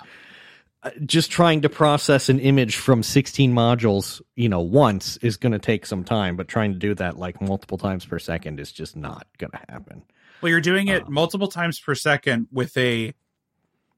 uh, 0.84 0.90
just 1.06 1.32
trying 1.32 1.62
to 1.62 1.70
process 1.70 2.28
an 2.30 2.40
image 2.40 2.76
from 2.76 3.04
16 3.04 3.54
modules, 3.54 4.22
you 4.36 4.50
know, 4.50 4.62
once 4.62 5.18
is 5.18 5.38
going 5.38 5.52
to 5.54 5.60
take 5.60 5.86
some 5.86 6.04
time, 6.04 6.36
but 6.36 6.48
trying 6.48 6.74
to 6.74 6.80
do 6.80 6.94
that 6.96 7.18
like 7.18 7.40
multiple 7.42 7.78
times 7.78 8.06
per 8.06 8.20
second 8.20 8.60
is 8.60 8.72
just 8.72 8.96
not 8.96 9.28
going 9.38 9.52
to 9.52 9.60
happen. 9.70 10.04
Well, 10.42 10.50
you're 10.50 10.60
doing 10.62 10.88
it 10.88 11.04
Uh, 11.04 11.10
multiple 11.10 11.48
times 11.48 11.80
per 11.80 11.94
second 11.96 12.48
with 12.52 12.76
a 12.78 13.14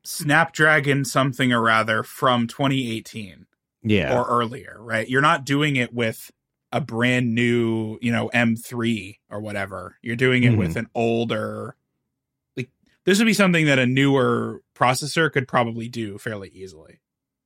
Snapdragon 0.03 1.05
something 1.05 1.53
or 1.53 1.61
rather 1.61 2.03
from 2.03 2.47
2018 2.47 3.45
Yeah. 3.83 4.13
or 4.17 4.25
earlier, 4.27 4.75
right? 4.79 5.07
You're 5.07 5.21
not 5.21 5.45
doing 5.45 5.75
it 5.77 5.93
with 5.93 6.31
a 6.73 6.81
brand 6.81 7.33
new, 7.35 7.97
you 8.01 8.11
know, 8.11 8.29
M3 8.33 9.19
or 9.29 9.39
whatever. 9.39 9.95
You're 10.01 10.15
doing 10.17 10.43
it 10.43 10.53
Mhm. 10.53 10.57
with 10.57 10.75
an 10.75 10.87
older 10.93 11.75
like 12.57 12.69
this 13.05 13.19
would 13.19 13.25
be 13.25 13.33
something 13.33 13.65
that 13.67 13.79
a 13.79 13.85
newer 13.85 14.61
processor 14.75 15.31
could 15.31 15.47
probably 15.47 15.87
do 15.87 16.17
fairly 16.17 16.49
easily. 16.49 16.99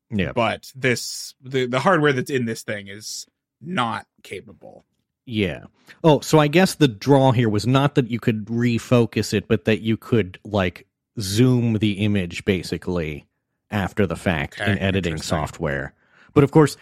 yeah. 0.10 0.32
But 0.32 0.72
this 0.74 1.36
the 1.42 1.66
the 1.68 1.82
hardware 1.82 2.14
that's 2.14 2.32
in 2.32 2.46
this 2.46 2.64
thing 2.64 2.88
is 2.88 3.28
not 3.62 4.08
capable. 4.24 4.86
Yeah. 5.26 5.66
Oh, 6.06 6.22
so 6.22 6.40
I 6.40 6.48
guess 6.48 6.76
the 6.76 6.88
draw 6.88 7.34
here 7.34 7.50
was 7.50 7.68
not 7.68 7.96
that 7.96 8.10
you 8.10 8.20
could 8.20 8.46
refocus 8.46 9.34
it, 9.34 9.48
but 9.50 9.66
that 9.66 9.82
you 9.82 9.98
could 9.98 10.40
like 10.46 10.88
zoom 11.20 11.80
the 11.80 11.94
image 12.00 12.46
basically 12.46 13.28
after 13.70 14.08
the 14.08 14.16
fact 14.16 14.62
Okay, 14.62 14.72
in 14.72 14.80
editing 14.80 15.18
software. 15.18 15.94
But 16.34 16.46
of 16.46 16.52
course, 16.52 16.78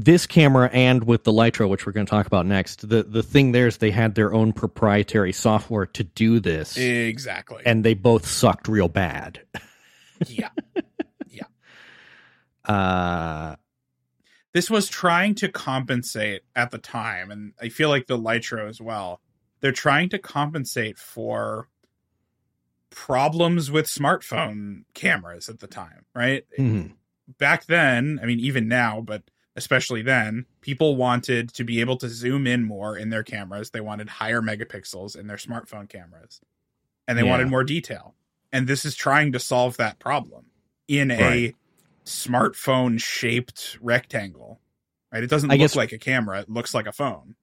this 0.00 0.26
camera 0.26 0.70
and 0.72 1.04
with 1.04 1.24
the 1.24 1.32
Lytro, 1.32 1.68
which 1.68 1.84
we're 1.84 1.92
going 1.92 2.06
to 2.06 2.10
talk 2.10 2.26
about 2.26 2.46
next, 2.46 2.88
the 2.88 3.02
the 3.02 3.22
thing 3.22 3.52
there 3.52 3.66
is 3.66 3.78
they 3.78 3.90
had 3.90 4.14
their 4.14 4.32
own 4.32 4.52
proprietary 4.52 5.32
software 5.32 5.86
to 5.86 6.04
do 6.04 6.38
this, 6.40 6.76
Exactly. 6.76 7.62
and 7.66 7.84
they 7.84 7.94
both 7.94 8.26
sucked 8.26 8.68
real 8.68 8.88
bad. 8.88 9.40
yeah. 10.26 10.50
Yeah. 11.30 11.44
Uh, 12.64 13.56
This 14.52 14.70
was 14.70 14.88
trying 14.88 15.34
to 15.36 15.48
compensate 15.48 16.42
at 16.56 16.70
the 16.70 16.78
time, 16.78 17.30
and 17.30 17.52
I 17.60 17.68
feel 17.68 17.88
like 17.88 18.06
the 18.06 18.18
Lytro 18.18 18.68
as 18.68 18.80
well. 18.80 19.20
They're 19.60 19.72
trying 19.72 20.08
to 20.10 20.18
compensate 20.18 20.96
for 20.98 21.68
problems 22.90 23.70
with 23.70 23.86
smartphone 23.86 24.84
cameras 24.94 25.48
at 25.48 25.58
the 25.60 25.66
time, 25.66 26.04
right? 26.14 26.44
mhm. 26.58 26.92
back 27.38 27.66
then, 27.66 28.18
I 28.22 28.26
mean, 28.26 28.40
even 28.40 28.68
now, 28.68 29.00
but 29.00 29.22
especially 29.58 30.00
then, 30.00 30.46
people 30.62 30.96
wanted 30.96 31.52
to 31.54 31.64
be 31.64 31.80
able 31.80 31.96
to 31.98 32.08
zoom 32.08 32.46
in 32.46 32.64
more 32.64 32.96
in 32.96 33.10
their 33.10 33.22
cameras. 33.22 33.70
They 33.70 33.80
wanted 33.82 34.08
higher 34.08 34.40
megapixels 34.40 35.18
in 35.18 35.26
their 35.26 35.36
smartphone 35.36 35.88
cameras, 35.88 36.40
and 37.06 37.18
they 37.18 37.22
Yeah. 37.24 37.30
wanted 37.30 37.48
more 37.48 37.64
detail. 37.64 38.14
And 38.50 38.66
this 38.66 38.86
is 38.86 38.94
trying 38.94 39.32
to 39.32 39.38
solve 39.38 39.76
that 39.76 39.98
problem 39.98 40.46
in 40.88 41.10
a 41.10 41.52
smartphone 42.06 43.00
shaped 43.00 43.76
rectangle. 43.80 44.60
Right? 45.12 45.22
It 45.22 45.30
doesn't 45.30 45.50
I 45.50 45.54
look 45.54 45.60
guess- 45.60 45.76
like 45.76 45.92
a 45.92 45.98
camera; 45.98 46.40
it 46.40 46.48
looks 46.48 46.74
like 46.74 46.86
a 46.86 46.92
phone. 46.92 47.34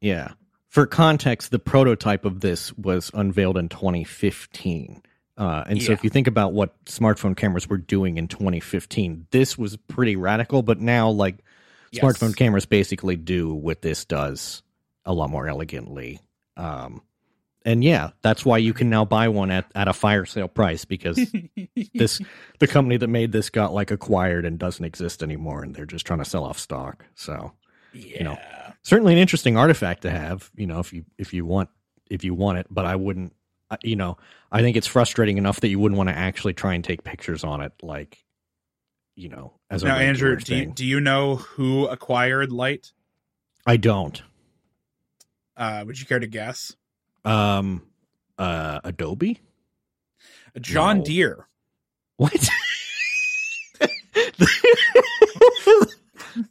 Yeah. 0.00 0.32
For 0.68 0.86
context, 0.86 1.50
the 1.50 1.58
prototype 1.58 2.24
of 2.26 2.40
this 2.40 2.72
was 2.76 3.10
unveiled 3.14 3.56
in 3.56 3.68
2015. 3.70 5.02
Uh, 5.38 5.64
and 5.66 5.80
so 5.82 5.92
if 5.92 6.02
you 6.02 6.10
think 6.10 6.26
about 6.26 6.52
what 6.52 6.84
smartphone 6.84 7.36
cameras 7.36 7.68
were 7.68 7.78
doing 7.78 8.18
in 8.18 8.26
2015, 8.28 9.26
this 9.30 9.56
was 9.56 9.76
pretty 9.76 10.16
radical, 10.16 10.62
but 10.62 10.80
now 10.80 11.08
like 11.08 11.38
Yes. 11.90 12.04
smartphone 12.04 12.36
cameras 12.36 12.66
basically 12.66 13.16
do 13.16 13.54
what 13.54 13.82
this 13.82 14.04
does 14.04 14.62
a 15.04 15.12
lot 15.12 15.30
more 15.30 15.48
elegantly. 15.48 16.20
Um, 16.56 17.02
and 17.64 17.82
yeah, 17.82 18.10
that's 18.22 18.44
why 18.44 18.58
you 18.58 18.72
can 18.72 18.88
now 18.88 19.04
buy 19.04 19.28
one 19.28 19.50
at, 19.50 19.70
at 19.74 19.88
a 19.88 19.92
fire 19.92 20.24
sale 20.24 20.48
price 20.48 20.84
because 20.84 21.18
this 21.94 22.20
the 22.58 22.66
company 22.66 22.96
that 22.96 23.08
made 23.08 23.32
this 23.32 23.50
got 23.50 23.72
like 23.72 23.90
acquired 23.90 24.44
and 24.44 24.58
doesn't 24.58 24.84
exist 24.84 25.22
anymore 25.22 25.62
and 25.62 25.74
they're 25.74 25.86
just 25.86 26.06
trying 26.06 26.20
to 26.20 26.24
sell 26.24 26.44
off 26.44 26.58
stock. 26.58 27.04
So 27.14 27.52
yeah. 27.92 28.24
know, 28.24 28.38
certainly 28.82 29.12
an 29.12 29.18
interesting 29.18 29.56
artifact 29.56 30.02
to 30.02 30.10
have 30.10 30.50
you 30.56 30.66
know 30.66 30.78
if 30.78 30.92
you 30.92 31.04
if 31.18 31.34
you 31.34 31.44
want 31.44 31.68
if 32.10 32.24
you 32.24 32.34
want 32.34 32.58
it 32.58 32.66
but 32.70 32.86
i 32.86 32.96
wouldn't 32.96 33.34
you 33.82 33.96
know 33.96 34.16
i 34.50 34.62
think 34.62 34.76
it's 34.76 34.86
frustrating 34.86 35.38
enough 35.38 35.60
that 35.60 35.68
you 35.68 35.78
wouldn't 35.78 35.96
want 35.96 36.08
to 36.08 36.16
actually 36.16 36.54
try 36.54 36.74
and 36.74 36.84
take 36.84 37.04
pictures 37.04 37.44
on 37.44 37.60
it 37.60 37.72
like 37.82 38.24
you 39.18 39.28
know 39.28 39.52
as 39.68 39.82
a 39.82 39.86
now, 39.86 39.96
Andrew, 39.96 40.36
do 40.36 40.54
you, 40.54 40.66
do 40.66 40.86
you 40.86 41.00
know 41.00 41.36
who 41.36 41.86
acquired 41.88 42.52
Light? 42.52 42.92
i 43.66 43.76
don't 43.76 44.22
Uh, 45.56 45.82
would 45.86 45.98
you 45.98 46.06
care 46.06 46.20
to 46.20 46.26
guess? 46.28 46.76
um 47.24 47.82
uh 48.38 48.80
adobe 48.84 49.40
John 50.60 50.98
No. 50.98 51.04
Deere. 51.04 51.48
what 52.16 52.32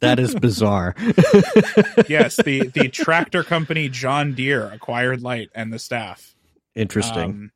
that 0.00 0.18
is 0.18 0.34
bizarre 0.34 0.94
yes, 2.08 2.36
the 2.36 2.66
the 2.68 2.88
tractor 2.92 3.42
company 3.42 3.88
John 3.88 4.34
Deere 4.34 4.66
acquired 4.70 5.22
Light 5.22 5.48
and 5.54 5.72
the 5.72 5.78
staff. 5.78 6.34
interesting 6.74 7.22
Um, 7.30 7.52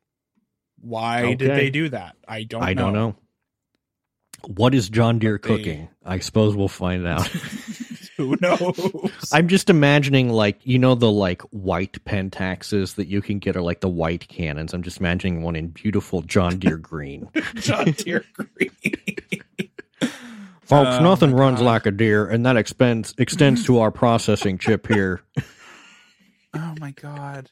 why 0.81 1.33
did 1.35 1.51
they 1.51 1.69
do 1.69 1.89
that? 1.89 2.15
I 2.27 2.43
don't. 2.43 2.61
i 2.63 2.73
know. 2.73 2.81
don't 2.85 2.93
know 2.93 3.15
what 4.47 4.73
is 4.75 4.89
john 4.89 5.19
deere 5.19 5.39
they- 5.41 5.47
cooking 5.47 5.87
i 6.05 6.19
suppose 6.19 6.55
we'll 6.55 6.67
find 6.67 7.05
out 7.07 7.27
Who 8.17 8.37
knows? 8.41 9.29
I'm 9.33 9.47
just 9.47 9.71
imagining 9.71 10.29
like 10.29 10.59
you 10.63 10.77
know 10.77 10.93
the 10.93 11.11
like 11.11 11.41
white 11.49 11.97
pentaxes 12.05 12.93
that 12.95 13.07
you 13.07 13.23
can 13.23 13.39
get 13.39 13.55
are 13.57 13.61
like 13.63 13.79
the 13.81 13.89
white 13.89 14.27
Canons. 14.27 14.71
I'm 14.75 14.83
just 14.83 14.99
imagining 14.99 15.41
one 15.41 15.55
in 15.55 15.69
beautiful 15.69 16.21
John 16.21 16.59
Deere 16.59 16.77
green. 16.77 17.27
John 17.55 17.85
Deere 17.93 18.23
green. 18.33 18.69
Folks, 20.61 20.89
Oh, 20.91 20.99
nothing 21.01 21.33
runs 21.33 21.57
God. 21.57 21.65
like 21.65 21.85
a 21.87 21.91
deer, 21.91 22.27
and 22.27 22.45
that 22.45 22.55
extends 22.55 23.15
extends 23.17 23.65
to 23.65 23.79
our 23.79 23.89
processing 23.89 24.59
chip 24.59 24.85
here. 24.87 25.21
oh 26.53 26.75
my 26.79 26.91
god! 26.91 27.49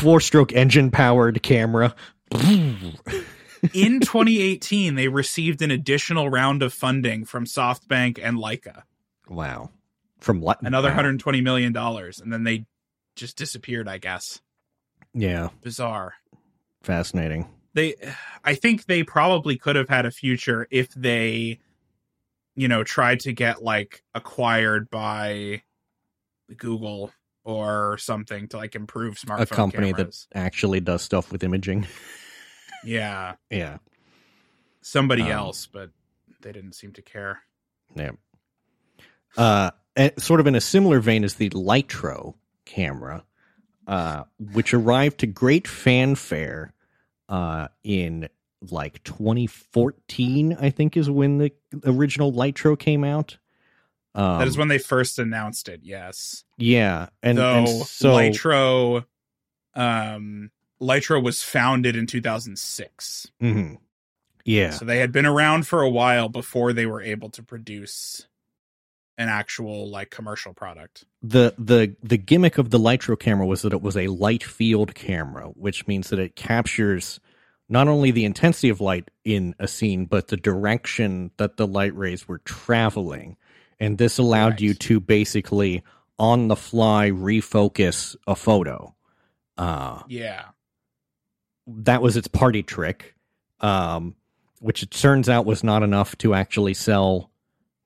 Four 0.00 0.22
stroke 0.22 0.54
engine 0.54 0.90
powered 0.90 1.42
camera. 1.42 1.94
In 3.72 4.00
2018, 4.00 4.94
they 4.96 5.08
received 5.08 5.62
an 5.62 5.70
additional 5.70 6.28
round 6.28 6.62
of 6.62 6.72
funding 6.72 7.24
from 7.24 7.44
SoftBank 7.46 8.18
and 8.22 8.36
Leica, 8.38 8.82
wow. 9.28 9.70
From 10.20 10.40
what? 10.40 10.60
another 10.62 10.88
wow. 10.88 10.94
120 10.96 11.40
million 11.40 11.72
dollars, 11.72 12.20
and 12.20 12.32
then 12.32 12.44
they 12.44 12.66
just 13.16 13.36
disappeared. 13.36 13.88
I 13.88 13.98
guess 13.98 14.40
Yeah, 15.14 15.48
bizarre. 15.62 16.14
fascinating. 16.82 17.46
they 17.74 17.94
i 18.44 18.54
think 18.54 18.86
they 18.86 19.02
probably 19.04 19.56
could 19.56 19.76
have 19.76 19.88
had 19.88 20.04
a 20.06 20.10
future 20.10 20.66
if 20.70 20.88
they 20.94 21.58
you 22.56 22.66
know 22.68 22.82
tried 22.84 23.20
to 23.20 23.32
get 23.32 23.62
like 23.62 24.02
acquired 24.14 24.90
by 24.90 25.62
google 26.56 27.12
or 27.44 27.96
something 27.98 28.46
to 28.48 28.56
like 28.56 28.74
improve 28.74 29.16
smartphone 29.16 29.40
A 29.42 29.46
company 29.46 29.92
cameras. 29.92 30.26
that 30.32 30.38
actually 30.38 30.80
does 30.80 31.02
stuff 31.02 31.30
with 31.32 31.42
imaging. 31.44 31.86
yeah 32.84 33.34
Yeah, 33.50 33.78
somebody 34.80 35.22
Um, 35.22 35.30
else 35.30 35.66
but 35.66 35.90
they 36.40 36.52
didn't 36.52 36.72
seem 36.72 36.92
to 36.92 37.02
care 37.02 37.40
yeah. 37.94 38.12
Uh, 39.36 39.70
sort 40.18 40.40
of 40.40 40.46
in 40.46 40.54
a 40.54 40.60
similar 40.60 41.00
vein 41.00 41.24
as 41.24 41.34
the 41.34 41.50
Lytro 41.50 42.34
camera, 42.64 43.24
uh, 43.86 44.24
which 44.38 44.74
arrived 44.74 45.18
to 45.18 45.26
great 45.26 45.66
fanfare 45.66 46.72
uh, 47.28 47.68
in 47.82 48.28
like 48.70 49.02
2014, 49.04 50.56
I 50.60 50.70
think 50.70 50.96
is 50.96 51.10
when 51.10 51.38
the 51.38 51.52
original 51.84 52.32
Lytro 52.32 52.78
came 52.78 53.04
out. 53.04 53.38
Um, 54.14 54.38
that 54.38 54.48
is 54.48 54.58
when 54.58 54.68
they 54.68 54.76
first 54.76 55.18
announced 55.18 55.70
it 55.70 55.80
yes 55.82 56.44
yeah, 56.58 57.08
and, 57.22 57.38
though 57.38 57.54
and 57.54 57.68
so 57.68 58.10
Lytro, 58.10 59.06
um 59.74 60.50
Lytro 60.82 61.22
was 61.22 61.42
founded 61.42 61.96
in 61.96 62.06
2006 62.06 63.30
mhm. 63.40 63.78
yeah, 64.44 64.70
So 64.70 64.84
they 64.84 64.98
had 64.98 65.12
been 65.12 65.26
around 65.26 65.66
for 65.66 65.80
a 65.82 65.88
while 65.90 66.28
before 66.28 66.72
they 66.72 66.86
were 66.86 67.00
able 67.00 67.30
to 67.30 67.42
produce 67.42 68.26
an 69.18 69.28
actual 69.28 69.88
like 69.90 70.10
commercial 70.10 70.52
product. 70.54 71.04
the 71.22 71.54
the 71.58 71.94
the 72.02 72.18
gimmick 72.18 72.58
of 72.58 72.70
the 72.70 72.78
Lytro 72.78 73.18
camera 73.18 73.46
was 73.46 73.62
that 73.62 73.72
it 73.72 73.82
was 73.82 73.96
a 73.96 74.08
light 74.08 74.42
field 74.42 74.94
camera, 74.94 75.46
which 75.54 75.86
means 75.86 76.08
that 76.10 76.18
it 76.18 76.34
captures 76.34 77.20
not 77.68 77.88
only 77.88 78.10
the 78.10 78.24
intensity 78.24 78.68
of 78.70 78.80
light 78.80 79.10
in 79.24 79.54
a 79.58 79.68
scene, 79.68 80.06
but 80.06 80.28
the 80.28 80.36
direction 80.36 81.30
that 81.36 81.56
the 81.56 81.66
light 81.66 81.94
rays 81.96 82.26
were 82.26 82.38
traveling. 82.38 83.36
And 83.78 83.98
this 83.98 84.18
allowed 84.18 84.54
Right. 84.54 84.60
you 84.62 84.74
to 84.74 85.00
basically 85.00 85.82
on 86.18 86.48
the 86.48 86.56
fly 86.56 87.10
refocus 87.10 88.16
a 88.26 88.34
photo. 88.34 88.94
Uh, 89.56 90.02
Yeah. 90.08 90.46
That 91.66 92.02
was 92.02 92.16
its 92.16 92.28
party 92.28 92.62
trick, 92.62 93.14
um, 93.60 94.14
which 94.60 94.82
it 94.82 94.90
turns 94.90 95.28
out 95.28 95.46
was 95.46 95.62
not 95.64 95.82
enough 95.82 96.16
to 96.18 96.34
actually 96.34 96.74
sell 96.74 97.30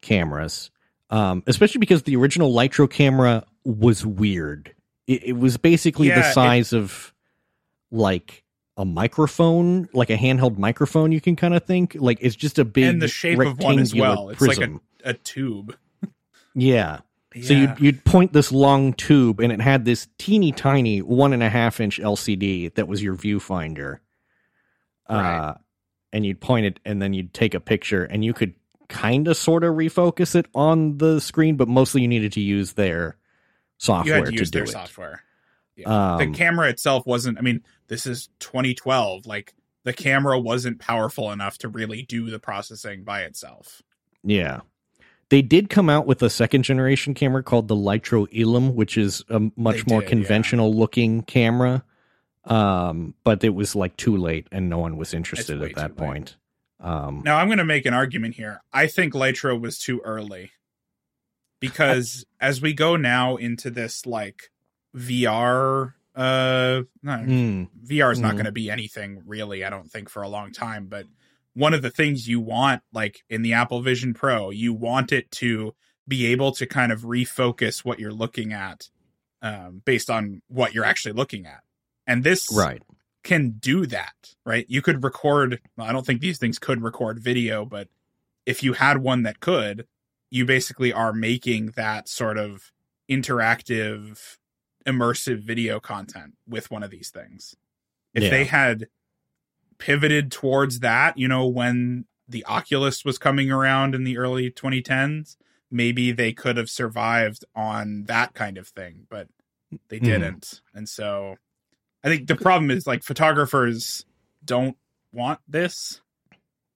cameras. 0.00 0.70
Um, 1.10 1.42
especially 1.46 1.78
because 1.78 2.02
the 2.02 2.16
original 2.16 2.52
Lytro 2.52 2.90
camera 2.90 3.44
was 3.64 4.04
weird. 4.04 4.74
It, 5.06 5.22
it 5.24 5.32
was 5.34 5.56
basically 5.56 6.08
Yeah, 6.08 6.20
the 6.22 6.28
it- 6.30 6.34
size 6.34 6.72
of 6.72 7.12
like 7.92 8.42
a 8.76 8.84
microphone, 8.84 9.88
like 9.92 10.10
a 10.10 10.16
handheld 10.16 10.58
microphone. 10.58 11.12
You 11.12 11.20
can 11.20 11.36
kind 11.36 11.54
of 11.54 11.64
think 11.64 11.96
like 11.98 12.18
it's 12.20 12.36
just 12.36 12.58
a 12.58 12.64
big 12.64 12.84
And 12.84 13.00
the 13.02 13.08
shape 13.08 13.38
of 13.38 13.58
one 13.58 13.78
as 13.78 13.94
well. 13.94 14.28
It's 14.30 14.40
like 14.40 14.58
a- 14.58 14.80
A 15.04 15.14
tube. 15.14 15.76
yeah. 16.54 17.00
So 17.42 17.52
you'd 17.52 17.80
you'd 17.80 18.04
point 18.04 18.32
this 18.32 18.50
long 18.50 18.92
tube, 18.94 19.40
and 19.40 19.52
it 19.52 19.60
had 19.60 19.84
this 19.84 20.08
teeny 20.18 20.52
tiny 20.52 21.02
one 21.02 21.32
and 21.32 21.42
a 21.42 21.50
half 21.50 21.80
inch 21.80 22.00
LCD 22.00 22.74
that 22.74 22.88
was 22.88 23.02
your 23.02 23.14
viewfinder. 23.14 23.98
Right. 25.08 25.38
Uh, 25.38 25.54
and 26.12 26.24
you'd 26.24 26.40
point 26.40 26.66
it, 26.66 26.80
and 26.84 27.02
then 27.02 27.12
you'd 27.12 27.34
take 27.34 27.54
a 27.54 27.60
picture, 27.60 28.04
and 28.04 28.24
you 28.24 28.32
could 28.32 28.54
kind 28.88 29.28
of 29.28 29.36
sort 29.36 29.64
of 29.64 29.74
refocus 29.74 30.34
it 30.34 30.46
on 30.54 30.98
the 30.98 31.20
screen, 31.20 31.56
but 31.56 31.68
mostly 31.68 32.02
you 32.02 32.08
needed 32.08 32.32
to 32.32 32.40
use 32.40 32.74
their 32.74 33.16
software 33.78 34.18
you 34.18 34.24
had 34.24 34.32
to 34.32 34.38
use 34.38 34.50
do 34.50 34.58
their 34.58 34.64
it. 34.64 34.70
software. 34.70 35.22
Yeah. 35.76 36.14
Um, 36.14 36.18
the 36.18 36.38
camera 36.38 36.70
itself 36.70 37.06
wasn't 37.06 37.38
I 37.38 37.42
mean, 37.42 37.62
this 37.88 38.06
is 38.06 38.28
2012. 38.40 39.26
Like 39.26 39.54
the 39.84 39.92
camera 39.92 40.38
wasn't 40.38 40.78
powerful 40.78 41.32
enough 41.32 41.58
to 41.58 41.68
really 41.68 42.02
do 42.02 42.30
the 42.30 42.38
processing 42.38 43.04
by 43.04 43.22
itself. 43.22 43.82
Yeah. 44.24 44.60
They 45.28 45.42
did 45.42 45.68
come 45.70 45.90
out 45.90 46.06
with 46.06 46.22
a 46.22 46.30
second 46.30 46.62
generation 46.62 47.12
camera 47.14 47.42
called 47.42 47.66
the 47.68 47.74
Lytro 47.74 48.28
Illum, 48.30 48.74
which 48.76 48.96
is 48.96 49.24
a 49.28 49.40
much 49.56 49.84
They 49.84 49.92
more 49.92 50.00
did, 50.00 50.06
yeah. 50.06 50.10
conventional 50.10 50.72
looking 50.72 51.22
camera. 51.22 51.84
Um, 52.44 53.14
but 53.24 53.42
it 53.42 53.48
was 53.54 53.74
like 53.74 53.96
too 53.96 54.16
late 54.16 54.46
and 54.52 54.70
no 54.70 54.78
one 54.78 54.96
was 54.96 55.12
interested 55.12 55.60
at 55.62 55.74
that 55.74 55.90
late. 55.90 55.96
point. 55.96 56.36
Um, 56.78 57.22
Now 57.24 57.38
I'm 57.38 57.48
going 57.48 57.58
to 57.58 57.64
make 57.64 57.86
an 57.86 57.94
argument 57.94 58.34
here. 58.36 58.62
I 58.72 58.86
think 58.86 59.14
Lytro 59.14 59.60
was 59.60 59.80
too 59.80 60.00
early 60.04 60.52
because 61.60 62.24
as 62.40 62.60
we 62.60 62.72
go 62.72 62.94
now 62.96 63.34
into 63.36 63.70
this 63.70 64.06
like 64.06 64.50
VR 64.96 65.94
uh 66.14 66.82
no, 67.02 67.12
Mm, 67.12 67.68
VR 67.84 68.12
is 68.12 68.20
not 68.20 68.32
Mhm. 68.32 68.36
going 68.36 68.44
to 68.46 68.52
be 68.52 68.70
anything 68.70 69.22
really, 69.26 69.64
I 69.64 69.70
don't 69.70 69.90
think, 69.90 70.08
for 70.08 70.22
a 70.22 70.28
long 70.28 70.52
time. 70.52 70.86
But 70.86 71.06
one 71.56 71.72
of 71.72 71.80
the 71.80 71.90
things 71.90 72.28
you 72.28 72.38
want, 72.38 72.82
like 72.92 73.24
in 73.30 73.40
the 73.40 73.54
Apple 73.54 73.80
Vision 73.80 74.12
Pro, 74.12 74.50
you 74.50 74.74
want 74.74 75.10
it 75.10 75.30
to 75.30 75.74
be 76.06 76.26
able 76.26 76.52
to 76.52 76.66
kind 76.66 76.92
of 76.92 77.00
refocus 77.00 77.82
what 77.82 77.98
you're 77.98 78.12
looking 78.12 78.52
at 78.52 78.90
um, 79.40 79.80
based 79.86 80.10
on 80.10 80.42
what 80.48 80.74
you're 80.74 80.84
actually 80.84 81.14
looking 81.14 81.46
at. 81.46 81.62
And 82.06 82.22
this 82.22 82.54
right. 82.54 82.82
can 83.24 83.52
do 83.52 83.86
that, 83.86 84.34
right? 84.44 84.66
You 84.68 84.82
could 84.82 85.02
record, 85.02 85.62
well, 85.78 85.88
I 85.88 85.92
don't 85.92 86.04
think 86.04 86.20
these 86.20 86.36
things 86.36 86.58
could 86.58 86.82
record 86.82 87.20
video, 87.20 87.64
but 87.64 87.88
if 88.44 88.62
you 88.62 88.74
had 88.74 88.98
one 88.98 89.22
that 89.22 89.40
could, 89.40 89.86
you 90.30 90.44
basically 90.44 90.92
are 90.92 91.14
making 91.14 91.72
that 91.74 92.06
sort 92.06 92.36
of 92.36 92.70
interactive, 93.10 94.36
immersive 94.86 95.40
video 95.40 95.80
content 95.80 96.34
with 96.46 96.70
one 96.70 96.82
of 96.82 96.90
these 96.90 97.08
things. 97.08 97.56
If 98.12 98.24
Yeah. 98.24 98.30
they 98.30 98.44
had 98.44 98.88
pivoted 99.78 100.30
towards 100.32 100.80
that, 100.80 101.16
you 101.18 101.28
know, 101.28 101.46
when 101.46 102.04
the 102.28 102.44
Oculus 102.46 103.04
was 103.04 103.18
coming 103.18 103.50
around 103.50 103.94
in 103.94 104.04
the 104.04 104.18
early 104.18 104.50
2010s, 104.50 105.36
maybe 105.70 106.12
they 106.12 106.32
could 106.32 106.56
have 106.56 106.70
survived 106.70 107.44
on 107.54 108.04
that 108.04 108.34
kind 108.34 108.58
of 108.58 108.68
thing, 108.68 109.06
but 109.08 109.28
they 109.88 109.98
Mhm. 109.98 110.04
didn't. 110.04 110.60
And 110.74 110.88
so 110.88 111.36
I 112.04 112.08
think 112.08 112.26
the 112.28 112.36
problem 112.36 112.70
is 112.70 112.86
like 112.86 113.02
photographers 113.02 114.04
don't 114.44 114.76
want 115.12 115.40
this. 115.48 116.00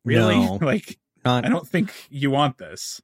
Really? 0.05 0.37
No, 0.37 0.59
like 0.63 0.99
not- 1.25 1.45
I 1.45 1.49
don't 1.49 1.69
think 1.69 1.93
you 2.11 2.31
want 2.31 2.59
this. 2.59 3.01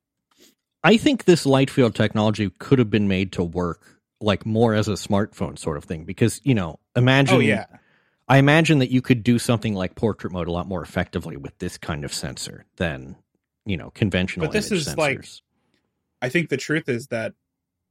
I 0.83 0.97
think 0.97 1.25
this 1.25 1.47
light 1.47 1.69
field 1.71 1.95
technology 1.95 2.51
could 2.59 2.79
have 2.79 2.91
been 2.91 3.09
made 3.09 3.33
to 3.33 3.43
work 3.45 3.83
like 4.21 4.47
more 4.47 4.73
as 4.75 4.89
a 4.89 4.93
smartphone 4.93 5.59
sort 5.59 5.77
of 5.77 5.85
thing 5.85 6.05
because 6.05 6.41
you 6.45 6.55
know 6.55 6.79
imagine 6.95 7.37
Oh 7.37 7.41
yeah. 7.41 7.67
I 8.29 8.39
imagine 8.39 8.81
that 8.81 8.91
you 8.91 9.03
could 9.03 9.23
do 9.23 9.39
something 9.39 9.75
like 9.75 9.95
portrait 9.95 10.33
mode 10.33 10.49
a 10.49 10.53
lot 10.53 10.67
more 10.67 10.83
effectively 10.83 11.37
with 11.37 11.57
this 11.59 11.79
kind 11.79 12.05
of 12.05 12.13
sensor 12.13 12.65
than 12.77 13.17
you 13.65 13.77
know 13.77 13.91
conventional 13.91 14.47
But 14.47 14.53
this 14.53 14.73
is 14.73 14.97
like- 14.97 15.27
I 16.23 16.29
think 16.29 16.49
the 16.49 16.57
truth 16.57 16.89
is 16.89 17.09
that 17.09 17.35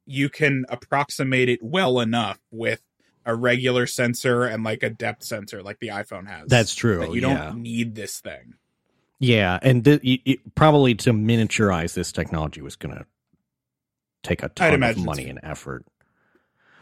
you 0.05 0.29
can 0.29 0.65
approximate 0.69 1.49
it 1.49 1.59
well 1.61 1.99
enough 1.99 2.39
with 2.51 2.81
a 3.25 3.35
regular 3.35 3.87
sensor 3.87 4.43
and 4.43 4.63
like 4.63 4.83
a 4.83 4.89
depth 4.89 5.23
sensor 5.23 5.63
like 5.63 5.79
the 5.79 5.87
iPhone 5.89 6.27
has. 6.27 6.47
That's 6.47 6.75
true. 6.75 6.99
that 6.99 7.13
you 7.13 7.21
yeah. 7.21 7.45
don't 7.45 7.61
need 7.61 7.95
this 7.95 8.19
thing. 8.19 8.55
Yeah, 9.19 9.57
and 9.61 9.83
th- 9.83 10.01
y- 10.03 10.37
probably 10.55 10.93
to 10.95 11.11
miniaturize 11.11 11.93
this 11.93 12.11
technology 12.11 12.61
was 12.61 12.75
going 12.75 12.95
to 12.95 13.05
take 14.23 14.43
a 14.43 14.49
ton 14.49 14.83
of 14.83 14.97
money 14.97 15.29
and 15.29 15.39
effort. 15.41 15.85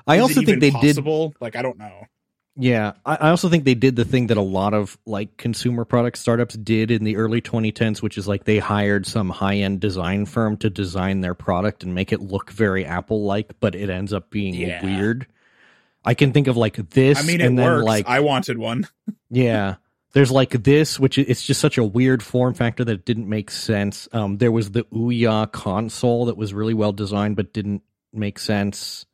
I 0.08 0.16
Is 0.16 0.22
also 0.24 0.34
think 0.42 0.60
they 0.60 0.68
even 0.68 0.82
did? 0.82 1.36
Like 1.40 1.56
I 1.56 1.62
don't 1.62 1.78
know. 1.78 2.08
Yeah, 2.56 2.94
I, 3.06 3.16
I 3.16 3.30
also 3.30 3.50
think 3.50 3.64
they 3.64 3.74
did 3.74 3.96
the 3.96 4.06
thing 4.06 4.28
that 4.28 4.38
a 4.38 4.42
lot 4.42 4.74
of 4.76 4.98
like 5.08 5.38
consumer 5.38 5.86
product 5.86 6.18
startups 6.20 6.56
did 6.56 6.92
in 6.92 7.04
the 7.04 7.16
early 7.16 7.42
2010s, 7.42 8.02
which 8.02 8.18
is 8.18 8.28
like 8.28 8.44
they 8.44 8.60
hired 8.60 9.08
some 9.08 9.30
high 9.30 9.56
end 9.56 9.80
design 9.80 10.26
firm 10.28 10.58
to 10.58 10.70
design 10.70 11.22
their 11.22 11.34
product 11.34 11.84
and 11.84 11.96
make 11.96 12.14
it 12.14 12.22
look 12.22 12.52
very 12.52 12.86
Apple 12.86 13.24
like, 13.24 13.60
but 13.60 13.74
it 13.74 13.90
ends 13.90 14.14
up 14.14 14.30
being 14.30 14.54
Yeah. 14.54 14.84
weird. 14.86 15.26
I 16.06 16.14
can 16.14 16.32
think 16.32 16.48
of 16.48 16.56
like 16.58 16.76
this, 16.92 17.18
I 17.20 17.24
mean, 17.26 17.42
it 17.42 17.48
and 17.48 17.58
then 17.58 17.66
works. 17.66 17.86
like 17.86 18.08
I 18.08 18.20
wanted 18.20 18.58
one. 18.60 18.88
yeah. 19.32 19.76
There's 20.12 20.30
like 20.30 20.52
this, 20.52 21.00
which 21.00 21.18
it's 21.18 21.44
just 21.44 21.60
such 21.60 21.80
a 21.80 21.84
weird 21.84 22.22
form 22.22 22.54
factor 22.54 22.84
that 22.86 22.92
it 22.92 23.06
didn't 23.06 23.28
make 23.28 23.50
sense. 23.50 24.08
Um, 24.14 24.38
there 24.38 24.52
was 24.52 24.70
the 24.70 24.84
Ouya 24.94 25.52
console 25.52 26.26
that 26.26 26.38
was 26.38 26.54
really 26.54 26.76
well 26.76 26.92
designed 26.92 27.36
but 27.36 27.52
didn't 27.52 27.82
make 28.14 28.38
sense. 28.38 29.08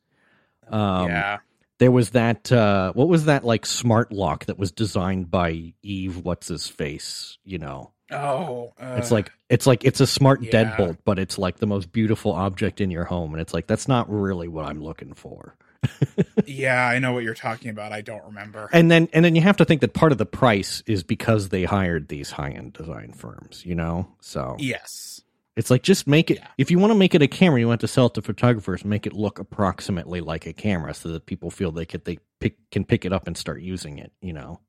Um, 0.68 1.08
yeah. 1.08 1.38
There 1.80 1.90
was 1.90 2.10
that 2.10 2.52
uh 2.52 2.92
what 2.92 3.08
was 3.08 3.24
that 3.24 3.42
like 3.42 3.64
smart 3.64 4.12
lock 4.12 4.44
that 4.44 4.58
was 4.58 4.70
designed 4.70 5.30
by 5.30 5.72
Yves 5.82 6.18
what's 6.18 6.48
his 6.48 6.68
face, 6.68 7.38
you 7.42 7.58
know. 7.58 7.90
Oh, 8.12 8.74
uh, 8.78 8.96
It's 8.98 9.10
like 9.10 9.32
it's 9.48 9.66
like 9.66 9.84
it's 9.84 10.00
a 10.00 10.06
smart 10.06 10.42
yeah. 10.42 10.50
deadbolt, 10.50 10.98
but 11.04 11.18
it's 11.18 11.38
like 11.38 11.56
the 11.56 11.66
most 11.66 11.90
beautiful 11.90 12.32
object 12.32 12.80
in 12.80 12.90
your 12.90 13.04
home 13.04 13.32
and 13.32 13.40
it's 13.40 13.54
like 13.54 13.66
that's 13.66 13.88
not 13.88 14.10
really 14.10 14.46
what 14.46 14.66
I'm 14.66 14.82
looking 14.82 15.14
for. 15.14 15.56
yeah, 16.46 16.86
I 16.86 16.98
know 16.98 17.12
what 17.14 17.24
you're 17.24 17.34
talking 17.34 17.70
about. 17.70 17.92
I 17.92 18.02
don't 18.02 18.24
remember. 18.24 18.68
And 18.72 18.90
then 18.90 19.08
and 19.14 19.24
then 19.24 19.34
you 19.34 19.40
have 19.40 19.56
to 19.56 19.64
think 19.64 19.80
that 19.80 19.94
part 19.94 20.12
of 20.12 20.18
the 20.18 20.26
price 20.26 20.82
is 20.86 21.02
because 21.02 21.48
they 21.48 21.64
hired 21.64 22.08
these 22.08 22.30
high-end 22.30 22.74
design 22.74 23.14
firms, 23.14 23.64
you 23.64 23.74
know? 23.74 24.06
So 24.20 24.56
yes. 24.58 25.22
It's 25.60 25.70
like 25.70 25.82
just 25.84 26.06
make 26.08 26.30
it 26.30 26.38
Yeah. 26.38 26.48
if 26.58 26.70
you 26.72 26.78
want 26.80 26.90
to 26.90 26.98
make 26.98 27.14
it 27.14 27.22
a 27.22 27.28
camera, 27.28 27.60
you 27.60 27.68
want 27.68 27.80
to 27.82 27.88
sell 27.88 28.06
it 28.06 28.14
to 28.14 28.22
photographers, 28.22 28.84
make 28.84 29.06
it 29.06 29.12
look 29.12 29.38
approximately 29.38 30.20
like 30.20 30.46
a 30.46 30.52
camera 30.52 30.92
so 30.94 31.10
that 31.10 31.26
people 31.26 31.50
feel 31.52 31.70
they 31.70 31.86
could 31.86 32.04
they 32.04 32.18
pick 32.40 32.56
can 32.72 32.84
pick 32.84 33.04
it 33.04 33.12
up 33.12 33.28
and 33.28 33.36
start 33.36 33.60
using 33.62 33.98
it, 33.98 34.10
you 34.20 34.32
know. 34.32 34.60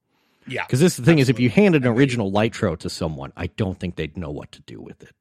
Yeah. 0.47 0.65
Because 0.65 0.79
this 0.79 0.97
the 0.97 1.03
thing 1.03 1.19
is, 1.19 1.29
if 1.29 1.39
you 1.39 1.47
Absolutely. 1.47 1.63
handed 1.63 1.85
an 1.85 1.91
original 1.97 2.31
Lytro 2.31 2.77
to 2.79 2.89
someone, 2.89 3.31
I 3.35 3.47
don't 3.47 3.79
think 3.79 3.95
they'd 3.95 4.17
know 4.17 4.31
what 4.31 4.51
to 4.53 4.61
do 4.61 4.79
with 4.81 5.01
it. 5.01 5.15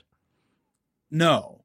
No. 1.10 1.56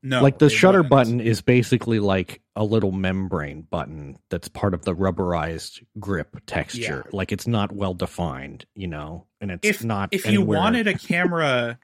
No. 0.00 0.22
like 0.22 0.38
the 0.38 0.48
shutter 0.48 0.78
wouldn't. 0.78 0.90
button 0.90 1.20
is 1.20 1.40
basically 1.40 1.98
like 1.98 2.40
a 2.54 2.62
little 2.62 2.92
membrane 2.92 3.62
button 3.62 4.16
that's 4.30 4.46
part 4.46 4.72
of 4.72 4.84
the 4.84 4.94
rubberized 4.94 5.84
grip 5.98 6.36
texture. 6.46 7.04
Like 7.10 7.32
it's 7.32 7.48
not 7.48 7.72
well 7.72 7.94
defined, 7.94 8.64
you 8.76 8.86
know, 8.86 9.26
and 9.40 9.50
it's 9.50 9.66
If 9.66 9.82
not. 9.84 10.10
if 10.12 10.24
you 10.30 10.40
wanted 10.40 10.86
a 10.86 10.96
camera 10.96 11.80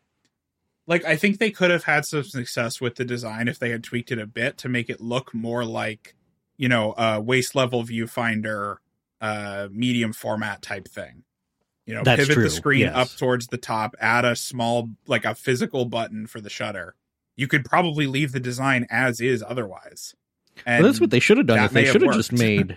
like 0.86 1.04
I 1.04 1.16
think 1.16 1.38
they 1.38 1.50
could 1.50 1.70
have 1.70 1.84
had 1.84 2.04
some 2.04 2.24
success 2.24 2.80
with 2.80 2.96
the 2.96 3.04
design 3.04 3.48
if 3.48 3.58
they 3.58 3.70
had 3.70 3.84
tweaked 3.84 4.12
it 4.12 4.18
a 4.18 4.26
bit 4.26 4.58
to 4.58 4.68
make 4.68 4.90
it 4.90 5.00
look 5.00 5.34
more 5.34 5.64
like, 5.64 6.14
you 6.56 6.68
know, 6.68 6.94
a 6.96 7.20
waist 7.20 7.54
level 7.54 7.84
viewfinder 7.84 8.76
uh 9.20 9.68
medium 9.70 10.12
format 10.12 10.62
type 10.62 10.88
thing. 10.88 11.24
You 11.86 11.94
know, 11.94 12.02
That's 12.02 12.20
pivot 12.20 12.34
true, 12.34 12.44
the 12.44 12.50
screen 12.50 12.80
yes. 12.80 12.94
up 12.94 13.08
towards 13.18 13.48
the 13.48 13.58
top, 13.58 13.94
add 14.00 14.24
a 14.24 14.34
small 14.36 14.90
like 15.06 15.24
a 15.24 15.34
physical 15.34 15.84
button 15.84 16.26
for 16.26 16.40
the 16.40 16.50
shutter. 16.50 16.94
You 17.36 17.46
could 17.48 17.64
probably 17.64 18.06
leave 18.06 18.32
the 18.32 18.40
design 18.40 18.86
as 18.90 19.20
is 19.20 19.44
otherwise. 19.46 20.14
Well, 20.66 20.82
that's 20.82 21.00
what 21.00 21.10
they 21.10 21.20
should 21.20 21.38
have 21.38 21.46
done. 21.46 21.58
Is 21.64 21.72
they 21.72 21.84
should 21.84 22.02
have 22.02 22.14
just 22.14 22.32
made. 22.38 22.76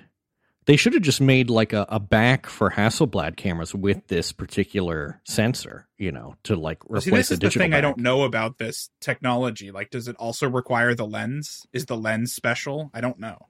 They 0.68 0.76
should 0.76 0.93
have 0.93 1.01
just 1.01 1.22
made 1.22 1.49
like 1.49 1.72
a, 1.72 1.86
a 1.88 1.97
back 1.97 2.45
for 2.45 2.70
Hasselblad 2.70 3.38
cameras 3.38 3.74
with 3.74 4.07
this 4.07 4.34
particular 4.34 5.22
sensor, 5.24 5.88
you 5.97 6.11
know, 6.11 6.36
to 6.43 6.57
like 6.57 6.84
replace 6.84 7.03
See, 7.05 7.11
this 7.11 7.30
the 7.30 7.34
is 7.36 7.53
the 7.53 7.59
thing 7.59 7.74
I 7.74 7.80
don't 7.80 7.99
know 7.99 8.24
about 8.24 8.57
this 8.57 8.89
technology. 8.99 9.72
Like, 9.72 9.91
does 9.91 10.09
it 10.09 10.18
also 10.18 10.49
require 10.49 10.93
the 10.93 11.07
lens? 11.07 11.65
Is 11.72 11.86
the 11.86 11.95
lens 11.95 12.34
special? 12.34 12.91
I 12.93 12.99
don't 12.99 13.18
know. 13.18 13.47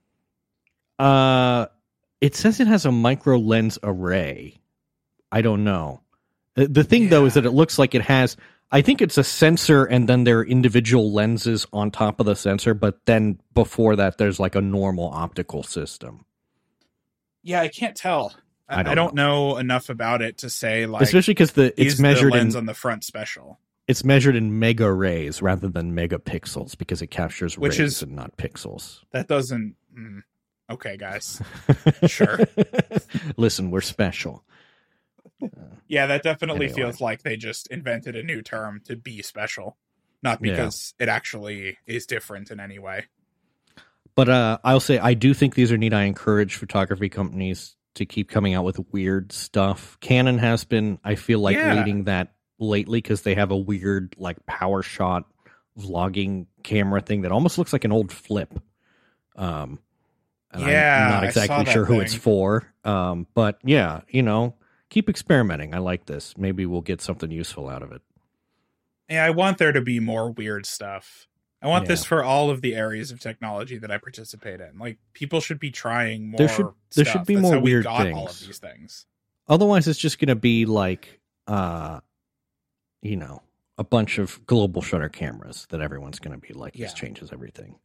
Uh, 0.99 1.65
it 2.21 2.35
says 2.35 2.59
it 2.59 2.67
has 2.67 2.85
a 2.85 2.91
micro 2.91 3.39
lens 3.39 3.79
array. 3.81 4.59
I 5.31 5.41
don't 5.41 5.63
know. 5.63 6.01
The, 6.53 6.67
the 6.67 6.83
thing 6.83 7.09
though 7.09 7.25
is 7.25 7.33
that 7.33 7.47
it 7.47 7.51
looks 7.51 7.79
like 7.79 7.95
it 7.95 8.03
has. 8.03 8.37
I 8.71 8.81
think 8.81 9.01
it's 9.01 9.17
a 9.17 9.23
sensor, 9.23 9.85
and 9.85 10.07
then 10.07 10.23
there 10.23 10.39
are 10.39 10.45
individual 10.45 11.11
lenses 11.11 11.65
on 11.73 11.89
top 11.89 12.19
of 12.19 12.27
the 12.27 12.35
sensor. 12.35 12.75
But 12.75 13.07
then 13.07 13.39
before 13.55 13.95
that, 13.95 14.19
there's 14.19 14.39
like 14.39 14.53
a 14.53 14.61
normal 14.61 15.09
optical 15.09 15.63
system. 15.63 16.23
Yeah, 17.47 17.61
I 17.61 17.67
can't 17.69 17.95
tell. 17.95 18.35
I, 18.69 18.81
I 18.81 18.83
don't 18.83 18.91
I 18.91 18.95
don't 18.95 19.15
know. 19.15 19.57
enough 19.57 19.89
about 19.89 20.21
it 20.21 20.39
to 20.39 20.49
say 20.49 20.85
like 20.85 21.01
Especially 21.01 21.33
because 21.33 21.53
the 21.53 21.73
it's 21.81 21.99
measured 21.99 22.33
the 22.33 22.37
lens 22.37 22.55
in 22.55 22.59
on 22.59 22.65
the 22.65 22.73
front 22.73 23.03
special. 23.05 23.59
it's 23.87 24.03
measured 24.03 24.35
in 24.35 24.59
mega 24.59 24.91
rays 24.91 25.41
rather 25.41 25.69
than 25.69 25.95
megapixels 25.95 26.77
because 26.77 27.01
it 27.01 27.07
captures 27.07 27.57
Which 27.57 27.79
rays 27.79 27.93
is- 27.93 28.01
and 28.03 28.11
not 28.13 28.35
pixels. 28.35 28.99
That 29.11 29.27
doesn't. 29.29 29.75
mm, 29.97 30.23
okay, 30.69 30.97
guys. 30.97 31.41
Sure. 32.07 32.39
Listen, 33.37 33.71
we're 33.71 33.79
special. 33.81 34.43
Yeah, 35.87 36.07
that 36.07 36.23
definitely 36.23 36.65
Anyway. 36.65 36.81
feels 36.81 36.99
like 36.99 37.23
they 37.23 37.37
just 37.37 37.67
invented 37.67 38.15
a 38.17 38.23
new 38.23 38.41
term 38.41 38.81
to 38.87 38.95
be 38.97 39.21
special, 39.21 39.77
not 40.21 40.39
Yeah. 40.43 40.51
because 40.51 40.93
it 40.99 41.07
actually 41.07 41.77
is 41.85 42.05
different 42.05 42.51
in 42.51 42.59
any 42.59 42.79
way. 42.79 43.05
But 44.17 44.29
uh, 44.29 44.57
I'll 44.63 44.79
say 44.79 44.97
I 44.97 45.13
do 45.13 45.35
think 45.35 45.53
these 45.53 45.71
are 45.71 45.77
neat. 45.77 45.93
I 45.93 46.05
encourage 46.05 46.55
photography 46.55 47.07
companies 47.07 47.75
to 47.93 48.05
keep 48.07 48.29
coming 48.31 48.55
out 48.55 48.63
with 48.63 48.79
weird 48.91 49.31
stuff. 49.31 49.95
Canon 50.01 50.39
has 50.39 50.63
been, 50.65 50.97
I 51.03 51.13
feel 51.13 51.39
like, 51.39 51.55
Yeah. 51.55 51.75
leading 51.75 52.05
that 52.05 52.33
lately 52.57 52.97
because 52.99 53.21
they 53.21 53.35
have 53.35 53.51
a 53.51 53.55
weird 53.55 54.15
like 54.17 54.43
power 54.47 54.81
shot 54.81 55.25
vlogging 55.79 56.47
camera 56.63 56.99
thing 56.99 57.21
that 57.21 57.31
almost 57.31 57.59
looks 57.59 57.71
like 57.73 57.85
an 57.85 57.91
old 57.91 58.11
flip. 58.11 58.59
Um, 59.35 59.77
and 60.51 60.63
Yeah, 60.63 61.05
I'm 61.05 61.11
not 61.11 61.23
exactly 61.25 61.71
sure 61.71 61.85
who 61.85 61.99
it's 61.99 62.15
for. 62.15 62.73
Um, 62.83 63.27
but 63.35 63.59
yeah, 63.63 64.01
you 64.09 64.23
know, 64.23 64.55
keep 64.89 65.09
experimenting. 65.09 65.75
I 65.75 65.77
like 65.77 66.07
this. 66.07 66.35
Maybe 66.35 66.65
we'll 66.65 66.81
get 66.81 67.01
something 67.01 67.29
useful 67.29 67.69
out 67.69 67.83
of 67.83 67.91
it. 67.91 68.01
Yeah, 69.09 69.23
I 69.23 69.29
want 69.29 69.59
there 69.59 69.71
to 69.71 69.81
be 69.81 69.99
more 69.99 70.31
weird 70.31 70.65
stuff. 70.65 71.27
I 71.61 71.67
want 71.67 71.85
Yeah. 71.85 71.87
this 71.89 72.05
for 72.05 72.23
all 72.23 72.49
of 72.49 72.61
the 72.61 72.75
areas 72.75 73.11
of 73.11 73.19
technology 73.19 73.77
that 73.79 73.89
I 73.91 73.97
participate 73.97 74.61
in. 74.61 74.77
Like 74.77 74.99
people 75.13 75.41
should 75.41 75.59
be 75.59 75.71
trying 75.71 76.29
more. 76.29 76.37
There 76.37 76.47
should- 76.49 76.73
there 76.95 77.05
should 77.05 77.25
be 77.25 77.35
That's 77.35 77.41
more 77.43 77.53
how 77.55 77.59
we 77.59 77.71
weird 77.71 77.83
got 77.85 78.11
all 78.11 78.25
of 78.27 78.31
things. 78.35 78.47
these 78.47 78.57
things. 78.59 79.05
Otherwise, 79.47 79.87
it's 79.87 79.97
just 79.99 80.19
going 80.19 80.27
to 80.27 80.35
be 80.35 80.65
like, 80.65 81.19
uh, 81.47 82.01
you 83.01 83.15
know, 83.15 83.41
a 83.77 83.83
bunch 83.83 84.17
of 84.17 84.45
global 84.45 84.81
shutter 84.81 85.09
cameras 85.09 85.65
that 85.69 85.81
everyone's 85.81 86.19
going 86.19 86.39
to 86.39 86.47
be 86.47 86.53
like, 86.53 86.73
this 86.73 86.93
changes 86.93 87.31
everything. 87.31 87.75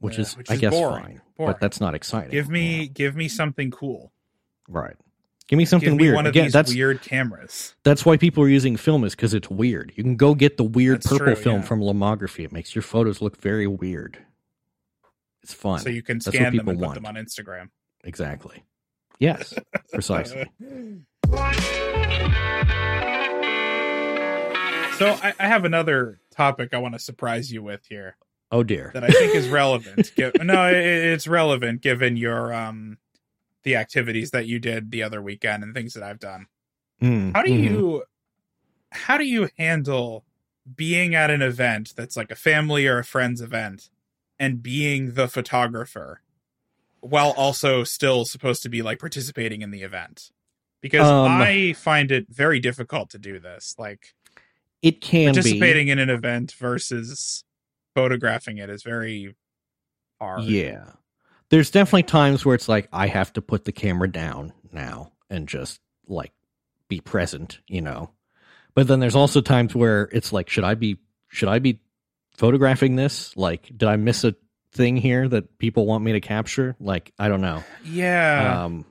Which 0.00 0.14
Yeah, 0.14 0.20
is, 0.22 0.36
which 0.36 0.50
I 0.50 0.54
is 0.54 0.60
guess, 0.60 0.72
boring. 0.72 1.02
fine. 1.04 1.20
Boring. 1.36 1.52
But 1.54 1.60
that's 1.60 1.80
not 1.80 1.94
exciting. 1.94 2.30
Give 2.30 2.48
me 2.48 2.82
Yeah. 2.82 2.84
give 2.86 3.16
me 3.16 3.28
something 3.28 3.70
cool. 3.70 4.12
right. 4.68 4.96
Give 5.48 5.56
me 5.56 5.64
something 5.64 5.88
Give 5.90 5.96
me 5.96 6.04
weird. 6.04 6.14
one 6.16 6.26
of 6.26 6.30
Again, 6.30 6.44
these 6.44 6.52
that's 6.52 6.74
weird 6.74 7.00
cameras. 7.00 7.74
that's 7.82 8.04
why 8.04 8.16
people 8.18 8.42
are 8.44 8.48
using 8.48 8.76
film 8.76 9.02
is 9.04 9.14
because 9.14 9.32
it's 9.32 9.48
weird. 9.48 9.92
You 9.96 10.02
can 10.04 10.14
go 10.16 10.34
get 10.34 10.58
the 10.58 10.64
weird 10.64 10.96
That's 10.98 11.08
purple 11.08 11.34
true, 11.34 11.34
film 11.36 11.56
yeah. 11.60 11.66
from 11.66 11.80
Lomography. 11.80 12.44
It 12.44 12.52
makes 12.52 12.74
your 12.74 12.82
photos 12.82 13.22
look 13.22 13.36
very 13.40 13.66
weird. 13.66 14.18
It's 15.42 15.54
fun. 15.54 15.78
So 15.80 15.88
you 15.88 16.02
can 16.02 16.18
That's 16.18 16.26
what 16.26 16.34
scan 16.34 16.54
them 16.56 16.68
and 16.68 16.78
put 16.78 16.94
them 16.94 17.06
on 17.06 17.14
Instagram. 17.14 17.70
exactly. 18.04 18.62
Yes, 19.18 19.54
precisely. 19.92 20.48
So 24.98 25.06
I, 25.22 25.32
I 25.38 25.46
have 25.46 25.64
another 25.64 26.18
topic 26.32 26.70
I 26.74 26.78
want 26.78 26.94
to 26.94 26.98
surprise 26.98 27.52
you 27.52 27.62
with 27.62 27.86
here 27.88 28.16
Oh 28.50 28.62
dear. 28.64 28.90
that 28.94 29.04
I 29.04 29.08
think 29.08 29.34
is 29.34 29.48
relevant. 29.48 30.10
No, 30.42 30.68
it, 30.68 30.74
it's 30.76 31.28
relevant 31.28 31.82
given 31.82 32.16
your 32.16 32.52
um 32.52 32.98
the 33.68 33.76
activities 33.76 34.30
that 34.30 34.46
you 34.46 34.58
did 34.58 34.90
the 34.90 35.02
other 35.02 35.20
weekend 35.20 35.62
and 35.62 35.74
things 35.74 35.92
that 35.92 36.02
I've 36.02 36.18
done. 36.18 36.46
Mm, 37.02 37.34
How 37.34 37.42
do 37.42 37.50
mhm. 37.50 37.62
you 37.62 38.04
how 38.90 39.18
do 39.18 39.24
you 39.24 39.50
handle 39.58 40.24
being 40.74 41.14
at 41.14 41.30
an 41.30 41.42
event 41.42 41.92
that's 41.94 42.16
like 42.16 42.30
a 42.30 42.34
family 42.34 42.86
or 42.86 42.98
a 42.98 43.04
friend's 43.04 43.42
event 43.42 43.90
and 44.38 44.62
being 44.62 45.12
the 45.12 45.28
photographer 45.28 46.22
while 47.00 47.32
also 47.36 47.84
still 47.84 48.24
supposed 48.24 48.62
to 48.62 48.68
be 48.70 48.80
like 48.80 48.98
participating 48.98 49.60
in 49.60 49.70
the 49.70 49.82
event? 49.82 50.30
Because 50.80 51.06
Um, 51.06 51.42
I 51.42 51.74
find 51.74 52.10
it 52.10 52.26
very 52.30 52.60
difficult 52.60 53.10
to 53.10 53.18
do 53.18 53.38
this. 53.38 53.74
Like 53.78 54.14
It 54.80 55.00
can 55.02 55.32
be. 55.32 55.40
participating 55.40 55.88
in 55.88 55.98
an 55.98 56.08
event 56.08 56.52
versus 56.58 57.44
photographing 57.94 58.56
it 58.58 58.70
is 58.70 58.82
very 58.82 59.36
hard. 60.20 60.44
Yeah. 60.44 60.92
There's 61.50 61.70
definitely 61.70 62.02
times 62.04 62.44
where 62.44 62.54
it's 62.54 62.68
like 62.68 62.88
I 62.92 63.06
have 63.06 63.32
to 63.34 63.42
put 63.42 63.64
the 63.64 63.72
camera 63.72 64.10
down 64.10 64.52
now 64.72 65.12
and 65.30 65.48
just 65.48 65.80
like 66.06 66.32
be 66.88 67.00
present, 67.00 67.58
you 67.66 67.80
know. 67.80 68.10
But 68.74 68.86
then 68.86 69.00
there's 69.00 69.16
also 69.16 69.40
times 69.40 69.74
where 69.74 70.08
it's 70.12 70.32
like 70.32 70.48
should 70.50 70.64
I 70.64 70.74
be 70.74 70.98
should 71.28 71.48
I 71.48 71.58
be 71.58 71.80
photographing 72.36 72.96
this? 72.96 73.36
Like 73.36 73.66
did 73.76 73.84
I 73.88 73.96
miss 73.96 74.24
a 74.24 74.34
thing 74.72 74.96
here 74.96 75.26
that 75.28 75.58
people 75.58 75.86
want 75.86 76.04
me 76.04 76.12
to 76.12 76.20
capture? 76.20 76.76
Like 76.78 77.12
I 77.18 77.28
don't 77.28 77.40
know. 77.40 77.64
Yeah. 77.84 78.64
Um 78.64 78.84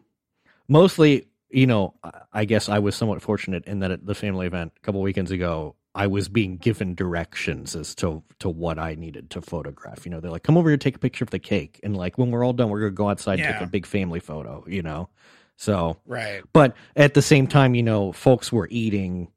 mostly, 0.67 1.27
you 1.49 1.67
know, 1.67 1.93
I- 2.33 2.45
guess 2.45 2.69
I 2.69 2.79
was 2.79 2.95
somewhat 2.95 3.21
fortunate 3.21 3.65
in 3.65 3.79
that 3.79 3.91
at 3.91 4.05
the 4.05 4.15
family 4.15 4.47
event 4.47 4.73
a 4.77 4.79
couple 4.81 5.01
weekends 5.01 5.31
ago 5.31 5.75
I 5.95 6.07
was 6.07 6.29
being 6.29 6.57
given 6.57 6.93
directions 6.93 7.75
as 7.75 7.95
to 7.95 8.23
to 8.39 8.49
what 8.49 8.77
I 8.77 8.95
needed 8.95 9.31
to 9.31 9.41
photograph. 9.41 10.05
You 10.05 10.11
know, 10.11 10.19
they're 10.19 10.31
like, 10.31 10.43
"Come 10.43 10.57
over 10.57 10.69
here, 10.69 10.77
take 10.77 10.95
a 10.95 10.99
picture 10.99 11.23
of 11.23 11.31
the 11.31 11.39
cake," 11.39 11.79
and 11.83 11.97
like 11.97 12.17
when 12.17 12.29
we're 12.31 12.45
all 12.45 12.53
done, 12.53 12.69
we're 12.69 12.81
gonna 12.81 12.91
go 12.91 13.09
outside, 13.09 13.39
and 13.39 13.53
take 13.53 13.67
a 13.67 13.69
big 13.71 13.85
family 13.85 14.19
photo. 14.19 14.63
You 14.67 14.83
know, 14.83 15.09
so 15.55 15.97
right. 16.05 16.43
but 16.53 16.75
at 16.95 17.13
the 17.15 17.21
same 17.21 17.47
time, 17.47 17.73
you 17.73 17.83
know, 17.83 18.11
folks 18.11 18.51
were 18.51 18.67
eating 18.69 19.29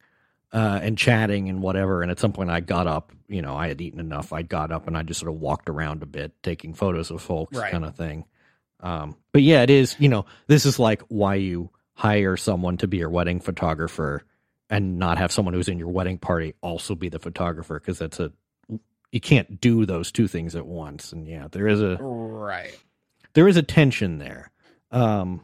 uh, 0.52 0.80
and 0.82 0.98
chatting 0.98 1.48
and 1.48 1.62
whatever. 1.62 2.02
And 2.02 2.10
at 2.10 2.18
some 2.18 2.32
point, 2.32 2.50
I 2.50 2.60
got 2.60 2.86
up. 2.86 3.12
You 3.28 3.40
know, 3.40 3.56
I 3.56 3.68
had 3.68 3.80
eaten 3.80 4.00
enough. 4.00 4.32
I 4.32 4.42
got 4.42 4.72
up 4.72 4.86
and 4.88 4.98
I 4.98 5.02
just 5.02 5.20
sort 5.20 5.32
of 5.32 5.40
walked 5.40 5.70
around 5.70 6.02
a 6.02 6.06
bit, 6.06 6.32
taking 6.42 6.74
photos 6.74 7.10
of 7.10 7.22
folks, 7.22 7.56
Right. 7.56 7.70
kind 7.70 7.84
of 7.84 7.94
thing. 7.94 8.24
Um, 8.80 9.16
but 9.32 9.42
yeah, 9.42 9.62
it 9.62 9.70
is. 9.70 9.94
You 9.98 10.08
know, 10.08 10.26
this 10.48 10.66
is 10.66 10.78
like 10.78 11.02
why 11.08 11.36
you 11.36 11.70
hire 11.94 12.36
someone 12.36 12.76
to 12.78 12.88
be 12.88 12.96
your 12.96 13.10
wedding 13.10 13.38
photographer 13.40 14.24
and 14.70 14.98
not 14.98 15.18
have 15.18 15.32
someone 15.32 15.52
who's 15.52 15.68
in 15.68 15.78
your 15.78 15.88
wedding 15.88 16.16
party 16.18 16.54
also 16.62 16.94
be 16.94 17.08
the 17.08 17.18
photographer 17.18 17.78
because 17.78 17.98
that's 17.98 18.20
a 18.20 18.32
you 19.12 19.20
can't 19.20 19.60
do 19.60 19.84
those 19.84 20.12
two 20.12 20.28
things 20.28 20.54
at 20.54 20.66
once. 20.66 21.12
And 21.12 21.26
yeah, 21.26 21.48
there 21.50 21.66
is 21.66 21.82
a 21.82 21.96
Right. 22.00 22.78
there 23.34 23.48
is 23.48 23.56
a 23.56 23.62
tension 23.62 24.18
there. 24.18 24.52
Um, 24.92 25.42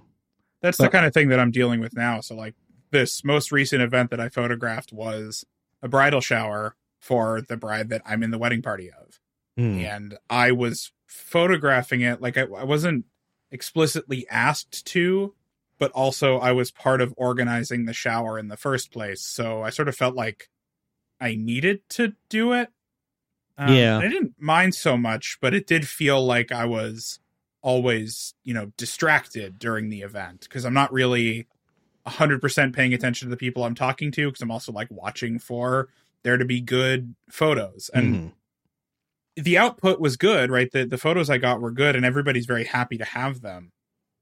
That's 0.63 0.79
the 0.79 0.89
kind 0.89 1.05
of 1.05 1.13
thing 1.13 1.29
that 1.29 1.41
I'm 1.41 1.51
dealing 1.51 1.81
with 1.81 1.95
now. 1.95 2.21
So 2.21 2.37
like 2.37 2.55
this 2.93 3.25
most 3.25 3.51
recent 3.51 3.83
event 3.83 4.11
that 4.11 4.21
I 4.21 4.29
photographed 4.29 4.93
was 4.93 5.45
a 5.83 5.89
bridal 5.89 6.21
shower 6.21 6.77
for 7.01 7.41
the 7.41 7.57
bride 7.57 7.89
that 7.89 8.03
I'm 8.07 8.23
in 8.23 8.31
the 8.31 8.39
wedding 8.39 8.63
party 8.63 8.91
of. 8.91 9.21
hmm. 9.57 9.81
And 9.81 10.19
I 10.31 10.53
was 10.53 10.93
photographing 11.07 12.03
it 12.03 12.21
like 12.21 12.37
I, 12.37 12.43
I 12.43 12.65
wasn't 12.65 13.05
explicitly 13.51 14.27
asked 14.31 14.87
to, 14.87 15.35
but 15.79 15.91
also 15.93 16.39
I 16.39 16.53
was 16.53 16.71
part 16.71 17.01
of 17.01 17.15
organizing 17.17 17.85
the 17.85 17.93
shower 17.93 18.39
in 18.39 18.49
the 18.49 18.57
first 18.57 18.93
place. 18.93 19.23
So 19.23 19.63
I 19.63 19.71
sort 19.71 19.89
of 19.89 19.97
felt 19.97 20.15
like 20.15 20.49
I 21.21 21.35
needed 21.37 21.89
to 21.91 22.15
do 22.29 22.53
it. 22.53 22.71
Um, 23.59 23.75
Yeah. 23.75 23.99
I 23.99 24.09
didn't 24.09 24.35
mind 24.39 24.75
so 24.75 24.97
much, 24.97 25.39
but 25.41 25.55
it 25.55 25.67
did 25.67 25.89
feel 25.89 26.25
like 26.25 26.53
I 26.53 26.65
was 26.67 27.21
always, 27.63 28.35
you 28.45 28.55
know, 28.55 28.73
distracted 28.77 29.59
during 29.59 29.89
the 29.89 30.03
event 30.03 30.43
because 30.43 30.65
I'm 30.65 30.75
not 30.75 30.93
really 30.93 31.47
100% 32.07 32.75
paying 32.75 32.95
attention 32.95 33.27
to 33.29 33.31
the 33.31 33.37
people 33.37 33.65
I'm 33.65 33.75
talking 33.75 34.13
to 34.13 34.29
because 34.29 34.43
I'm 34.43 34.51
also 34.51 34.73
like 34.73 34.89
watching 34.91 35.39
for 35.39 35.89
there 36.23 36.37
to 36.37 36.45
be 36.45 36.61
good 36.61 37.15
photos. 37.31 37.91
And 37.93 38.15
Mhm. 38.15 38.33
the 39.37 39.59
output 39.59 40.01
was 40.01 40.17
good, 40.17 40.51
right? 40.51 40.71
The 40.71 40.85
the 40.87 40.99
photos 40.99 41.29
I 41.29 41.39
got 41.39 41.61
were 41.61 41.71
good 41.71 41.97
and 41.97 42.05
everybody's 42.05 42.47
very 42.47 42.65
happy 42.65 42.97
to 42.99 43.05
have 43.05 43.41
them. 43.43 43.73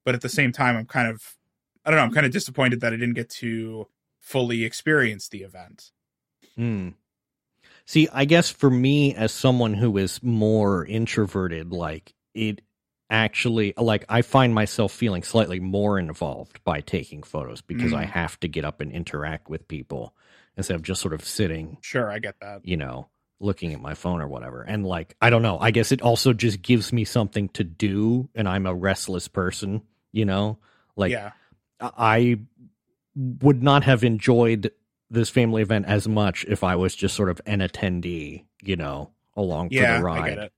But 0.05 0.15
at 0.15 0.21
the 0.23 0.29
same 0.29 0.53
time 0.53 0.77
I'm 0.77 0.87
kind 0.87 1.09
of 1.09 1.37
I 1.85 1.91
don't 1.91 1.99
know, 1.99 2.05
I'm 2.05 2.13
kind 2.13 2.27
of 2.27 2.33
disappointed 2.33 2.81
that 2.81 2.93
I 2.93 2.97
didn't 2.97 3.15
get 3.15 3.31
to 3.31 3.89
fully 4.21 4.65
experience 4.65 5.29
the 5.29 5.43
event. 5.43 5.91
Hmm. 6.57 6.91
See, 7.87 8.09
I 8.13 8.25
guess 8.25 8.51
for 8.51 8.71
me, 8.71 9.15
as 9.15 9.33
someone 9.33 9.75
who 9.75 9.99
is 9.99 10.23
more 10.23 10.87
introverted, 10.87 11.73
like 11.73 12.15
it 12.33 12.63
actually, 13.11 13.75
like 13.77 14.07
I 14.09 14.23
find 14.23 14.55
myself 14.55 14.93
feeling 14.93 15.23
slightly 15.23 15.61
more 15.61 15.99
involved 15.99 16.65
by 16.65 16.81
taking 16.81 17.23
photos 17.23 17.61
because 17.61 17.93
I 17.93 18.05
Mm. 18.05 18.11
have 18.11 18.41
to 18.41 18.49
get 18.49 18.65
up 18.65 18.81
and 18.81 18.91
interact 18.91 19.51
with 19.51 19.69
people 19.69 20.15
instead 20.57 20.77
of 20.77 20.83
just 20.83 21.03
sort 21.03 21.13
of 21.13 21.25
sitting, 21.25 21.77
Sure, 21.83 22.11
I 22.11 22.19
get 22.19 22.41
that. 22.41 22.67
you 22.67 22.77
know, 22.79 23.09
looking 23.41 23.75
at 23.75 23.81
my 23.81 23.93
phone 23.93 24.23
or 24.23 24.29
whatever. 24.29 24.63
And 24.63 24.87
like, 24.87 25.15
I 25.21 25.29
don't 25.29 25.43
know, 25.43 25.59
I 25.59 25.71
guess 25.71 25.93
it 25.93 26.01
also 26.01 26.33
just 26.33 26.63
gives 26.63 26.93
me 26.93 27.05
something 27.05 27.51
to 27.51 27.65
do, 27.65 28.31
and 28.35 28.49
I'm 28.49 28.65
a 28.67 28.75
restless 28.75 29.29
person, 29.29 29.83
you 30.13 30.25
know, 30.25 30.59
like 30.97 31.11
yeah. 31.13 31.33
I 31.97 32.39
would 33.17 33.63
not 33.63 33.85
have 33.85 34.05
enjoyed 34.05 34.73
this 35.11 35.31
family 35.31 35.63
event 35.63 35.87
as 35.87 36.09
much 36.09 36.45
if 36.49 36.65
I 36.65 36.77
was 36.77 36.95
just 36.95 37.15
sort 37.15 37.29
of 37.29 37.41
an 37.47 37.61
attendee, 37.61 38.45
you 38.63 38.77
know, 38.77 39.11
along 39.37 39.71
Yeah, 39.71 39.95
for 39.95 39.99
the 39.99 40.01
I 40.01 40.05
ride. 40.05 40.29
get 40.31 40.39
it. 40.39 40.53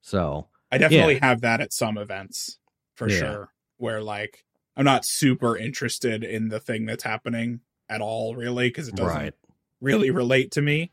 So, 0.00 0.48
I 0.70 0.78
definitely 0.78 1.18
have 1.18 1.40
that 1.42 1.60
at 1.60 1.72
some 1.72 1.96
events 1.96 2.58
for 2.94 3.08
Yeah. 3.08 3.18
sure 3.18 3.48
where 3.78 4.02
like 4.02 4.44
I'm 4.76 4.84
not 4.84 5.04
super 5.04 5.56
interested 5.56 6.22
in 6.24 6.48
the 6.48 6.60
thing 6.60 6.86
that's 6.86 7.04
happening 7.04 7.60
at 7.88 8.00
all 8.00 8.34
really 8.36 8.68
because 8.68 8.88
it 8.88 8.94
doesn't 8.94 9.16
right. 9.16 9.34
really 9.80 10.10
relate 10.10 10.50
to 10.52 10.62
me. 10.62 10.92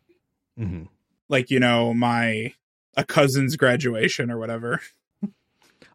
hmm 0.57 0.84
Like, 1.28 1.49
you 1.49 1.59
know, 1.59 1.93
my 1.93 2.53
a 2.95 3.03
cousin's 3.03 3.55
graduation 3.57 4.32
or 4.32 4.38
whatever. 4.38 4.82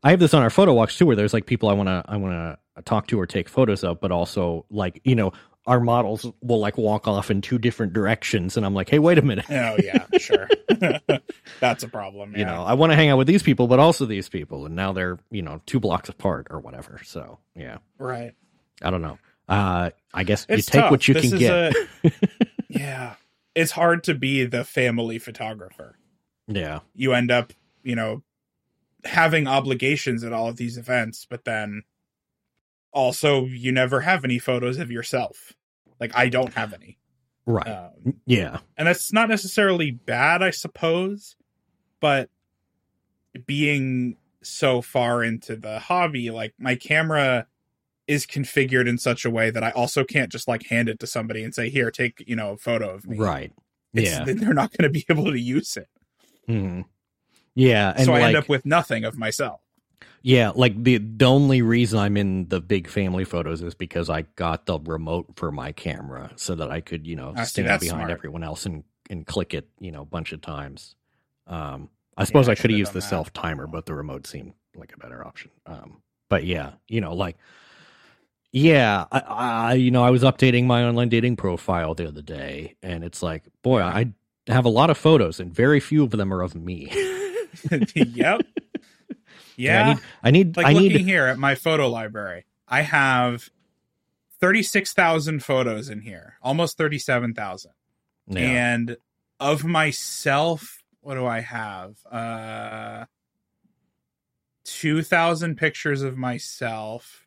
I 0.03 0.11
have 0.11 0.21
this 0.21 0.33
on 0.35 0.43
our 0.43 0.51
photo 0.51 0.73
walks 0.75 0.97
too, 0.97 1.07
where 1.07 1.17
there's 1.17 1.33
like 1.35 1.47
people 1.47 1.69
I 1.69 1.73
want 1.75 1.89
to 1.89 2.03
I 2.09 2.17
want 2.17 2.33
to 2.77 2.83
talk 2.83 3.07
to 3.09 3.21
or 3.21 3.27
take 3.27 3.49
photos 3.49 3.85
of, 3.85 4.01
but 4.01 4.11
also 4.13 4.65
like 4.71 5.01
you 5.05 5.15
know 5.15 5.33
our 5.67 5.79
models 5.81 6.27
will 6.41 6.59
like 6.59 6.79
walk 6.79 7.07
off 7.07 7.31
in 7.31 7.43
two 7.43 7.59
different 7.59 7.93
directions, 7.93 8.57
and 8.57 8.65
I'm 8.65 8.75
like, 8.75 8.89
hey, 8.89 8.99
wait 8.99 9.19
a 9.19 9.23
minute, 9.23 9.45
Oh 9.51 9.77
yeah, 9.83 10.07
sure. 10.19 10.49
That's 11.61 11.83
a 11.83 11.89
problem. 11.89 12.35
you 12.37 12.45
know, 12.45 12.63
I 12.65 12.73
want 12.75 12.93
to 12.93 12.97
hang 12.97 13.11
out 13.11 13.19
with 13.19 13.27
these 13.27 13.43
people, 13.43 13.67
but 13.69 13.79
also 13.79 14.07
these 14.07 14.29
people, 14.29 14.65
and 14.67 14.75
now 14.75 14.93
they're 14.93 15.19
you 15.31 15.43
know 15.43 15.61
two 15.67 15.81
blocks 15.81 16.09
apart 16.09 16.47
or 16.51 16.61
whatever. 16.61 17.01
So 17.05 17.39
yeah, 17.55 17.79
right. 17.99 18.33
I 18.83 18.91
don't 18.91 19.03
know. 19.03 19.19
Uh, 19.49 19.91
I 20.15 20.25
guess 20.25 20.47
It's 20.49 20.69
you 20.69 20.73
take 20.73 20.81
tough. 20.83 20.91
what 20.93 21.09
you 21.09 21.15
This 21.15 21.29
can 21.31 21.39
get. 21.39 21.75
a- 22.05 22.13
yeah. 22.69 23.15
It's 23.55 23.73
hard 23.73 24.05
to 24.05 24.15
be 24.15 24.45
the 24.45 24.65
family 24.65 25.19
photographer. 25.19 25.99
yeah. 26.47 26.81
You 26.95 27.13
end 27.15 27.31
up, 27.33 27.53
you 27.83 27.97
know, 27.97 28.23
having 29.05 29.47
obligations 29.47 30.25
at 30.25 30.33
all 30.33 30.49
of 30.49 30.57
these 30.57 30.77
events, 30.79 31.27
but 31.29 31.45
then 31.45 31.83
also 32.93 33.45
you 33.47 33.73
never 33.73 34.01
have 34.01 34.25
any 34.25 34.39
photos 34.39 34.79
of 34.79 34.91
yourself. 34.91 35.53
Like 36.01 36.13
I 36.15 36.29
don't 36.29 36.55
have 36.55 36.73
any. 36.73 36.99
Right. 37.47 37.67
Um, 37.67 38.15
yeah. 38.27 38.59
and 38.77 38.87
that's 38.87 39.13
not 39.13 39.29
necessarily 39.29 39.91
bad, 39.91 40.43
I 40.43 40.51
suppose, 40.51 41.37
but 42.01 42.29
being 43.47 44.17
so 44.43 44.83
far 44.83 45.23
into 45.23 45.57
the 45.57 45.79
hobby, 45.79 46.31
like 46.31 46.55
my 46.59 46.75
camera 46.75 47.47
is 48.07 48.27
configured 48.27 48.89
in 48.89 48.99
such 48.99 49.25
a 49.25 49.31
way 49.31 49.51
that 49.51 49.63
I 49.63 49.71
also 49.71 50.05
can't 50.05 50.33
just 50.33 50.49
like 50.49 50.67
hand 50.67 50.89
it 50.89 50.99
to 51.01 51.07
somebody 51.07 51.45
and 51.45 51.55
say, 51.55 51.69
"Here, 51.71 51.91
take 51.91 52.25
you 52.27 52.35
know 52.35 52.53
a 52.53 52.57
photo 52.57 52.91
of 52.95 53.07
me." 53.07 53.19
Right. 53.19 53.53
It's- 53.95 54.27
Yeah. 54.27 54.33
they're 54.35 54.55
not 54.55 54.77
going 54.77 54.83
to 54.83 54.91
be 54.91 55.05
able 55.09 55.31
to 55.31 55.39
use 55.39 55.77
it, 55.77 55.89
Mhm. 56.49 56.85
Yeah. 57.55 57.93
And 57.95 58.07
so 58.07 58.13
I 58.13 58.21
like, 58.21 58.29
end 58.29 58.37
up 58.37 58.49
with 58.49 58.65
nothing 58.65 59.05
of 59.05 59.19
myself. 59.19 59.61
Yeah, 60.23 60.53
like 60.55 60.83
the 60.83 60.99
the 60.99 61.25
only 61.25 61.63
reason 61.63 61.99
I'm 61.99 62.17
in 62.17 62.49
the 62.49 62.61
big 62.61 62.89
family 62.89 63.25
photos 63.25 63.63
is 63.63 63.75
because 63.75 64.11
I 64.11 64.23
got 64.37 64.67
the 64.67 64.79
remote 64.79 65.27
for 65.37 65.51
my 65.51 65.73
camera 65.73 66.31
so 66.37 66.55
that 66.57 66.71
I 66.71 66.83
could, 66.83 67.07
you 67.07 67.17
know, 67.17 67.33
I 67.35 67.45
stand 67.45 67.67
behind 67.81 68.03
smart. 68.03 68.11
everyone 68.11 68.45
else 68.45 68.67
and 68.67 68.85
and 69.09 69.27
click 69.27 69.55
it, 69.55 69.69
you 69.79 69.91
know, 69.91 70.03
a 70.03 70.07
bunch 70.07 70.33
of 70.33 70.43
times. 70.43 70.95
Um, 71.47 71.89
I 72.19 72.25
suppose 72.25 72.49
I 72.49 72.53
I 72.53 72.55
could 72.55 72.71
have 72.71 72.79
used 72.79 72.93
the 72.93 73.01
self 73.01 73.33
timer, 73.33 73.67
but 73.67 73.87
the 73.87 73.95
remote 73.95 74.27
seemed 74.27 74.53
like 74.77 74.93
a 74.93 74.99
better 74.99 75.27
option. 75.27 75.53
Um, 75.65 76.03
but 76.29 76.45
yeah, 76.45 76.73
you 76.87 77.01
know, 77.01 77.15
like 77.15 77.39
yeah, 78.53 79.07
I, 79.11 79.21
I 79.21 79.75
you 79.75 79.91
know 79.91 80.05
I 80.05 80.11
was 80.11 80.23
updating 80.23 80.67
my 80.67 80.85
online 80.85 81.09
dating 81.09 81.37
profile 81.37 81.95
the 81.95 82.09
other 82.09 82.23
day, 82.23 82.77
and 82.83 83.05
it's 83.05 83.23
like, 83.23 83.45
boy, 83.63 83.81
I 83.81 84.13
have 84.49 84.67
a 84.67 84.71
lot 84.71 84.91
of 84.91 84.99
photos, 84.99 85.41
and 85.41 85.55
very 85.55 85.81
few 85.81 86.05
of 86.05 86.11
them 86.11 86.33
are 86.35 86.43
of 86.43 86.55
me. 86.55 86.91
yep. 87.95 88.43
Yeah. 89.57 89.83
I 89.83 89.93
need, 89.93 90.03
I 90.23 90.31
need, 90.31 90.57
like 90.57 90.67
I 90.67 90.73
looking 90.73 90.93
need. 90.93 91.05
here 91.05 91.27
at 91.27 91.39
my 91.39 91.55
photo 91.55 91.91
library, 91.91 92.47
I 92.67 92.81
have 92.81 93.51
thirty-six 94.41 94.95
thousand 94.95 95.45
photos 95.45 95.91
in 95.91 96.01
here, 96.01 96.37
almost 96.41 96.79
thirty-seven 96.79 97.35
thousand. 97.35 97.73
Yeah. 98.27 98.41
And 98.41 98.97
of 99.39 99.63
myself, 99.65 100.83
what 101.03 101.17
do 101.17 101.27
I 101.27 101.41
have? 101.41 101.97
Uh, 102.11 103.05
two 104.65 105.03
thousand 105.03 105.57
pictures 105.57 106.01
of 106.01 106.17
myself 106.17 107.27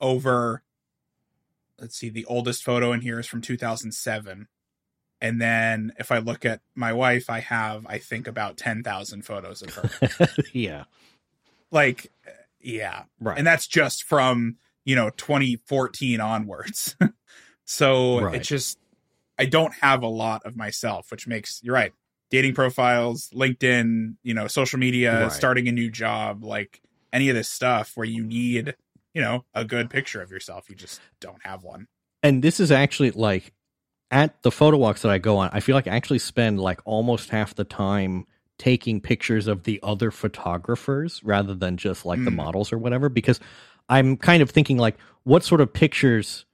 over. 0.00 0.62
Let's 1.80 1.96
see, 1.96 2.10
the 2.10 2.26
oldest 2.26 2.62
photo 2.62 2.92
in 2.92 3.00
here 3.00 3.18
is 3.18 3.26
from 3.26 3.40
two 3.40 3.56
thousand 3.56 3.92
seven. 3.92 4.46
And 5.22 5.40
then 5.40 5.92
if 5.98 6.10
I 6.12 6.18
look 6.18 6.44
at 6.44 6.60
my 6.74 6.92
wife, 6.92 7.30
I 7.30 7.38
have, 7.40 7.86
I 7.86 7.96
think, 7.98 8.26
about 8.26 8.56
10,000 8.58 9.22
photos 9.22 9.62
of 9.62 9.72
her. 9.74 10.28
yeah, 10.52 10.84
like, 11.70 12.10
yeah, 12.60 13.04
right. 13.20 13.38
and 13.38 13.46
that's 13.46 13.66
just 13.66 14.02
from 14.04 14.56
you 14.84 14.96
know 14.96 15.10
2014 15.10 16.20
onwards 16.20 16.96
so 17.64 18.20
Right. 18.20 18.34
it's 18.34 18.48
just 18.48 18.78
i 19.38 19.44
don't 19.44 19.72
have 19.74 20.02
a 20.02 20.08
lot 20.08 20.44
of 20.44 20.56
myself 20.56 21.12
which 21.12 21.28
makes 21.28 21.60
you're 21.62 21.74
right 21.74 21.92
dating 22.30 22.52
profiles 22.52 23.28
linkedin 23.32 24.16
you 24.24 24.34
know 24.34 24.48
social 24.48 24.80
media 24.80 25.20
Right. 25.22 25.32
starting 25.32 25.68
a 25.68 25.72
new 25.72 25.88
job 25.88 26.42
like 26.42 26.80
any 27.12 27.28
of 27.28 27.36
this 27.36 27.48
stuff 27.48 27.92
where 27.94 28.06
you 28.06 28.24
need 28.24 28.74
you 29.14 29.22
know 29.22 29.44
a 29.54 29.64
good 29.64 29.88
picture 29.88 30.20
of 30.20 30.32
yourself 30.32 30.68
you 30.68 30.74
just 30.74 31.00
don't 31.20 31.44
have 31.46 31.62
one 31.62 31.86
and 32.24 32.42
this 32.42 32.58
is 32.58 32.72
actually 32.72 33.12
like 33.12 33.52
at 34.12 34.40
the 34.42 34.50
photo 34.52 34.76
walks 34.76 35.02
that 35.02 35.10
I 35.10 35.18
go 35.18 35.38
on, 35.38 35.50
I 35.52 35.60
feel 35.60 35.74
like 35.74 35.88
I 35.88 35.96
actually 35.96 36.20
spend 36.20 36.60
like 36.60 36.80
almost 36.84 37.30
half 37.30 37.54
the 37.54 37.64
time 37.64 38.26
taking 38.58 39.00
pictures 39.00 39.48
of 39.48 39.64
the 39.64 39.80
other 39.82 40.10
photographers 40.12 41.20
rather 41.24 41.54
than 41.54 41.76
just 41.76 42.06
like 42.06 42.22
the 42.24 42.30
Mm. 42.30 42.36
models 42.36 42.72
or 42.72 42.78
whatever 42.78 43.08
because 43.08 43.40
I'm 43.88 44.16
kind 44.16 44.42
of 44.42 44.50
thinking 44.50 44.78
like 44.78 44.96
what 45.24 45.42
sort 45.42 45.60
of 45.60 45.72
pictures 45.72 46.44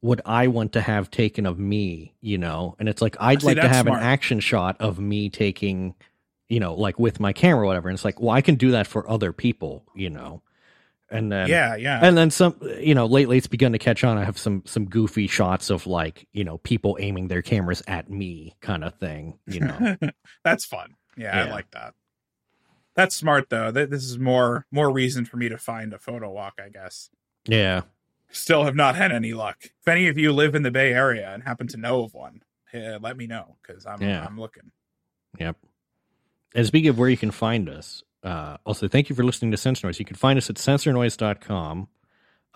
would 0.00 0.20
I 0.24 0.46
want 0.46 0.72
to 0.74 0.80
have 0.80 1.10
taken 1.10 1.44
of 1.44 1.58
me, 1.58 2.14
you 2.20 2.38
know? 2.38 2.76
And 2.78 2.88
it's 2.88 3.02
like 3.02 3.16
I'd 3.20 3.40
See, 3.42 3.48
like 3.48 3.56
to 3.60 3.68
have 3.68 3.84
smart. 3.86 4.00
an 4.00 4.06
action 4.06 4.40
shot 4.40 4.76
of 4.80 4.98
me 5.00 5.28
taking, 5.28 5.94
you 6.48 6.60
know, 6.60 6.74
like 6.74 6.98
with 6.98 7.18
my 7.20 7.32
camera 7.32 7.64
or 7.64 7.66
whatever. 7.66 7.88
And 7.88 7.96
it's 7.96 8.04
like, 8.04 8.20
well, 8.20 8.30
I 8.30 8.40
can 8.40 8.54
do 8.54 8.70
that 8.70 8.86
for 8.86 9.08
other 9.10 9.32
people, 9.32 9.84
you 9.94 10.08
know. 10.08 10.40
And 11.10 11.32
then 11.32 11.48
yeah 11.48 11.74
yeah. 11.74 12.00
and 12.02 12.18
then 12.18 12.30
some 12.30 12.56
you 12.80 12.94
know 12.94 13.06
lately 13.06 13.38
it's 13.38 13.46
begun 13.46 13.72
to 13.72 13.78
catch 13.78 14.04
on. 14.04 14.18
I 14.18 14.24
have 14.24 14.36
some 14.36 14.62
some 14.66 14.84
goofy 14.86 15.26
shots 15.26 15.70
of 15.70 15.86
like 15.86 16.28
you 16.32 16.44
know 16.44 16.58
people 16.58 16.98
aiming 17.00 17.28
their 17.28 17.40
cameras 17.40 17.82
at 17.86 18.10
me 18.10 18.54
kind 18.60 18.84
of 18.84 18.94
thing 18.96 19.38
you 19.46 19.60
know. 19.60 19.96
That's 20.44 20.64
fun. 20.66 20.94
Yeah, 21.16 21.44
i 21.44 21.50
like 21.50 21.70
that. 21.72 21.94
That's 22.94 23.14
smart 23.16 23.48
though. 23.48 23.70
This 23.70 24.04
is 24.04 24.18
more 24.18 24.66
more 24.70 24.90
reason 24.90 25.24
for 25.24 25.36
me 25.38 25.48
to 25.48 25.56
find 25.56 25.94
a 25.94 25.98
photo 25.98 26.30
walk 26.30 26.58
i 26.62 26.68
guess. 26.68 27.08
Yeah. 27.46 27.82
Still 28.30 28.64
have 28.64 28.76
not 28.76 28.94
had 28.94 29.10
any 29.10 29.32
luck. 29.32 29.56
If 29.64 29.88
any 29.88 30.08
of 30.08 30.18
you 30.18 30.32
live 30.32 30.54
in 30.54 30.62
the 30.62 30.70
Bay 30.70 30.92
Area 30.92 31.30
and 31.32 31.42
happen 31.42 31.66
to 31.68 31.78
know 31.78 32.02
of 32.02 32.12
one, 32.12 32.42
let 32.74 33.16
me 33.16 33.26
know 33.26 33.56
because 33.62 33.86
I'm 33.86 34.02
Yeah. 34.02 34.26
I'm 34.26 34.38
looking. 34.38 34.70
yep. 35.38 35.56
And 36.54 36.66
speaking 36.66 36.90
of 36.90 36.98
where 36.98 37.08
you 37.08 37.16
can 37.16 37.30
find 37.30 37.68
us 37.70 38.02
uh 38.22 38.56
also 38.66 38.88
thank 38.88 39.08
you 39.08 39.16
for 39.16 39.24
listening 39.24 39.50
to 39.52 39.56
sense 39.56 39.82
noise. 39.82 39.98
You 39.98 40.04
can 40.04 40.16
find 40.16 40.36
us 40.36 40.50
at 40.50 40.56
sensornoise.com 40.56 41.88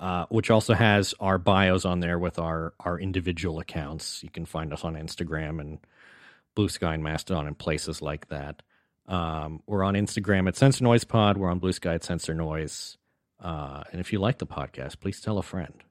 uh, 0.03 0.27
which 0.31 0.51
also 0.51 0.75
has 0.75 1.15
our 1.21 1.39
bios 1.39 1.85
on 1.85 2.01
there 2.01 2.19
with 2.19 2.39
our 2.39 2.75
our 2.81 2.99
individual 2.99 3.61
accounts. 3.61 4.21
You 4.23 4.31
can 4.31 4.45
find 4.45 4.73
us 4.73 4.85
on 4.85 4.95
instagram 4.95 5.61
and 5.61 5.79
blue 6.57 6.69
sky 6.69 6.95
and 6.95 7.05
mastodon 7.05 7.47
and 7.47 7.57
places 7.57 8.03
like 8.03 8.29
that. 8.29 8.63
Um, 9.07 9.63
we're 9.67 9.85
on 9.85 9.95
instagram 9.95 10.49
at 10.49 10.57
sensor 10.57 10.83
noise 10.83 11.05
pod. 11.05 11.37
We're 11.37 11.51
on 11.51 11.61
blue 11.61 11.73
sky 11.73 11.95
at 11.95 12.05
sensor 12.05 12.35
noise. 12.35 12.99
Uh, 13.41 13.85
and 13.93 14.01
if 14.01 14.13
you 14.13 14.21
like 14.21 14.39
the 14.39 14.47
podcast 14.47 15.01
please 15.01 15.21
tell 15.21 15.39
a 15.39 15.43
friend 15.43 15.83